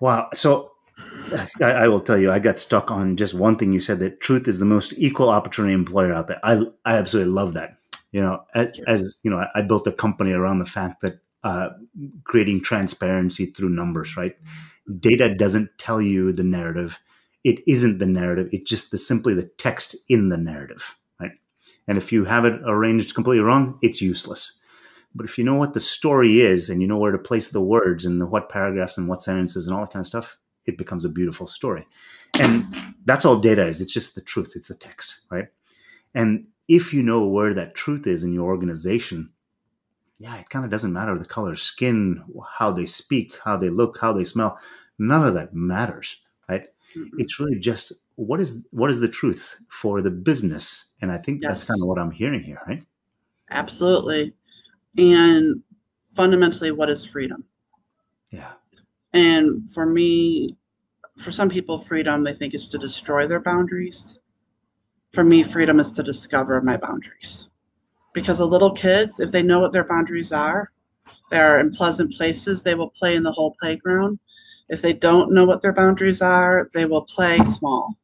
Wow. 0.00 0.28
So 0.34 0.72
I, 1.60 1.70
I, 1.70 1.88
will 1.88 2.00
tell 2.00 2.18
you, 2.18 2.30
I 2.30 2.38
got 2.38 2.58
stuck 2.58 2.90
on 2.90 3.16
just 3.16 3.34
one 3.34 3.56
thing 3.56 3.72
you 3.72 3.80
said 3.80 4.00
that 4.00 4.20
truth 4.20 4.48
is 4.48 4.58
the 4.58 4.64
most 4.64 4.94
equal 4.96 5.30
opportunity 5.30 5.74
employer 5.74 6.12
out 6.12 6.28
there. 6.28 6.40
I, 6.42 6.64
I 6.84 6.96
absolutely 6.96 7.32
love 7.32 7.54
that. 7.54 7.78
You 8.12 8.22
know, 8.22 8.44
as, 8.54 8.72
as 8.86 9.16
you 9.22 9.30
know, 9.30 9.38
I, 9.38 9.48
I, 9.56 9.62
built 9.62 9.86
a 9.86 9.92
company 9.92 10.32
around 10.32 10.60
the 10.60 10.66
fact 10.66 11.00
that 11.00 11.18
uh, 11.42 11.70
creating 12.22 12.62
transparency 12.62 13.46
through 13.46 13.70
numbers, 13.70 14.16
right? 14.16 14.36
Data 15.00 15.34
doesn't 15.34 15.70
tell 15.78 16.00
you 16.00 16.32
the 16.32 16.44
narrative. 16.44 17.00
It 17.42 17.60
isn't 17.66 17.98
the 17.98 18.06
narrative. 18.06 18.48
It's 18.52 18.70
just 18.70 18.90
the 18.90 18.98
simply 18.98 19.34
the 19.34 19.50
text 19.58 19.96
in 20.08 20.28
the 20.28 20.36
narrative, 20.36 20.96
right? 21.20 21.32
And 21.88 21.98
if 21.98 22.12
you 22.12 22.24
have 22.24 22.44
it 22.44 22.60
arranged 22.64 23.14
completely 23.14 23.42
wrong, 23.42 23.78
it's 23.82 24.00
useless. 24.00 24.58
But 25.14 25.26
if 25.26 25.38
you 25.38 25.44
know 25.44 25.56
what 25.56 25.74
the 25.74 25.80
story 25.80 26.40
is 26.40 26.70
and 26.70 26.80
you 26.80 26.88
know 26.88 26.98
where 26.98 27.12
to 27.12 27.18
place 27.18 27.48
the 27.48 27.60
words 27.60 28.04
and 28.04 28.20
the, 28.20 28.26
what 28.26 28.48
paragraphs 28.48 28.98
and 28.98 29.08
what 29.08 29.22
sentences 29.22 29.66
and 29.66 29.74
all 29.74 29.82
that 29.82 29.92
kind 29.92 30.02
of 30.02 30.06
stuff, 30.06 30.38
it 30.66 30.78
becomes 30.78 31.04
a 31.04 31.08
beautiful 31.08 31.46
story. 31.46 31.86
And 32.40 32.66
that's 33.04 33.24
all 33.24 33.38
data 33.38 33.66
is. 33.66 33.80
It's 33.80 33.92
just 33.92 34.14
the 34.14 34.20
truth. 34.20 34.52
It's 34.56 34.68
the 34.68 34.74
text, 34.74 35.20
right? 35.30 35.48
And 36.14 36.46
if 36.68 36.92
you 36.92 37.02
know 37.02 37.26
where 37.26 37.54
that 37.54 37.74
truth 37.74 38.06
is 38.06 38.24
in 38.24 38.32
your 38.32 38.46
organization, 38.46 39.30
yeah, 40.18 40.36
it 40.38 40.48
kind 40.48 40.64
of 40.64 40.70
doesn't 40.70 40.92
matter 40.92 41.18
the 41.18 41.24
color, 41.24 41.56
skin, 41.56 42.22
how 42.58 42.72
they 42.72 42.86
speak, 42.86 43.34
how 43.44 43.56
they 43.56 43.68
look, 43.68 43.98
how 44.00 44.12
they 44.12 44.24
smell. 44.24 44.58
None 44.98 45.24
of 45.24 45.34
that 45.34 45.54
matters, 45.54 46.20
right? 46.48 46.68
Mm-hmm. 46.96 47.16
It's 47.18 47.38
really 47.40 47.58
just 47.58 47.92
what 48.14 48.40
is 48.40 48.64
what 48.70 48.90
is 48.90 49.00
the 49.00 49.08
truth 49.08 49.56
for 49.68 50.00
the 50.00 50.10
business, 50.10 50.86
and 51.02 51.10
I 51.10 51.18
think 51.18 51.42
yes. 51.42 51.50
that's 51.50 51.64
kind 51.64 51.82
of 51.82 51.88
what 51.88 51.98
I'm 51.98 52.12
hearing 52.12 52.44
here, 52.44 52.60
right? 52.66 52.84
Absolutely 53.50 54.34
and 54.96 55.62
fundamentally 56.14 56.70
what 56.70 56.88
is 56.88 57.04
freedom 57.04 57.44
yeah 58.30 58.52
and 59.14 59.70
for 59.70 59.86
me 59.86 60.56
for 61.16 61.30
some 61.30 61.48
people 61.48 61.78
freedom 61.78 62.22
they 62.22 62.34
think 62.34 62.54
is 62.54 62.66
to 62.66 62.78
destroy 62.78 63.26
their 63.26 63.40
boundaries. 63.40 64.18
For 65.12 65.24
me 65.24 65.42
freedom 65.42 65.80
is 65.80 65.92
to 65.92 66.02
discover 66.02 66.60
my 66.60 66.76
boundaries. 66.76 67.48
Because 68.12 68.38
the 68.38 68.46
little 68.46 68.72
kids 68.72 69.20
if 69.20 69.30
they 69.30 69.42
know 69.42 69.60
what 69.60 69.72
their 69.72 69.84
boundaries 69.84 70.32
are 70.32 70.70
they 71.30 71.38
are 71.38 71.60
in 71.60 71.72
pleasant 71.72 72.12
places 72.12 72.62
they 72.62 72.74
will 72.74 72.90
play 72.90 73.14
in 73.14 73.22
the 73.22 73.32
whole 73.32 73.56
playground. 73.60 74.18
If 74.68 74.82
they 74.82 74.92
don't 74.92 75.32
know 75.32 75.44
what 75.44 75.62
their 75.62 75.72
boundaries 75.72 76.20
are 76.20 76.68
they 76.74 76.84
will 76.84 77.02
play 77.02 77.38
small. 77.46 77.96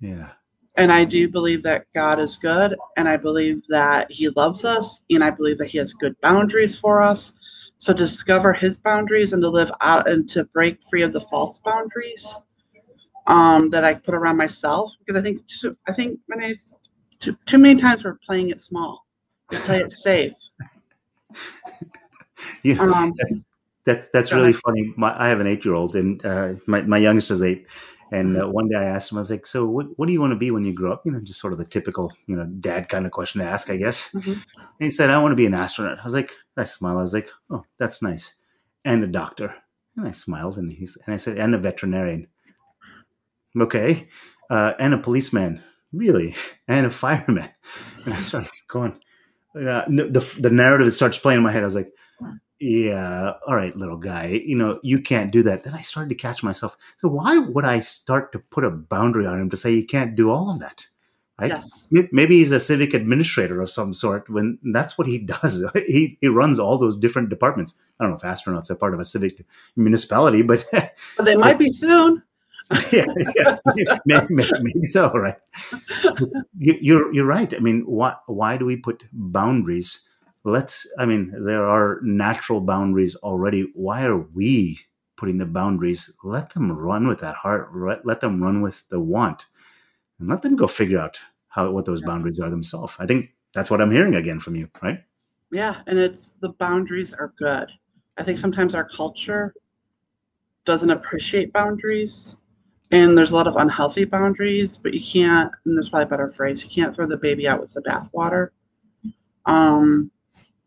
Yeah. 0.00 0.30
And 0.76 0.92
I 0.92 1.04
do 1.04 1.28
believe 1.28 1.64
that 1.64 1.86
God 1.92 2.20
is 2.20 2.36
good, 2.36 2.76
and 2.96 3.08
I 3.08 3.16
believe 3.16 3.62
that 3.68 4.12
He 4.12 4.28
loves 4.28 4.64
us, 4.64 5.00
and 5.10 5.24
I 5.24 5.30
believe 5.30 5.58
that 5.58 5.66
He 5.66 5.78
has 5.78 5.92
good 5.92 6.14
boundaries 6.20 6.78
for 6.78 7.02
us. 7.02 7.32
So 7.78 7.92
discover 7.92 8.52
His 8.52 8.76
boundaries 8.76 9.32
and 9.32 9.42
to 9.42 9.48
live 9.48 9.70
out 9.80 10.08
and 10.08 10.28
to 10.30 10.44
break 10.44 10.82
free 10.90 11.02
of 11.02 11.12
the 11.12 11.20
false 11.20 11.58
boundaries 11.60 12.40
um, 13.26 13.70
that 13.70 13.84
I 13.84 13.94
put 13.94 14.14
around 14.14 14.36
myself, 14.36 14.92
because 14.98 15.18
I 15.18 15.22
think 15.22 15.46
too, 15.46 15.76
I 15.86 15.92
think 15.92 16.18
when 16.26 16.42
I 16.42 16.56
too, 17.20 17.36
too 17.46 17.58
many 17.58 17.80
times 17.80 18.04
we're 18.04 18.18
playing 18.24 18.48
it 18.48 18.60
small, 18.60 19.06
we 19.50 19.58
play 19.58 19.78
it 19.78 19.92
safe. 19.92 20.32
yeah, 22.62 22.78
um, 22.80 23.12
that's, 23.16 23.34
that's, 23.84 24.08
that's 24.10 24.32
really 24.32 24.52
funny. 24.52 24.92
My, 24.96 25.14
I 25.20 25.28
have 25.28 25.40
an 25.40 25.46
eight 25.46 25.64
year 25.64 25.74
old, 25.74 25.94
and 25.94 26.24
uh, 26.24 26.54
my 26.66 26.82
my 26.82 26.98
youngest 26.98 27.30
is 27.30 27.42
eight 27.42 27.66
and 28.10 28.36
mm-hmm. 28.36 28.48
uh, 28.48 28.48
one 28.48 28.68
day 28.68 28.76
I 28.76 28.84
asked 28.84 29.12
him, 29.12 29.18
I 29.18 29.20
was 29.20 29.30
like, 29.30 29.46
"So, 29.46 29.66
what, 29.66 29.86
what 29.96 30.06
do 30.06 30.12
you 30.12 30.20
want 30.20 30.32
to 30.32 30.38
be 30.38 30.50
when 30.50 30.64
you 30.64 30.72
grow 30.72 30.92
up?" 30.92 31.02
You 31.04 31.12
know, 31.12 31.20
just 31.20 31.40
sort 31.40 31.52
of 31.52 31.58
the 31.58 31.64
typical, 31.64 32.12
you 32.26 32.36
know, 32.36 32.44
dad 32.44 32.88
kind 32.88 33.06
of 33.06 33.12
question 33.12 33.40
to 33.40 33.46
ask, 33.46 33.70
I 33.70 33.76
guess. 33.76 34.10
Mm-hmm. 34.12 34.30
And 34.30 34.40
he 34.78 34.90
said, 34.90 35.10
"I 35.10 35.20
want 35.20 35.32
to 35.32 35.36
be 35.36 35.46
an 35.46 35.54
astronaut." 35.54 35.98
I 35.98 36.04
was 36.04 36.14
like, 36.14 36.32
I 36.56 36.64
smiled. 36.64 36.98
I 36.98 37.02
was 37.02 37.14
like, 37.14 37.30
"Oh, 37.50 37.64
that's 37.78 38.02
nice," 38.02 38.34
and 38.84 39.04
a 39.04 39.06
doctor. 39.06 39.54
And 39.96 40.06
I 40.06 40.12
smiled, 40.12 40.58
and 40.58 40.72
he's 40.72 40.96
and 41.04 41.14
I 41.14 41.16
said, 41.16 41.38
"And 41.38 41.54
a 41.54 41.58
veterinarian." 41.58 42.28
Okay, 43.58 44.08
uh, 44.50 44.74
and 44.78 44.94
a 44.94 44.98
policeman, 44.98 45.62
really, 45.92 46.34
and 46.68 46.86
a 46.86 46.90
fireman. 46.90 47.50
And 48.04 48.14
I 48.14 48.20
started 48.20 48.50
going. 48.68 49.00
Uh, 49.54 49.84
the 49.88 50.38
the 50.38 50.50
narrative 50.50 50.92
starts 50.92 51.18
playing 51.18 51.38
in 51.38 51.44
my 51.44 51.50
head. 51.50 51.62
I 51.62 51.66
was 51.66 51.74
like, 51.74 51.92
yeah, 52.60 53.34
all 53.46 53.54
right, 53.54 53.76
little 53.76 53.96
guy, 53.96 54.42
you 54.44 54.56
know, 54.56 54.80
you 54.82 55.00
can't 55.00 55.30
do 55.30 55.42
that. 55.44 55.64
Then 55.64 55.74
I 55.74 55.82
started 55.82 56.08
to 56.08 56.14
catch 56.14 56.42
myself. 56.42 56.76
So 56.96 57.08
why 57.08 57.38
would 57.38 57.64
I 57.64 57.78
start 57.78 58.32
to 58.32 58.38
put 58.38 58.64
a 58.64 58.70
boundary 58.70 59.26
on 59.26 59.40
him 59.40 59.50
to 59.50 59.56
say 59.56 59.72
you 59.72 59.86
can't 59.86 60.16
do 60.16 60.30
all 60.30 60.50
of 60.50 60.58
that? 60.60 60.86
Right? 61.40 61.50
Yes. 61.50 61.86
Maybe 62.10 62.38
he's 62.38 62.50
a 62.50 62.58
civic 62.58 62.94
administrator 62.94 63.62
of 63.62 63.70
some 63.70 63.94
sort 63.94 64.28
when 64.28 64.58
that's 64.72 64.98
what 64.98 65.06
he 65.06 65.18
does. 65.42 65.64
he, 65.74 66.18
he 66.20 66.26
runs 66.26 66.58
all 66.58 66.78
those 66.78 66.96
different 66.96 67.28
departments. 67.28 67.74
I 67.98 68.04
don't 68.04 68.10
know 68.10 68.16
if 68.16 68.22
astronauts 68.22 68.70
are 68.70 68.76
part 68.76 68.94
of 68.94 69.00
a 69.00 69.04
civic 69.04 69.44
municipality, 69.76 70.42
but, 70.42 70.64
but 71.16 71.24
they 71.24 71.36
might 71.36 71.58
be 71.58 71.70
soon. 71.70 72.22
yeah, 72.92 73.06
yeah 73.36 73.56
maybe, 74.04 74.26
maybe, 74.60 74.84
so, 74.84 75.10
right? 75.12 75.36
You, 76.58 76.76
you're 76.82 77.14
you're 77.14 77.24
right. 77.24 77.54
I 77.54 77.60
mean, 77.60 77.80
why 77.86 78.16
why 78.26 78.58
do 78.58 78.66
we 78.66 78.76
put 78.76 79.04
boundaries 79.10 80.06
let's 80.44 80.86
i 80.98 81.04
mean 81.04 81.32
there 81.44 81.66
are 81.66 82.00
natural 82.02 82.60
boundaries 82.60 83.16
already. 83.16 83.70
Why 83.74 84.04
are 84.04 84.18
we 84.18 84.78
putting 85.16 85.38
the 85.38 85.46
boundaries? 85.46 86.12
Let 86.22 86.50
them 86.54 86.70
run 86.72 87.08
with 87.08 87.20
that 87.20 87.34
heart 87.34 87.70
let 88.04 88.20
them 88.20 88.42
run 88.42 88.62
with 88.62 88.88
the 88.88 89.00
want 89.00 89.46
and 90.18 90.28
let 90.28 90.42
them 90.42 90.56
go 90.56 90.66
figure 90.66 90.98
out 90.98 91.20
how 91.48 91.70
what 91.70 91.84
those 91.84 92.02
boundaries 92.02 92.40
are 92.40 92.50
themselves. 92.50 92.94
I 92.98 93.06
think 93.06 93.30
that's 93.54 93.70
what 93.70 93.80
i'm 93.80 93.90
hearing 93.90 94.14
again 94.14 94.40
from 94.40 94.54
you 94.56 94.68
right? 94.82 95.00
Yeah 95.50 95.82
and 95.86 95.98
it's 95.98 96.34
the 96.40 96.50
boundaries 96.50 97.12
are 97.14 97.32
good. 97.38 97.70
I 98.16 98.22
think 98.22 98.38
sometimes 98.38 98.74
our 98.74 98.88
culture 98.88 99.54
doesn't 100.64 100.90
appreciate 100.90 101.52
boundaries 101.52 102.36
and 102.90 103.16
there's 103.16 103.32
a 103.32 103.34
lot 103.34 103.46
of 103.46 103.56
unhealthy 103.56 104.04
boundaries 104.04 104.76
but 104.76 104.94
you 104.94 105.00
can't 105.00 105.50
and 105.64 105.76
there's 105.76 105.88
probably 105.88 106.04
a 106.04 106.08
better 106.08 106.28
phrase 106.28 106.62
you 106.62 106.70
can't 106.70 106.94
throw 106.94 107.06
the 107.06 107.16
baby 107.16 107.48
out 107.48 107.60
with 107.60 107.72
the 107.72 107.82
bathwater. 107.82 108.50
Um 109.46 110.10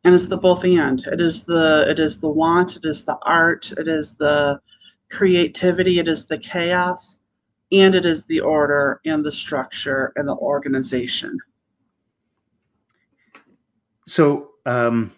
and 0.04 0.16
it's 0.16 0.28
the 0.28 0.38
both 0.38 0.64
and 0.64 1.06
it 1.08 1.22
is 1.22 1.44
the 1.44 1.86
it 1.88 2.00
is 2.00 2.20
the 2.20 2.30
want 2.30 2.76
it 2.76 2.86
is 2.86 3.04
the 3.04 3.18
art 3.24 3.72
it 3.78 3.88
is 3.88 4.16
the 4.16 4.60
creativity 5.10 6.00
it 6.00 6.08
is 6.08 6.26
the 6.26 6.38
chaos 6.38 7.20
and 7.72 7.96
it 7.96 8.06
is 8.06 8.26
the 8.26 8.40
order 8.40 9.00
and 9.06 9.24
the 9.24 9.32
structure 9.32 10.12
and 10.16 10.28
the 10.28 10.36
organization 10.36 11.38
so 14.08 14.52
um 14.66 15.12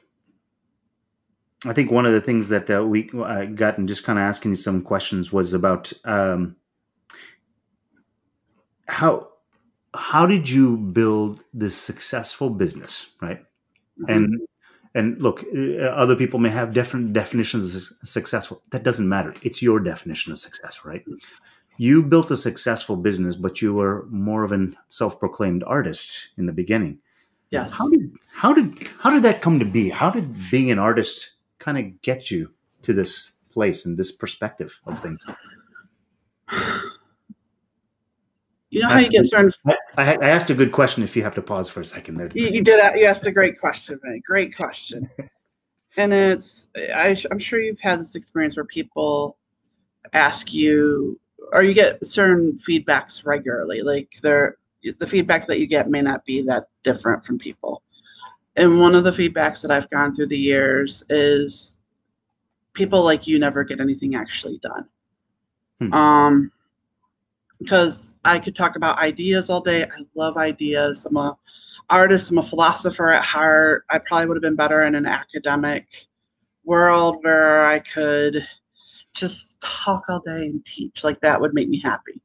i 1.65 1.73
think 1.73 1.91
one 1.91 2.05
of 2.05 2.13
the 2.13 2.21
things 2.21 2.49
that 2.49 2.69
uh, 2.69 2.83
we 2.83 3.09
uh, 3.13 3.45
got 3.45 3.77
and 3.77 3.87
just 3.87 4.03
kind 4.03 4.19
of 4.19 4.23
asking 4.23 4.51
you 4.51 4.55
some 4.55 4.81
questions 4.81 5.31
was 5.31 5.53
about 5.53 5.91
um 6.05 6.55
how 8.87 9.29
how 9.93 10.25
did 10.25 10.49
you 10.49 10.77
build 10.77 11.43
this 11.53 11.75
successful 11.75 12.49
business, 12.49 13.13
right? 13.21 13.39
Mm-hmm. 14.01 14.11
And 14.11 14.41
and 14.95 15.21
look, 15.21 15.43
uh, 15.55 15.83
other 15.85 16.15
people 16.15 16.39
may 16.39 16.49
have 16.49 16.73
different 16.73 17.13
definitions 17.13 17.75
of 17.75 18.07
successful. 18.07 18.61
That 18.71 18.83
doesn't 18.83 19.07
matter. 19.07 19.33
It's 19.41 19.61
your 19.61 19.79
definition 19.79 20.31
of 20.31 20.39
success, 20.39 20.85
right? 20.85 21.03
You 21.77 22.03
built 22.03 22.29
a 22.29 22.37
successful 22.37 22.95
business, 22.95 23.35
but 23.35 23.61
you 23.61 23.73
were 23.73 24.05
more 24.09 24.43
of 24.43 24.51
an 24.51 24.75
self-proclaimed 24.89 25.63
artist 25.65 26.29
in 26.37 26.45
the 26.45 26.53
beginning. 26.53 26.99
Yes. 27.49 27.73
How 27.73 27.89
did 27.89 28.11
how 28.31 28.53
did 28.53 28.87
how 28.99 29.09
did 29.09 29.23
that 29.23 29.41
come 29.41 29.59
to 29.59 29.65
be? 29.65 29.89
How 29.89 30.09
did 30.11 30.35
being 30.51 30.71
an 30.71 30.79
artist 30.79 31.33
kind 31.59 31.77
of 31.77 32.01
get 32.01 32.29
you 32.29 32.51
to 32.83 32.93
this 32.93 33.31
place 33.51 33.85
and 33.85 33.97
this 33.97 34.11
perspective 34.11 34.79
of 34.85 34.99
things? 34.99 35.25
You 38.73 38.81
know 38.81 38.89
how 38.89 38.99
you 38.99 39.09
get 39.09 39.27
certain. 39.27 39.51
I, 39.97 40.15
I, 40.15 40.29
asked 40.29 40.49
a 40.49 40.55
good 40.55 40.71
question. 40.71 41.03
If 41.03 41.15
you 41.15 41.21
have 41.21 41.35
to 41.35 41.43
pause 41.43 41.69
for 41.69 41.81
a 41.81 41.85
second 41.85 42.17
there, 42.17 42.27
you, 42.33 42.47
you 42.47 42.63
did. 42.63 42.81
You 42.95 43.05
asked 43.05 43.25
a 43.27 43.31
great 43.31 43.59
question, 43.59 43.99
man. 44.03 44.19
Great 44.25 44.55
question. 44.55 45.07
and 45.97 46.11
it's, 46.11 46.69
I, 46.75 47.15
I'm 47.29 47.37
sure 47.37 47.61
you've 47.61 47.79
had 47.79 47.99
this 47.99 48.15
experience 48.15 48.55
where 48.55 48.65
people 48.65 49.37
ask 50.13 50.51
you, 50.51 51.19
or 51.51 51.61
you 51.61 51.75
get 51.75 52.05
certain 52.05 52.57
feedbacks 52.67 53.23
regularly. 53.27 53.83
Like 53.83 54.09
they're 54.23 54.57
the 54.97 55.07
feedback 55.07 55.45
that 55.47 55.59
you 55.59 55.67
get 55.67 55.91
may 55.91 56.01
not 56.01 56.25
be 56.25 56.41
that 56.41 56.67
different 56.83 57.23
from 57.23 57.37
people. 57.37 57.83
And 58.55 58.79
one 58.79 58.95
of 58.95 59.03
the 59.03 59.11
feedbacks 59.11 59.61
that 59.61 59.71
I've 59.71 59.89
gone 59.91 60.15
through 60.15 60.27
the 60.27 60.37
years 60.37 61.03
is 61.09 61.79
people 62.73 63.03
like 63.03 63.27
you 63.27 63.37
never 63.37 63.63
get 63.63 63.79
anything 63.79 64.15
actually 64.15 64.59
done. 64.63 64.89
Hmm. 65.79 65.93
Um, 65.93 66.51
because 67.63 68.13
I 68.25 68.39
could 68.39 68.55
talk 68.55 68.75
about 68.75 68.99
ideas 68.99 69.49
all 69.49 69.61
day. 69.61 69.83
I 69.83 70.05
love 70.15 70.37
ideas. 70.37 71.05
I'm 71.05 71.17
a 71.17 71.37
artist. 71.89 72.31
I'm 72.31 72.37
a 72.37 72.43
philosopher 72.43 73.11
at 73.11 73.23
heart. 73.23 73.85
I 73.89 73.99
probably 73.99 74.27
would 74.27 74.37
have 74.37 74.41
been 74.41 74.55
better 74.55 74.83
in 74.83 74.95
an 74.95 75.05
academic 75.05 75.87
world 76.63 77.17
where 77.21 77.65
I 77.65 77.79
could 77.79 78.47
just 79.13 79.61
talk 79.61 80.03
all 80.09 80.21
day 80.25 80.45
and 80.45 80.65
teach. 80.65 81.03
Like 81.03 81.21
that 81.21 81.39
would 81.39 81.53
make 81.53 81.69
me 81.69 81.79
happy. 81.79 82.19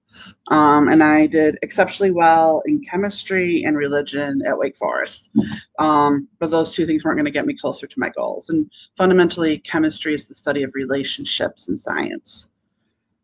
Um, 0.51 0.89
and 0.89 1.03
I 1.03 1.26
did 1.26 1.59
exceptionally 1.62 2.12
well 2.12 2.62
in 2.66 2.82
chemistry 2.82 3.64
and 3.64 3.76
religion 3.76 4.43
at 4.47 4.57
Wake 4.57 4.76
Forest. 4.76 5.30
Um, 5.78 6.28
but 6.39 6.51
those 6.51 6.72
two 6.72 6.86
things 6.86 7.05
weren't 7.05 7.18
going 7.18 7.26
to 7.26 7.30
get 7.30 7.47
me 7.47 7.57
closer 7.57 7.86
to 7.86 8.01
my 8.01 8.09
goals. 8.09 8.49
And 8.49 8.70
fundamentally, 8.97 9.59
chemistry 9.59 10.14
is 10.14 10.28
the 10.28 10.34
study 10.34 10.62
of 10.62 10.74
relationships 10.74 11.68
and 11.68 11.78
science. 11.78 12.49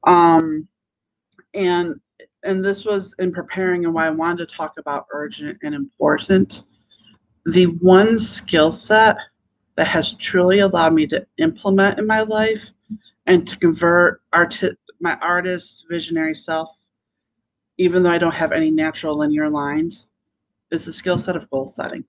Um, 0.06 0.68
and 1.54 2.00
and 2.44 2.64
this 2.64 2.84
was 2.84 3.14
in 3.18 3.32
preparing 3.32 3.84
and 3.84 3.94
why 3.94 4.06
I 4.06 4.10
wanted 4.10 4.48
to 4.48 4.56
talk 4.56 4.78
about 4.78 5.06
urgent 5.10 5.58
and 5.62 5.74
important. 5.74 6.64
The 7.46 7.66
one 7.66 8.18
skill 8.18 8.70
set 8.70 9.16
that 9.76 9.88
has 9.88 10.14
truly 10.14 10.60
allowed 10.60 10.94
me 10.94 11.06
to 11.08 11.26
implement 11.38 11.98
in 11.98 12.06
my 12.06 12.20
life 12.20 12.70
and 13.26 13.46
to 13.48 13.56
convert 13.56 14.22
my 15.00 15.16
artist 15.20 15.84
visionary 15.90 16.34
self, 16.34 16.88
even 17.78 18.02
though 18.02 18.10
I 18.10 18.18
don't 18.18 18.32
have 18.32 18.52
any 18.52 18.70
natural 18.70 19.18
linear 19.18 19.48
lines, 19.48 20.06
is 20.70 20.84
the 20.84 20.92
skill 20.92 21.18
set 21.18 21.36
of 21.36 21.48
goal 21.50 21.66
setting. 21.66 22.04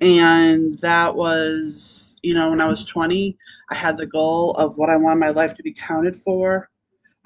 And 0.00 0.78
that 0.78 1.14
was, 1.14 2.16
you 2.22 2.34
know, 2.34 2.50
when 2.50 2.60
I 2.60 2.66
was 2.66 2.84
20, 2.84 3.36
I 3.70 3.74
had 3.74 3.96
the 3.96 4.06
goal 4.06 4.52
of 4.52 4.76
what 4.76 4.90
I 4.90 4.96
wanted 4.96 5.18
my 5.18 5.30
life 5.30 5.54
to 5.54 5.62
be 5.62 5.72
counted 5.72 6.20
for. 6.22 6.70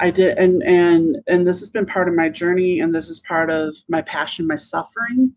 I 0.03 0.11
did, 0.11 0.37
and 0.37 0.65
and 0.65 1.17
and 1.29 1.47
this 1.47 1.61
has 1.61 1.71
been 1.71 1.87
part 1.87 2.09
of 2.09 2.15
my 2.15 2.29
journey, 2.29 2.81
and 2.81 2.93
this 2.93 3.09
is 3.09 3.21
part 3.21 3.51
of 3.51 3.77
my 3.89 4.03
passion, 4.03 4.49
my 4.49 4.57
suffering, 4.57 5.33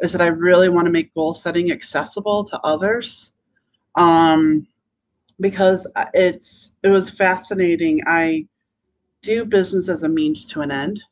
is 0.00 0.10
that 0.12 0.22
I 0.22 0.28
really 0.28 0.70
want 0.70 0.86
to 0.86 0.90
make 0.90 1.12
goal 1.12 1.34
setting 1.34 1.70
accessible 1.70 2.42
to 2.44 2.58
others. 2.62 3.34
Um, 3.94 4.66
because 5.38 5.86
it's 6.14 6.72
it 6.82 6.88
was 6.88 7.10
fascinating. 7.10 8.00
I 8.06 8.46
do 9.20 9.44
business 9.44 9.90
as 9.90 10.02
a 10.02 10.08
means 10.08 10.46
to 10.46 10.62
an 10.62 10.70
end. 10.70 11.02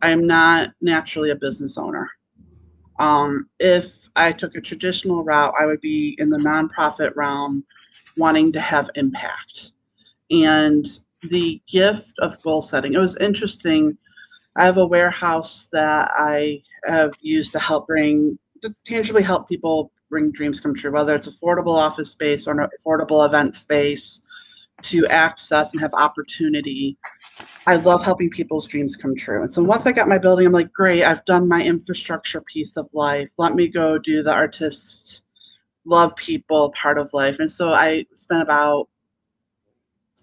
I 0.00 0.08
am 0.08 0.26
not 0.26 0.70
naturally 0.80 1.30
a 1.30 1.36
business 1.36 1.76
owner. 1.76 2.08
Um, 2.98 3.50
if 3.60 4.08
I 4.16 4.32
took 4.32 4.54
a 4.54 4.60
traditional 4.62 5.22
route, 5.22 5.52
I 5.60 5.66
would 5.66 5.82
be 5.82 6.16
in 6.18 6.30
the 6.30 6.38
nonprofit 6.38 7.14
realm, 7.14 7.62
wanting 8.16 8.52
to 8.52 8.60
have 8.60 8.88
impact. 8.94 9.72
And 10.30 10.86
the 11.22 11.60
gift 11.68 12.14
of 12.18 12.40
goal 12.42 12.62
setting. 12.62 12.94
It 12.94 12.98
was 12.98 13.16
interesting. 13.16 13.96
I 14.56 14.64
have 14.64 14.78
a 14.78 14.86
warehouse 14.86 15.68
that 15.72 16.10
I 16.14 16.62
have 16.86 17.14
used 17.20 17.52
to 17.52 17.58
help 17.58 17.86
bring, 17.86 18.38
to 18.62 18.74
tangibly 18.86 19.22
help 19.22 19.48
people 19.48 19.90
bring 20.08 20.30
dreams 20.30 20.60
come 20.60 20.74
true, 20.74 20.92
whether 20.92 21.14
it's 21.14 21.28
affordable 21.28 21.76
office 21.76 22.10
space 22.10 22.46
or 22.46 22.60
an 22.60 22.68
affordable 22.80 23.26
event 23.26 23.56
space 23.56 24.22
to 24.82 25.06
access 25.08 25.72
and 25.72 25.80
have 25.80 25.92
opportunity. 25.94 26.96
I 27.66 27.76
love 27.76 28.02
helping 28.02 28.30
people's 28.30 28.68
dreams 28.68 28.94
come 28.94 29.16
true. 29.16 29.42
And 29.42 29.52
so 29.52 29.62
once 29.62 29.86
I 29.86 29.92
got 29.92 30.08
my 30.08 30.18
building, 30.18 30.46
I'm 30.46 30.52
like, 30.52 30.72
great, 30.72 31.02
I've 31.02 31.24
done 31.24 31.48
my 31.48 31.62
infrastructure 31.62 32.40
piece 32.42 32.76
of 32.76 32.88
life. 32.94 33.28
Let 33.38 33.54
me 33.54 33.68
go 33.68 33.98
do 33.98 34.22
the 34.22 34.32
artist, 34.32 35.22
love 35.84 36.14
people 36.16 36.72
part 36.80 36.98
of 36.98 37.12
life. 37.12 37.40
And 37.40 37.50
so 37.50 37.70
I 37.70 38.06
spent 38.14 38.42
about 38.42 38.88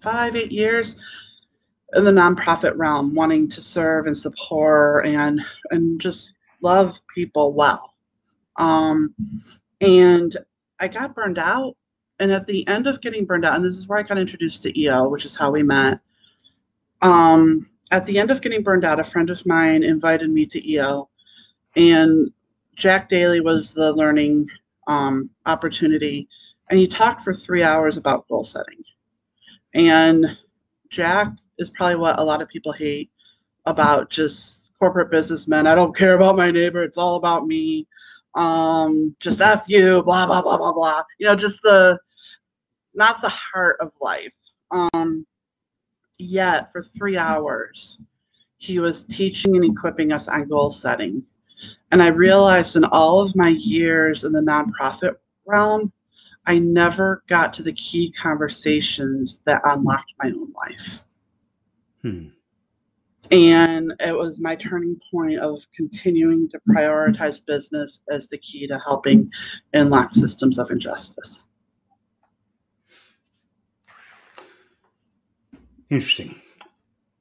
five, 0.04 0.36
eight 0.36 0.52
years 0.52 0.96
in 1.94 2.04
the 2.04 2.10
nonprofit 2.10 2.74
realm, 2.76 3.14
wanting 3.14 3.48
to 3.48 3.62
serve 3.62 4.06
and 4.06 4.16
support 4.16 5.06
and 5.06 5.40
and 5.70 6.00
just 6.00 6.32
love 6.60 7.00
people 7.14 7.54
well. 7.54 7.94
Um, 8.56 9.14
and 9.80 10.36
I 10.78 10.88
got 10.88 11.14
burned 11.14 11.38
out. 11.38 11.76
And 12.20 12.30
at 12.30 12.46
the 12.46 12.66
end 12.68 12.86
of 12.86 13.00
getting 13.00 13.24
burned 13.24 13.44
out, 13.44 13.56
and 13.56 13.64
this 13.64 13.76
is 13.76 13.88
where 13.88 13.98
I 13.98 14.04
got 14.04 14.18
introduced 14.18 14.62
to 14.62 14.80
EO, 14.80 15.08
which 15.08 15.24
is 15.24 15.34
how 15.34 15.50
we 15.50 15.64
met. 15.64 15.98
Um, 17.02 17.68
at 17.90 18.06
the 18.06 18.20
end 18.20 18.30
of 18.30 18.40
getting 18.40 18.62
burned 18.62 18.84
out, 18.84 19.00
a 19.00 19.04
friend 19.04 19.30
of 19.30 19.44
mine 19.44 19.82
invited 19.82 20.30
me 20.30 20.46
to 20.46 20.70
EO, 20.70 21.08
and 21.74 22.30
Jack 22.76 23.08
Daly 23.08 23.40
was 23.40 23.72
the 23.72 23.92
learning 23.92 24.48
um, 24.86 25.28
opportunity, 25.44 26.28
and 26.70 26.78
he 26.78 26.86
talked 26.86 27.22
for 27.22 27.34
three 27.34 27.64
hours 27.64 27.96
about 27.96 28.28
goal 28.28 28.44
setting. 28.44 28.84
And 29.74 30.38
Jack 30.88 31.32
is 31.58 31.70
probably 31.70 31.96
what 31.96 32.18
a 32.18 32.24
lot 32.24 32.40
of 32.40 32.48
people 32.48 32.72
hate 32.72 33.10
about 33.66 34.10
just 34.10 34.70
corporate 34.78 35.10
businessmen. 35.10 35.66
I 35.66 35.74
don't 35.74 35.96
care 35.96 36.14
about 36.14 36.36
my 36.36 36.50
neighbor. 36.50 36.82
It's 36.82 36.98
all 36.98 37.16
about 37.16 37.46
me. 37.46 37.86
Um, 38.34 39.14
just 39.20 39.40
F 39.40 39.64
you, 39.68 40.02
blah, 40.02 40.26
blah, 40.26 40.42
blah, 40.42 40.58
blah, 40.58 40.72
blah. 40.72 41.02
You 41.18 41.26
know, 41.26 41.36
just 41.36 41.62
the, 41.62 41.98
not 42.94 43.20
the 43.22 43.28
heart 43.28 43.76
of 43.80 43.92
life. 44.00 44.34
Um, 44.70 45.26
yet 46.18 46.72
for 46.72 46.82
three 46.82 47.16
hours, 47.16 47.98
he 48.58 48.78
was 48.78 49.04
teaching 49.04 49.56
and 49.56 49.64
equipping 49.64 50.12
us 50.12 50.28
on 50.28 50.48
goal 50.48 50.70
setting. 50.72 51.22
And 51.92 52.02
I 52.02 52.08
realized 52.08 52.76
in 52.76 52.84
all 52.84 53.20
of 53.20 53.36
my 53.36 53.48
years 53.48 54.24
in 54.24 54.32
the 54.32 54.40
nonprofit 54.40 55.16
realm, 55.46 55.92
I 56.46 56.58
never 56.58 57.22
got 57.28 57.54
to 57.54 57.62
the 57.62 57.72
key 57.72 58.12
conversations 58.12 59.40
that 59.46 59.62
unlocked 59.64 60.12
my 60.22 60.30
own 60.30 60.52
life. 60.52 61.00
Hmm. 62.02 62.26
And 63.30 63.94
it 64.00 64.14
was 64.14 64.38
my 64.38 64.54
turning 64.54 65.00
point 65.10 65.38
of 65.38 65.58
continuing 65.74 66.48
to 66.50 66.60
prioritize 66.68 67.40
business 67.44 68.00
as 68.10 68.28
the 68.28 68.36
key 68.38 68.66
to 68.66 68.78
helping 68.84 69.30
unlock 69.72 70.12
systems 70.12 70.58
of 70.58 70.70
injustice. 70.70 71.44
Interesting. 75.88 76.40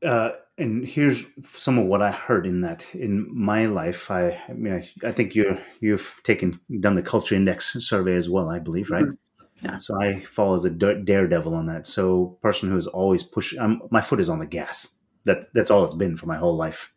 Uh, 0.05 0.31
and 0.57 0.85
here's 0.85 1.25
some 1.53 1.79
of 1.79 1.85
what 1.85 2.01
I 2.01 2.11
heard 2.11 2.45
in 2.45 2.61
that 2.61 2.93
in 2.93 3.27
my 3.33 3.65
life. 3.65 4.11
I, 4.11 4.39
I 4.47 4.53
mean, 4.53 4.73
I, 4.73 5.07
I, 5.07 5.11
think 5.11 5.33
you're 5.33 5.59
you've 5.79 6.21
taken 6.23 6.59
done 6.79 6.95
the 6.95 7.01
culture 7.01 7.35
index 7.35 7.73
survey 7.85 8.15
as 8.15 8.29
well. 8.29 8.49
I 8.49 8.59
believe, 8.59 8.91
right? 8.91 9.03
Mm-hmm. 9.03 9.65
Yeah. 9.65 9.77
So 9.77 9.99
I 9.99 10.19
fall 10.21 10.53
as 10.53 10.65
a 10.65 10.69
daredevil 10.69 11.55
on 11.55 11.65
that. 11.67 11.87
So 11.87 12.37
person 12.41 12.69
who's 12.69 12.85
always 12.85 13.23
pushing. 13.23 13.59
I'm, 13.59 13.81
my 13.89 14.01
foot 14.01 14.19
is 14.19 14.29
on 14.29 14.39
the 14.39 14.45
gas. 14.45 14.89
That 15.25 15.53
that's 15.53 15.71
all 15.71 15.85
it's 15.85 15.93
been 15.93 16.17
for 16.17 16.27
my 16.27 16.37
whole 16.37 16.55
life. 16.55 16.93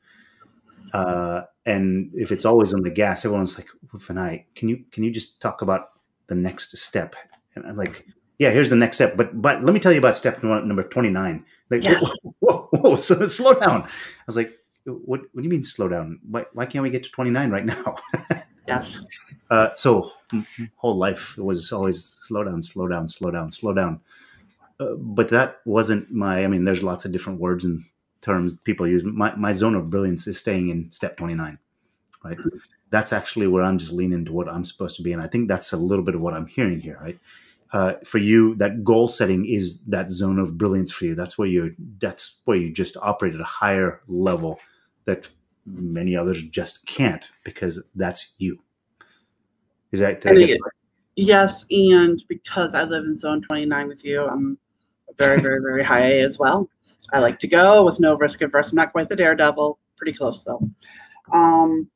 Uh, 0.93 1.43
and 1.65 2.11
if 2.15 2.31
it's 2.31 2.45
always 2.45 2.75
on 2.75 2.83
the 2.83 2.91
gas, 2.91 3.25
everyone's 3.25 3.57
like, 3.57 3.69
"Vinay, 3.95 4.45
can 4.55 4.69
you 4.69 4.85
can 4.91 5.03
you 5.03 5.11
just 5.11 5.41
talk 5.41 5.63
about 5.63 5.91
the 6.27 6.35
next 6.35 6.77
step?" 6.77 7.17
And 7.55 7.65
I'm 7.65 7.77
like, 7.77 8.05
"Yeah, 8.39 8.51
here's 8.51 8.71
the 8.71 8.77
next 8.77 8.97
step." 8.97 9.17
But 9.17 9.41
but 9.41 9.63
let 9.65 9.73
me 9.73 9.81
tell 9.81 9.93
you 9.93 9.99
about 9.99 10.17
step 10.17 10.43
number 10.43 10.83
twenty 10.83 11.11
nine 11.11 11.45
like, 11.71 11.83
yes. 11.83 12.03
whoa, 12.41 12.69
whoa, 12.71 12.81
whoa, 12.81 12.97
so 12.97 13.27
slow 13.27 13.55
down. 13.55 13.83
I 13.83 13.89
was 14.27 14.37
like, 14.37 14.59
what, 14.85 15.23
what 15.33 15.37
do 15.37 15.43
you 15.43 15.49
mean 15.49 15.65
slow 15.65 15.89
down? 15.89 16.21
Why, 16.29 16.45
why 16.53 16.67
can't 16.67 16.83
we 16.83 16.91
get 16.91 17.05
to 17.05 17.11
29 17.11 17.51
right 17.51 17.65
now? 17.65 17.97
yes. 18.69 19.03
Uh, 19.51 19.71
so 19.75 20.13
whole 20.77 20.97
life 20.97 21.37
was 21.37 21.73
always 21.73 22.15
slow 22.19 22.45
down, 22.45 22.63
slow 22.63 22.89
down, 22.89 23.09
slow 23.09 23.31
down, 23.31 23.51
slow 23.51 23.75
down. 23.75 24.01
Uh, 24.79 24.95
but 24.95 25.29
that 25.31 25.61
wasn't 25.65 26.11
my, 26.11 26.45
I 26.45 26.47
mean, 26.47 26.65
there's 26.65 26.83
lots 26.83 27.05
of 27.05 27.13
different 27.13 27.41
words 27.41 27.65
and 27.65 27.85
terms 28.21 28.57
people 28.59 28.87
use. 28.87 29.05
My, 29.05 29.35
my 29.35 29.53
zone 29.53 29.75
of 29.75 29.91
brilliance 29.91 30.27
is 30.27 30.39
staying 30.39 30.69
in 30.69 30.91
step 30.91 31.17
29, 31.17 31.59
right? 32.25 32.39
That's 32.91 33.13
actually 33.13 33.47
where 33.47 33.65
I'm 33.65 33.79
just 33.79 33.93
leaning 33.93 34.25
to 34.27 34.33
what 34.33 34.49
I'm 34.49 34.65
supposed 34.65 34.97
to 34.97 35.03
be. 35.03 35.13
And 35.13 35.23
I 35.23 35.27
think 35.27 35.49
that's 35.49 35.73
a 35.73 35.77
little 35.77 36.05
bit 36.05 36.15
of 36.15 36.21
what 36.21 36.35
I'm 36.35 36.47
hearing 36.47 36.81
here, 36.81 36.99
right? 37.01 37.19
Uh, 37.73 37.95
for 38.05 38.19
you, 38.19 38.55
that 38.57 38.85
goal 38.85 39.09
setting 39.09 39.45
is 39.45 39.83
that 39.83 40.11
zone 40.11 40.39
of 40.39 40.57
brilliance 40.57 40.93
for 40.93 41.05
you. 41.05 41.15
That's 41.15 41.37
where 41.37 41.49
you're, 41.49 41.71
that's 41.99 42.41
where 42.45 42.57
you 42.57 42.73
just 42.73 42.97
operate 42.99 43.35
at 43.35 43.41
a 43.41 43.45
higher 43.45 44.01
level 44.07 44.59
that 45.05 45.29
many 45.67 46.17
others 46.17 46.43
just 46.45 46.87
can't 46.87 47.31
because 47.45 47.83
that's 47.95 48.35
you. 48.39 48.63
Is 49.93 50.01
that, 50.01 50.25
I? 50.27 50.57
Yes, 51.17 51.65
and 51.71 52.23
because 52.29 52.75
I 52.75 52.85
live 52.85 53.05
in 53.05 53.17
zone 53.17 53.43
29 53.43 53.89
with 53.89 54.05
you, 54.05 54.27
I'm 54.27 54.59
very, 55.19 55.41
very, 55.41 55.61
very 55.61 55.83
high 55.83 56.03
A 56.03 56.21
as 56.21 56.39
well. 56.39 56.69
I 57.13 57.21
like 57.21 57.39
to 57.41 57.49
go 57.49 57.85
with 57.85 58.01
no 58.01 58.17
risk 58.17 58.43
averse. 58.43 58.71
I'm 58.71 58.77
not 58.77 58.93
quite 58.93 59.09
the 59.09 59.17
daredevil, 59.17 59.79
pretty 59.97 60.13
close 60.13 60.45
though. 60.45 60.61
Um, 61.33 61.89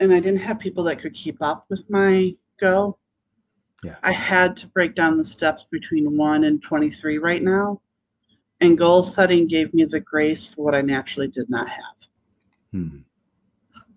and 0.00 0.12
I 0.12 0.20
didn't 0.20 0.40
have 0.40 0.58
people 0.58 0.84
that 0.84 0.98
could 0.98 1.14
keep 1.14 1.42
up 1.42 1.66
with 1.68 1.88
my 1.90 2.34
go. 2.60 2.98
Yeah. 3.82 3.96
I 4.02 4.12
had 4.12 4.56
to 4.58 4.66
break 4.68 4.94
down 4.94 5.16
the 5.16 5.24
steps 5.24 5.66
between 5.70 6.16
1 6.16 6.44
and 6.44 6.62
23 6.62 7.18
right 7.18 7.42
now. 7.42 7.80
And 8.60 8.78
goal 8.78 9.04
setting 9.04 9.46
gave 9.46 9.74
me 9.74 9.84
the 9.84 10.00
grace 10.00 10.46
for 10.46 10.64
what 10.64 10.74
I 10.74 10.80
naturally 10.80 11.28
did 11.28 11.50
not 11.50 11.68
have. 11.68 12.08
Hmm. 12.72 12.98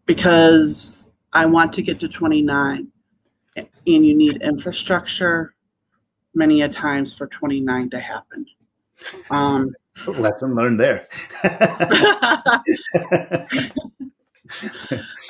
Because 0.06 1.12
I 1.32 1.46
want 1.46 1.72
to 1.74 1.82
get 1.82 2.00
to 2.02 2.08
29 2.08 2.88
and 3.56 3.68
you 3.86 4.16
need 4.16 4.42
infrastructure 4.42 5.54
many 6.34 6.62
a 6.62 6.70
times 6.70 7.14
for 7.14 7.28
29 7.28 7.90
to 7.92 8.00
happen. 8.00 8.46
Um, 9.30 9.72
Lesson 10.08 10.56
learned 10.56 10.80
there. 10.80 11.08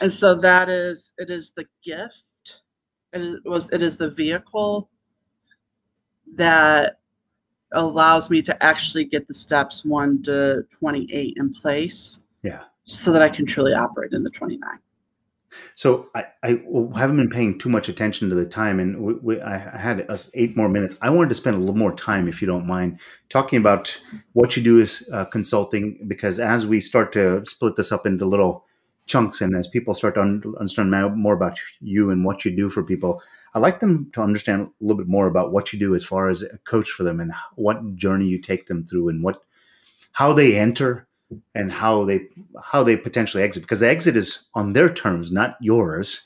and 0.01 0.11
so 0.11 0.35
that 0.35 0.69
is 0.69 1.11
it 1.17 1.29
is 1.29 1.51
the 1.55 1.65
gift 1.83 2.28
it 3.13 3.45
was 3.45 3.69
it 3.71 3.81
is 3.81 3.97
the 3.97 4.09
vehicle 4.09 4.89
that 6.35 6.99
allows 7.71 8.29
me 8.29 8.41
to 8.41 8.63
actually 8.63 9.05
get 9.05 9.27
the 9.27 9.33
steps 9.33 9.83
1 9.85 10.23
to 10.23 10.63
28 10.71 11.33
in 11.37 11.53
place 11.53 12.19
yeah 12.43 12.63
so 12.85 13.11
that 13.11 13.21
i 13.21 13.29
can 13.29 13.45
truly 13.45 13.73
operate 13.73 14.13
in 14.13 14.23
the 14.23 14.29
29 14.29 14.79
so 15.75 16.09
I, 16.15 16.25
I 16.43 16.61
haven't 16.95 17.17
been 17.17 17.29
paying 17.29 17.57
too 17.57 17.69
much 17.69 17.89
attention 17.89 18.29
to 18.29 18.35
the 18.35 18.45
time, 18.45 18.79
and 18.79 19.01
we, 19.01 19.13
we, 19.15 19.41
I 19.41 19.57
had 19.57 20.09
us 20.09 20.29
eight 20.33 20.55
more 20.55 20.69
minutes. 20.69 20.95
I 21.01 21.09
wanted 21.09 21.29
to 21.29 21.35
spend 21.35 21.55
a 21.55 21.59
little 21.59 21.75
more 21.75 21.93
time, 21.93 22.27
if 22.27 22.41
you 22.41 22.47
don't 22.47 22.67
mind, 22.67 22.99
talking 23.29 23.57
about 23.57 23.99
what 24.33 24.55
you 24.55 24.63
do 24.63 24.79
as 24.79 25.07
uh, 25.11 25.25
consulting, 25.25 26.05
because 26.07 26.39
as 26.39 26.67
we 26.67 26.79
start 26.79 27.11
to 27.13 27.43
split 27.45 27.75
this 27.75 27.91
up 27.91 28.05
into 28.05 28.25
little 28.25 28.65
chunks, 29.09 29.41
and 29.41 29.55
as 29.55 29.67
people 29.67 29.93
start 29.93 30.15
to 30.15 30.21
understand 30.59 30.91
more 31.17 31.33
about 31.33 31.59
you 31.81 32.11
and 32.11 32.23
what 32.23 32.45
you 32.45 32.55
do 32.55 32.69
for 32.69 32.83
people, 32.83 33.21
I'd 33.53 33.59
like 33.59 33.81
them 33.81 34.09
to 34.13 34.21
understand 34.21 34.61
a 34.61 34.69
little 34.79 34.97
bit 34.97 35.07
more 35.07 35.27
about 35.27 35.51
what 35.51 35.73
you 35.73 35.79
do 35.79 35.95
as 35.95 36.05
far 36.05 36.29
as 36.29 36.43
a 36.43 36.57
coach 36.59 36.89
for 36.91 37.03
them, 37.03 37.19
and 37.19 37.33
what 37.55 37.95
journey 37.95 38.27
you 38.27 38.39
take 38.39 38.67
them 38.67 38.85
through, 38.85 39.09
and 39.09 39.23
what 39.23 39.43
how 40.13 40.33
they 40.33 40.57
enter 40.57 41.07
and 41.55 41.71
how 41.71 42.05
they 42.05 42.27
how 42.63 42.83
they 42.83 42.97
potentially 42.97 43.43
exit 43.43 43.63
because 43.63 43.79
the 43.79 43.89
exit 43.89 44.15
is 44.15 44.43
on 44.53 44.73
their 44.73 44.91
terms, 44.91 45.31
not 45.31 45.57
yours. 45.61 46.23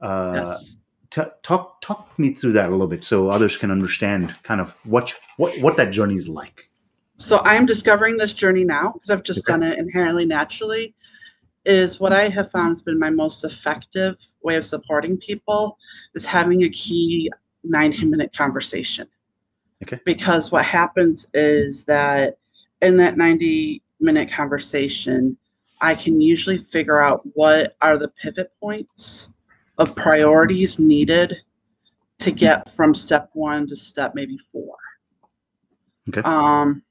Uh, 0.00 0.54
yes. 0.56 0.76
t- 1.10 1.32
talk 1.42 1.80
talk 1.80 2.18
me 2.18 2.34
through 2.34 2.52
that 2.52 2.68
a 2.68 2.72
little 2.72 2.86
bit 2.86 3.02
so 3.02 3.30
others 3.30 3.56
can 3.56 3.70
understand 3.70 4.34
kind 4.42 4.60
of 4.60 4.74
what 4.84 5.14
what 5.36 5.58
what 5.60 5.76
that 5.76 5.90
journey 5.90 6.14
is 6.14 6.28
like. 6.28 6.70
So 7.18 7.38
I'm 7.40 7.64
discovering 7.64 8.18
this 8.18 8.34
journey 8.34 8.64
now 8.64 8.92
because 8.92 9.08
I've 9.08 9.22
just 9.22 9.40
okay. 9.40 9.52
done 9.52 9.62
it 9.62 9.78
inherently 9.78 10.26
naturally. 10.26 10.94
Is 11.66 11.98
what 11.98 12.12
I 12.12 12.28
have 12.28 12.50
found 12.52 12.70
has 12.70 12.82
been 12.82 12.98
my 12.98 13.10
most 13.10 13.42
effective 13.42 14.16
way 14.42 14.54
of 14.54 14.64
supporting 14.64 15.18
people 15.18 15.76
is 16.14 16.24
having 16.24 16.62
a 16.62 16.70
key 16.70 17.30
90 17.64 18.06
minute 18.06 18.32
conversation. 18.32 19.08
Okay. 19.82 20.00
Because 20.04 20.52
what 20.52 20.64
happens 20.64 21.26
is 21.34 21.82
that 21.84 22.38
in 22.82 22.96
that 22.98 23.16
90 23.16 23.82
minute 24.00 24.30
conversation, 24.30 25.36
I 25.80 25.94
can 25.94 26.20
usually 26.20 26.58
figure 26.58 27.00
out 27.00 27.22
what 27.34 27.76
are 27.82 27.98
the 27.98 28.08
pivot 28.08 28.52
points 28.60 29.28
of 29.78 29.94
priorities 29.94 30.78
needed 30.78 31.34
to 32.20 32.30
get 32.30 32.70
from 32.70 32.94
step 32.94 33.28
one 33.34 33.66
to 33.66 33.76
step 33.76 34.14
maybe 34.14 34.38
four. 34.38 34.76
Okay. 36.08 36.22
Um, 36.22 36.82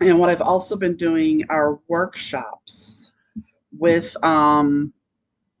and 0.00 0.18
what 0.18 0.30
I've 0.30 0.40
also 0.40 0.76
been 0.76 0.96
doing 0.96 1.44
are 1.48 1.78
workshops 1.88 3.07
with 3.78 4.16
um, 4.24 4.92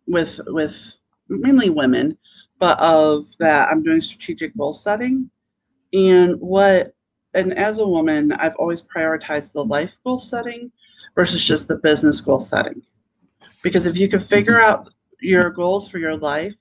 with 0.06 0.40
with 0.46 0.96
mainly 1.28 1.70
women, 1.70 2.16
but 2.58 2.78
of 2.78 3.26
that 3.38 3.68
I'm 3.68 3.82
doing 3.82 4.00
strategic 4.00 4.56
goal 4.56 4.72
setting. 4.72 5.30
And 5.92 6.38
what 6.40 6.94
and 7.34 7.56
as 7.58 7.78
a 7.78 7.86
woman, 7.86 8.32
I've 8.32 8.56
always 8.56 8.82
prioritized 8.82 9.52
the 9.52 9.64
life 9.64 9.96
goal 10.04 10.18
setting 10.18 10.72
versus 11.14 11.44
just 11.44 11.68
the 11.68 11.76
business 11.76 12.20
goal 12.20 12.40
setting. 12.40 12.82
Because 13.62 13.86
if 13.86 13.96
you 13.96 14.08
can 14.08 14.20
figure 14.20 14.60
out 14.60 14.88
your 15.20 15.50
goals 15.50 15.88
for 15.88 15.98
your 15.98 16.16
life, 16.16 16.54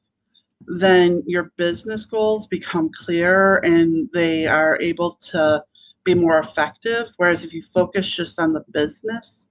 then 0.65 1.23
your 1.25 1.51
business 1.57 2.05
goals 2.05 2.47
become 2.47 2.89
clearer 2.91 3.57
and 3.57 4.09
they 4.13 4.47
are 4.47 4.79
able 4.81 5.13
to 5.31 5.63
be 6.03 6.13
more 6.13 6.39
effective. 6.39 7.07
Whereas 7.17 7.43
if 7.43 7.53
you 7.53 7.61
focus 7.61 8.09
just 8.09 8.39
on 8.39 8.53
the 8.53 8.65
business, 8.71 9.49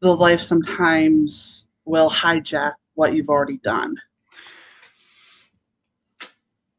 the 0.00 0.14
life 0.14 0.40
sometimes 0.40 1.68
will 1.84 2.10
hijack 2.10 2.72
what 2.94 3.14
you've 3.14 3.28
already 3.28 3.58
done. 3.58 3.96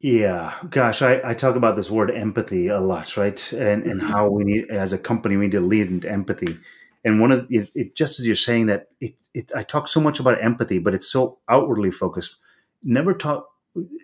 Yeah, 0.00 0.54
gosh, 0.68 1.00
I, 1.00 1.20
I 1.22 1.34
talk 1.34 1.54
about 1.54 1.76
this 1.76 1.88
word 1.88 2.10
empathy 2.10 2.66
a 2.66 2.80
lot, 2.80 3.16
right? 3.16 3.52
And 3.52 3.84
and 3.84 4.00
mm-hmm. 4.00 4.10
how 4.10 4.28
we 4.28 4.42
need, 4.42 4.68
as 4.68 4.92
a 4.92 4.98
company, 4.98 5.36
we 5.36 5.44
need 5.46 5.52
to 5.52 5.60
lead 5.60 5.88
into 5.88 6.10
empathy. 6.10 6.58
And 7.04 7.20
one 7.20 7.30
of 7.30 7.46
it, 7.50 7.70
it 7.74 7.94
just 7.94 8.18
as 8.18 8.26
you're 8.26 8.34
saying 8.34 8.66
that, 8.66 8.88
it, 9.00 9.14
it 9.32 9.52
I 9.54 9.62
talk 9.62 9.86
so 9.86 10.00
much 10.00 10.18
about 10.18 10.42
empathy, 10.42 10.80
but 10.80 10.92
it's 10.92 11.10
so 11.10 11.38
outwardly 11.48 11.92
focused. 11.92 12.36
Never 12.82 13.14
talk. 13.14 13.46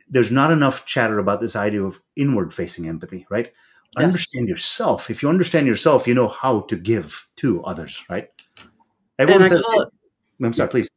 There's 0.09 0.31
not 0.31 0.53
enough 0.53 0.87
chatter 0.87 1.19
about 1.19 1.41
this 1.41 1.57
idea 1.57 1.83
of 1.83 2.01
inward 2.15 2.55
facing 2.55 2.87
empathy, 2.87 3.27
right? 3.29 3.53
Yes. 3.97 4.05
Understand 4.05 4.49
yourself. 4.49 5.11
If 5.11 5.23
you 5.23 5.29
understand 5.29 5.67
yourself, 5.67 6.07
you 6.07 6.15
know 6.15 6.29
how 6.29 6.61
to 6.61 6.77
give 6.77 7.29
to 7.37 7.65
others, 7.65 8.05
right? 8.09 8.29
Everyone 9.19 9.43
and 9.43 9.51
says, 9.51 9.61
I 9.61 9.63
call 9.63 9.83
it, 9.83 9.89
I'm 10.43 10.53
sorry, 10.53 10.69
please. 10.69 10.89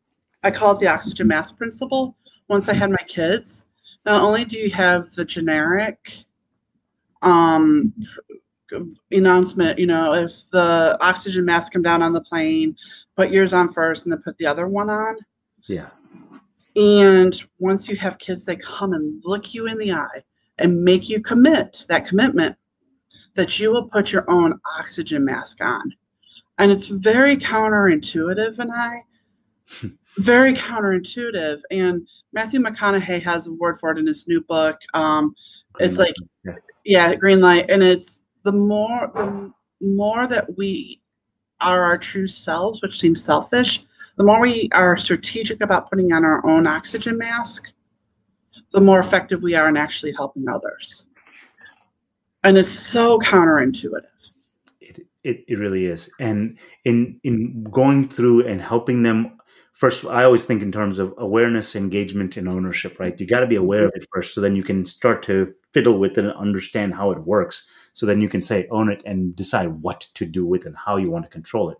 I 0.43 0.51
call 0.51 0.73
it 0.73 0.79
the 0.79 0.87
oxygen 0.87 1.27
mask 1.27 1.57
principle. 1.57 2.15
Once 2.47 2.69
I 2.69 2.73
had 2.73 2.89
my 2.89 3.03
kids, 3.07 3.67
not 4.05 4.21
only 4.21 4.45
do 4.45 4.57
you 4.57 4.69
have 4.71 5.13
the 5.15 5.25
generic 5.25 6.25
um, 7.21 7.93
announcement, 9.11 9.79
you 9.79 9.85
know, 9.85 10.13
if 10.13 10.31
the 10.51 10.97
oxygen 11.01 11.45
mask 11.45 11.73
come 11.73 11.81
down 11.81 12.01
on 12.01 12.13
the 12.13 12.21
plane, 12.21 12.75
put 13.15 13.31
yours 13.31 13.53
on 13.53 13.71
first 13.71 14.03
and 14.03 14.11
then 14.11 14.21
put 14.21 14.37
the 14.37 14.45
other 14.45 14.67
one 14.67 14.89
on. 14.89 15.17
Yeah. 15.67 15.89
And 16.75 17.41
once 17.59 17.87
you 17.87 17.95
have 17.97 18.17
kids, 18.17 18.45
they 18.45 18.55
come 18.55 18.93
and 18.93 19.21
look 19.25 19.53
you 19.53 19.67
in 19.67 19.77
the 19.77 19.91
eye 19.91 20.23
and 20.57 20.83
make 20.83 21.09
you 21.09 21.21
commit 21.21 21.85
that 21.89 22.07
commitment 22.07 22.55
that 23.35 23.59
you 23.59 23.71
will 23.71 23.87
put 23.87 24.11
your 24.11 24.29
own 24.29 24.59
oxygen 24.77 25.25
mask 25.25 25.59
on. 25.61 25.93
And 26.61 26.71
it's 26.71 26.85
very 26.85 27.37
counterintuitive, 27.37 28.59
and 28.59 28.71
I 28.71 29.03
very 30.19 30.53
counterintuitive. 30.53 31.59
And 31.71 32.07
Matthew 32.33 32.59
McConaughey 32.59 33.19
has 33.23 33.47
a 33.47 33.53
word 33.53 33.79
for 33.79 33.89
it 33.89 33.97
in 33.97 34.05
his 34.05 34.27
new 34.27 34.41
book. 34.41 34.77
Um, 34.93 35.33
it's 35.79 35.97
like, 35.97 36.13
yeah. 36.45 36.53
yeah, 36.85 37.15
green 37.15 37.41
light, 37.41 37.71
and 37.71 37.81
it's 37.81 38.25
the 38.43 38.51
more 38.51 39.11
the 39.15 39.51
more 39.81 40.27
that 40.27 40.55
we 40.55 41.01
are 41.61 41.83
our 41.83 41.97
true 41.97 42.27
selves, 42.27 42.79
which 42.83 42.99
seems 42.99 43.23
selfish, 43.23 43.83
the 44.17 44.23
more 44.23 44.39
we 44.39 44.69
are 44.71 44.95
strategic 44.97 45.61
about 45.61 45.89
putting 45.89 46.13
on 46.13 46.23
our 46.23 46.45
own 46.47 46.67
oxygen 46.67 47.17
mask, 47.17 47.71
the 48.71 48.81
more 48.81 48.99
effective 48.99 49.41
we 49.41 49.55
are 49.55 49.67
in 49.67 49.77
actually 49.77 50.13
helping 50.13 50.47
others. 50.47 51.07
And 52.43 52.55
it's 52.55 52.69
so 52.69 53.17
counterintuitive. 53.17 54.10
It, 55.23 55.43
it, 55.47 55.59
really 55.59 55.85
is. 55.85 56.11
And 56.19 56.57
in 56.83 57.19
in 57.23 57.63
going 57.63 58.09
through 58.09 58.47
and 58.47 58.59
helping 58.59 59.03
them 59.03 59.37
first 59.73 60.05
i 60.05 60.23
always 60.23 60.45
think 60.45 60.61
in 60.61 60.71
terms 60.71 60.99
of 60.99 61.13
awareness 61.17 61.75
engagement 61.75 62.37
and 62.37 62.47
ownership 62.47 62.99
right 62.99 63.19
you 63.19 63.25
got 63.25 63.39
to 63.39 63.47
be 63.47 63.55
aware 63.55 63.85
of 63.85 63.91
it 63.95 64.05
first 64.13 64.35
so 64.35 64.41
then 64.41 64.55
you 64.55 64.63
can 64.63 64.85
start 64.85 65.23
to 65.23 65.53
fiddle 65.73 65.97
with 65.97 66.17
it 66.17 66.25
and 66.25 66.33
understand 66.33 66.93
how 66.93 67.09
it 67.11 67.19
works 67.19 67.67
so 67.93 68.05
then 68.05 68.21
you 68.21 68.29
can 68.29 68.41
say 68.41 68.67
own 68.69 68.89
it 68.89 69.01
and 69.05 69.35
decide 69.35 69.81
what 69.81 70.01
to 70.13 70.25
do 70.25 70.45
with 70.45 70.65
and 70.65 70.75
how 70.77 70.97
you 70.97 71.09
want 71.09 71.25
to 71.25 71.31
control 71.31 71.69
it 71.69 71.77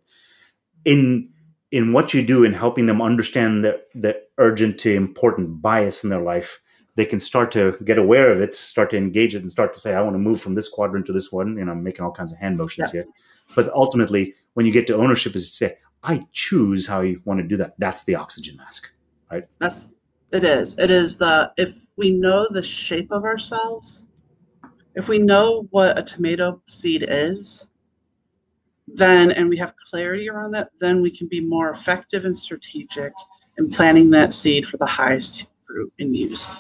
in 0.86 1.30
in 1.72 1.94
what 1.94 2.14
you 2.14 2.22
do 2.26 2.44
in 2.44 2.54
helping 2.54 2.86
them 2.86 3.02
understand 3.02 3.64
the 3.64 3.80
the 3.94 4.20
urgent 4.38 4.80
to 4.80 4.96
important 4.96 5.62
bias 5.62 6.04
in 6.04 6.10
their 6.10 6.22
life 6.22 6.60
they 6.96 7.06
can 7.06 7.20
start 7.20 7.52
to 7.54 7.78
get 7.86 7.98
aware 7.98 8.32
of 8.32 8.42
it, 8.42 8.54
start 8.54 8.89
to 8.92 8.98
engage 8.98 9.36
it, 9.36 9.42
and 9.42 9.52
start 9.52 9.74
to 9.74 9.80
say, 9.80 9.94
"I 9.94 10.02
want 10.02 10.16
to 10.16 10.20
move 10.20 10.42
from 10.42 10.56
this 10.56 10.68
quadrant 10.68 11.06
to 11.08 11.14
this 11.14 11.32
one." 11.32 11.58
You 11.58 11.66
know, 11.66 11.72
I'm 11.72 11.84
making 11.84 12.04
all 12.04 12.12
kinds 12.12 12.32
of 12.32 12.38
hand 12.38 12.58
motions 12.58 12.89
yeah. 12.94 13.04
here. 13.04 13.12
But 13.56 13.72
ultimately, 13.74 14.36
when 14.54 14.66
you 14.66 14.72
get 14.72 14.88
to 14.88 14.96
ownership, 14.96 15.36
is 15.36 15.50
to 15.50 15.56
say, 15.56 15.78
"I 16.04 16.26
choose 16.32 16.88
how 16.88 17.02
you 17.02 17.22
want 17.26 17.39
to 17.39 17.48
do 17.48 17.58
that." 17.58 17.76
That's 17.78 18.04
the 18.04 18.16
oxygen 18.16 18.58
mask, 18.58 18.92
right? 19.32 19.46
That's 19.60 19.94
it. 20.32 20.44
Is 20.44 20.76
it 20.78 20.92
is 20.92 21.18
the 21.18 21.52
if 21.58 21.74
we 21.98 22.12
know 22.12 22.48
the 22.50 22.64
shape 22.64 23.12
of 23.12 23.24
ourselves, 23.24 24.06
if 24.96 25.08
we 25.08 25.20
know 25.20 25.68
what 25.72 25.98
a 25.98 26.04
tomato 26.04 26.62
seed 26.68 27.06
is, 27.08 27.66
then 28.88 29.32
and 29.32 29.48
we 29.48 29.58
have 29.58 29.74
clarity 29.89 30.30
around 30.30 30.52
that, 30.52 30.70
then 30.80 31.02
we 31.02 31.12
can 31.12 31.28
be 31.28 31.39
more 31.39 31.72
effective 31.72 32.26
and 32.26 32.38
strategic 32.38 33.14
in 33.58 33.70
planting 33.70 34.10
that 34.10 34.34
seed 34.34 34.68
for 34.68 34.78
the 34.78 34.86
highest 34.86 35.48
fruit 35.66 35.92
and 36.00 36.16
use. 36.16 36.60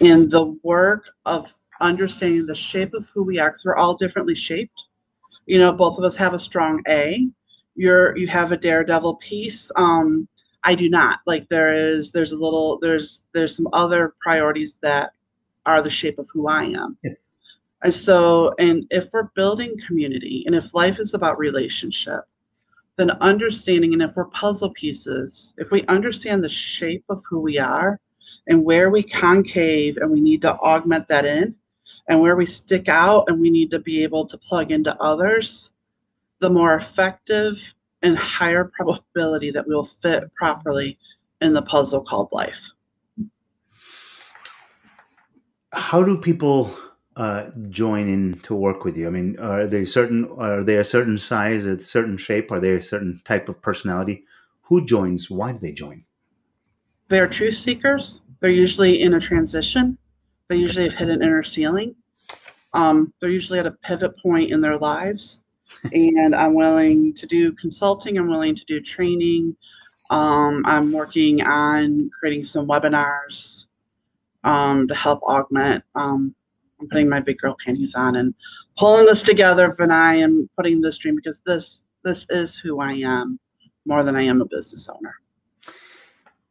And 0.00 0.30
the 0.30 0.56
work 0.62 1.10
of 1.24 1.52
understanding 1.80 2.46
the 2.46 2.54
shape 2.54 2.94
of 2.94 3.08
who 3.14 3.22
we 3.22 3.38
are, 3.38 3.50
because 3.50 3.64
we're 3.64 3.76
all 3.76 3.96
differently 3.96 4.34
shaped. 4.34 4.80
You 5.46 5.58
know, 5.58 5.72
both 5.72 5.98
of 5.98 6.04
us 6.04 6.16
have 6.16 6.34
a 6.34 6.38
strong 6.38 6.82
A. 6.88 7.28
You're 7.74 8.16
you 8.16 8.26
have 8.28 8.52
a 8.52 8.56
daredevil 8.56 9.16
piece. 9.16 9.70
Um, 9.76 10.28
I 10.64 10.74
do 10.74 10.88
not. 10.88 11.20
Like 11.26 11.48
there 11.48 11.72
is 11.72 12.12
there's 12.12 12.32
a 12.32 12.36
little 12.36 12.78
there's 12.80 13.24
there's 13.32 13.56
some 13.56 13.68
other 13.72 14.14
priorities 14.20 14.76
that 14.82 15.12
are 15.66 15.82
the 15.82 15.90
shape 15.90 16.18
of 16.18 16.28
who 16.32 16.48
I 16.48 16.64
am. 16.64 16.96
Yeah. 17.02 17.12
And 17.82 17.94
so, 17.94 18.54
and 18.58 18.84
if 18.90 19.08
we're 19.12 19.30
building 19.36 19.76
community 19.86 20.42
and 20.46 20.54
if 20.54 20.74
life 20.74 20.98
is 20.98 21.14
about 21.14 21.38
relationship, 21.38 22.22
then 22.96 23.12
understanding, 23.20 23.92
and 23.92 24.02
if 24.02 24.16
we're 24.16 24.24
puzzle 24.26 24.70
pieces, 24.70 25.54
if 25.58 25.70
we 25.70 25.86
understand 25.86 26.42
the 26.42 26.48
shape 26.48 27.04
of 27.08 27.22
who 27.28 27.38
we 27.40 27.58
are 27.58 28.00
and 28.48 28.64
where 28.64 28.90
we 28.90 29.02
concave 29.02 29.98
and 29.98 30.10
we 30.10 30.20
need 30.20 30.42
to 30.42 30.54
augment 30.54 31.06
that 31.08 31.24
in, 31.24 31.54
and 32.08 32.20
where 32.20 32.34
we 32.34 32.46
stick 32.46 32.88
out 32.88 33.24
and 33.28 33.40
we 33.40 33.50
need 33.50 33.70
to 33.70 33.78
be 33.78 34.02
able 34.02 34.26
to 34.26 34.38
plug 34.38 34.72
into 34.72 34.96
others, 35.00 35.70
the 36.40 36.48
more 36.50 36.74
effective 36.74 37.74
and 38.02 38.16
higher 38.16 38.64
probability 38.64 39.50
that 39.50 39.66
we'll 39.68 39.84
fit 39.84 40.34
properly 40.34 40.98
in 41.40 41.52
the 41.52 41.62
puzzle 41.62 42.00
called 42.00 42.28
life. 42.32 42.60
How 45.72 46.02
do 46.02 46.18
people 46.18 46.74
uh, 47.16 47.50
join 47.68 48.08
in 48.08 48.38
to 48.40 48.54
work 48.54 48.84
with 48.84 48.96
you? 48.96 49.06
I 49.06 49.10
mean, 49.10 49.38
are 49.38 49.66
they 49.66 49.84
certain? 49.84 50.30
Are 50.38 50.64
they 50.64 50.76
a 50.76 50.84
certain 50.84 51.18
size, 51.18 51.66
a 51.66 51.78
certain 51.80 52.16
shape? 52.16 52.50
Are 52.50 52.60
they 52.60 52.74
a 52.76 52.82
certain 52.82 53.20
type 53.24 53.48
of 53.48 53.60
personality? 53.60 54.24
Who 54.62 54.84
joins? 54.84 55.28
Why 55.28 55.52
do 55.52 55.58
they 55.58 55.72
join? 55.72 56.04
They're 57.08 57.28
truth 57.28 57.56
seekers. 57.56 58.22
They're 58.40 58.50
usually 58.50 59.02
in 59.02 59.14
a 59.14 59.20
transition. 59.20 59.98
They 60.48 60.56
usually 60.56 60.88
have 60.88 60.98
hit 60.98 61.08
an 61.08 61.22
inner 61.22 61.42
ceiling. 61.42 61.94
Um, 62.72 63.12
they're 63.20 63.30
usually 63.30 63.58
at 63.58 63.66
a 63.66 63.72
pivot 63.72 64.16
point 64.18 64.50
in 64.50 64.60
their 64.60 64.78
lives. 64.78 65.38
and 65.92 66.34
I'm 66.34 66.54
willing 66.54 67.14
to 67.14 67.26
do 67.26 67.52
consulting. 67.52 68.16
I'm 68.16 68.28
willing 68.28 68.56
to 68.56 68.64
do 68.66 68.80
training. 68.80 69.56
Um, 70.10 70.62
I'm 70.64 70.92
working 70.92 71.42
on 71.42 72.10
creating 72.18 72.44
some 72.44 72.66
webinars 72.66 73.66
um, 74.44 74.88
to 74.88 74.94
help 74.94 75.22
augment 75.22 75.84
um, 75.94 76.34
I'm 76.80 76.88
putting 76.88 77.08
my 77.08 77.20
big 77.20 77.38
girl 77.38 77.56
panties 77.64 77.94
on 77.94 78.16
and 78.16 78.34
pulling 78.76 79.06
this 79.06 79.22
together, 79.22 79.74
and 79.78 80.48
putting 80.56 80.80
this 80.80 80.98
dream 80.98 81.16
because 81.16 81.42
this 81.44 81.84
this 82.04 82.26
is 82.30 82.56
who 82.56 82.80
I 82.80 82.92
am 82.92 83.38
more 83.84 84.04
than 84.04 84.16
I 84.16 84.22
am 84.22 84.40
a 84.40 84.46
business 84.46 84.88
owner. 84.88 85.14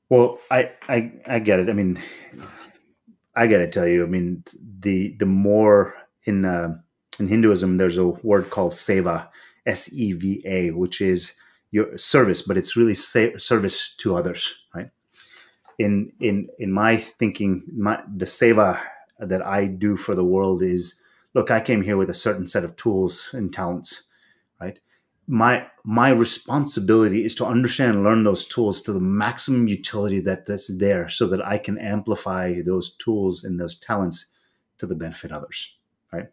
Well, 0.10 0.40
I 0.52 0.72
I 0.90 1.12
I 1.28 1.40
get 1.40 1.60
it. 1.60 1.70
I 1.70 1.74
mean, 1.74 2.00
I 3.36 3.48
got 3.48 3.60
to 3.60 3.70
tell 3.70 3.88
you. 3.88 4.04
I 4.04 4.08
mean, 4.08 4.44
the 4.80 5.16
the 5.20 5.26
more 5.26 5.96
in 6.26 6.46
uh, 6.46 6.78
in 7.20 7.28
Hinduism, 7.28 7.78
there's 7.78 7.98
a 7.98 8.06
word 8.08 8.50
called 8.50 8.74
seva, 8.74 9.30
S 9.66 9.92
E 9.94 10.14
V 10.14 10.44
A, 10.46 10.72
which 10.72 11.02
is 11.02 11.34
your 11.72 11.98
service, 11.98 12.42
but 12.42 12.58
it's 12.58 12.76
really 12.78 12.96
sa- 12.96 13.38
service 13.38 13.96
to 13.98 14.16
others, 14.16 14.66
right? 14.76 14.90
In 15.80 16.14
in 16.20 16.50
in 16.60 16.72
my 16.72 16.98
thinking, 16.98 17.64
my 17.76 18.02
the 18.16 18.26
seva 18.26 18.80
that 19.20 19.46
I 19.46 19.66
do 19.68 19.98
for 19.98 20.16
the 20.16 20.26
world 20.26 20.64
is 20.64 21.02
look, 21.36 21.52
I 21.52 21.62
came 21.62 21.84
here 21.84 21.98
with 21.98 22.10
a 22.10 22.16
certain 22.16 22.48
set 22.48 22.64
of 22.66 22.76
tools 22.78 23.32
and 23.34 23.54
talents? 23.54 24.04
My 25.28 25.68
my 25.84 26.10
responsibility 26.10 27.26
is 27.26 27.36
to 27.36 27.46
understand 27.46 27.96
and 27.96 28.04
learn 28.04 28.24
those 28.24 28.46
tools 28.46 28.82
to 28.84 28.94
the 28.94 29.00
maximum 29.00 29.68
utility 29.68 30.20
that 30.22 30.46
that's 30.46 30.74
there 30.78 31.10
so 31.10 31.28
that 31.28 31.46
I 31.46 31.58
can 31.58 31.78
amplify 31.78 32.62
those 32.62 32.96
tools 32.96 33.44
and 33.44 33.60
those 33.60 33.78
talents 33.78 34.28
to 34.78 34.86
the 34.86 34.96
benefit 34.96 35.32
of 35.32 35.38
others, 35.38 35.76
right? 36.14 36.28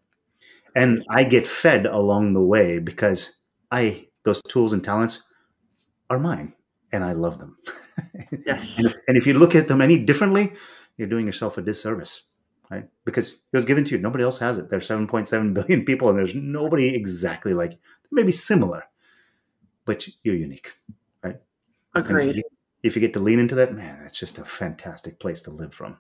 And 0.77 1.05
I 1.11 1.25
get 1.25 1.47
fed 1.47 1.87
along 1.87 2.35
the 2.35 2.43
way 2.43 2.79
because 2.79 3.37
I 3.71 4.09
those 4.23 4.41
tools 4.43 4.73
and 4.73 4.83
talents 4.83 5.25
are 6.09 6.19
mine 6.19 6.53
and 6.93 7.05
I 7.05 7.13
love 7.13 7.39
them. 7.39 7.57
Yes. 8.45 8.77
and, 8.79 8.87
if, 8.89 8.95
and 9.07 9.17
if 9.17 9.27
you 9.27 9.35
look 9.35 9.55
at 9.55 9.69
them 9.69 9.81
any 9.81 9.97
differently, 9.97 10.53
you're 10.97 11.09
doing 11.09 11.27
yourself 11.27 11.57
a 11.59 11.63
disservice 11.63 12.25
right? 12.71 12.89
Because 13.05 13.35
it 13.35 13.57
was 13.57 13.65
given 13.65 13.85
to 13.85 13.95
you. 13.95 14.01
Nobody 14.01 14.25
else 14.25 14.39
has 14.39 14.59
it. 14.59 14.71
There's 14.71 14.89
7.7 14.89 15.55
billion 15.55 15.85
people, 15.85 16.09
and 16.09 16.19
there's 16.19 16.35
nobody 16.35 16.95
exactly 16.95 17.55
like. 17.55 17.79
They 18.05 18.23
may 18.23 18.23
be 18.23 18.33
similar, 18.33 18.85
but 19.85 20.07
you're 20.23 20.37
unique, 20.37 20.75
right? 21.23 21.41
Agreed. 21.95 22.31
If 22.31 22.37
you, 22.37 22.43
if 22.83 22.97
you 22.97 23.01
get 23.01 23.13
to 23.15 23.21
lean 23.21 23.39
into 23.39 23.55
that, 23.57 23.75
man, 23.75 23.99
that's 24.03 24.19
just 24.19 24.39
a 24.39 24.45
fantastic 24.45 25.19
place 25.19 25.41
to 25.43 25.51
live 25.51 25.75
from. 25.75 25.99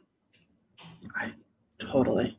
I 1.17 1.33
totally. 1.81 2.39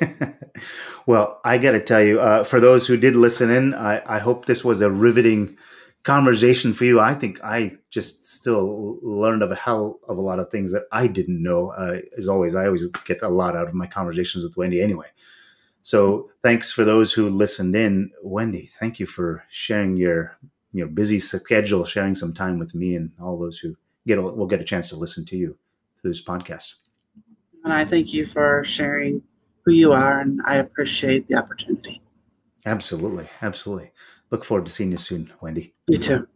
well, 1.06 1.40
I 1.44 1.58
got 1.58 1.72
to 1.72 1.80
tell 1.80 2.02
you, 2.02 2.20
uh, 2.20 2.44
for 2.44 2.60
those 2.60 2.86
who 2.86 2.96
did 2.96 3.14
listen 3.14 3.50
in, 3.50 3.74
I, 3.74 4.16
I 4.16 4.18
hope 4.18 4.46
this 4.46 4.64
was 4.64 4.80
a 4.80 4.90
riveting 4.90 5.56
conversation 6.04 6.72
for 6.72 6.84
you. 6.84 7.00
I 7.00 7.14
think 7.14 7.42
I 7.42 7.76
just 7.90 8.24
still 8.26 8.98
learned 9.02 9.42
of 9.42 9.50
a 9.50 9.56
hell 9.56 10.00
of 10.08 10.18
a 10.18 10.22
lot 10.22 10.38
of 10.38 10.50
things 10.50 10.72
that 10.72 10.84
I 10.92 11.06
didn't 11.06 11.42
know. 11.42 11.70
Uh, 11.70 12.00
as 12.16 12.28
always, 12.28 12.54
I 12.54 12.66
always 12.66 12.86
get 13.04 13.22
a 13.22 13.28
lot 13.28 13.56
out 13.56 13.68
of 13.68 13.74
my 13.74 13.86
conversations 13.86 14.44
with 14.44 14.56
Wendy 14.56 14.80
anyway. 14.82 15.06
So 15.84 16.30
thanks 16.42 16.72
for 16.72 16.82
those 16.82 17.12
who 17.12 17.28
listened 17.28 17.76
in. 17.76 18.10
Wendy, 18.22 18.70
thank 18.80 18.98
you 18.98 19.04
for 19.04 19.44
sharing 19.50 19.98
your 19.98 20.38
your 20.72 20.86
busy 20.86 21.20
schedule, 21.20 21.84
sharing 21.84 22.14
some 22.14 22.32
time 22.32 22.58
with 22.58 22.74
me 22.74 22.96
and 22.96 23.12
all 23.20 23.38
those 23.38 23.58
who 23.58 23.76
get 24.06 24.16
a, 24.16 24.22
will 24.22 24.46
get 24.46 24.62
a 24.62 24.64
chance 24.64 24.88
to 24.88 24.96
listen 24.96 25.26
to 25.26 25.36
you 25.36 25.58
through 26.00 26.10
this 26.10 26.24
podcast. 26.24 26.76
And 27.64 27.72
I 27.72 27.84
thank 27.84 28.14
you 28.14 28.24
for 28.24 28.64
sharing 28.64 29.22
who 29.66 29.72
you 29.72 29.92
are, 29.92 30.20
and 30.20 30.40
I 30.46 30.56
appreciate 30.56 31.26
the 31.26 31.36
opportunity. 31.36 32.00
Absolutely, 32.64 33.28
absolutely. 33.42 33.92
Look 34.30 34.42
forward 34.42 34.64
to 34.64 34.72
seeing 34.72 34.90
you 34.90 34.96
soon, 34.96 35.30
Wendy. 35.42 35.74
You 35.86 35.98
too. 35.98 36.26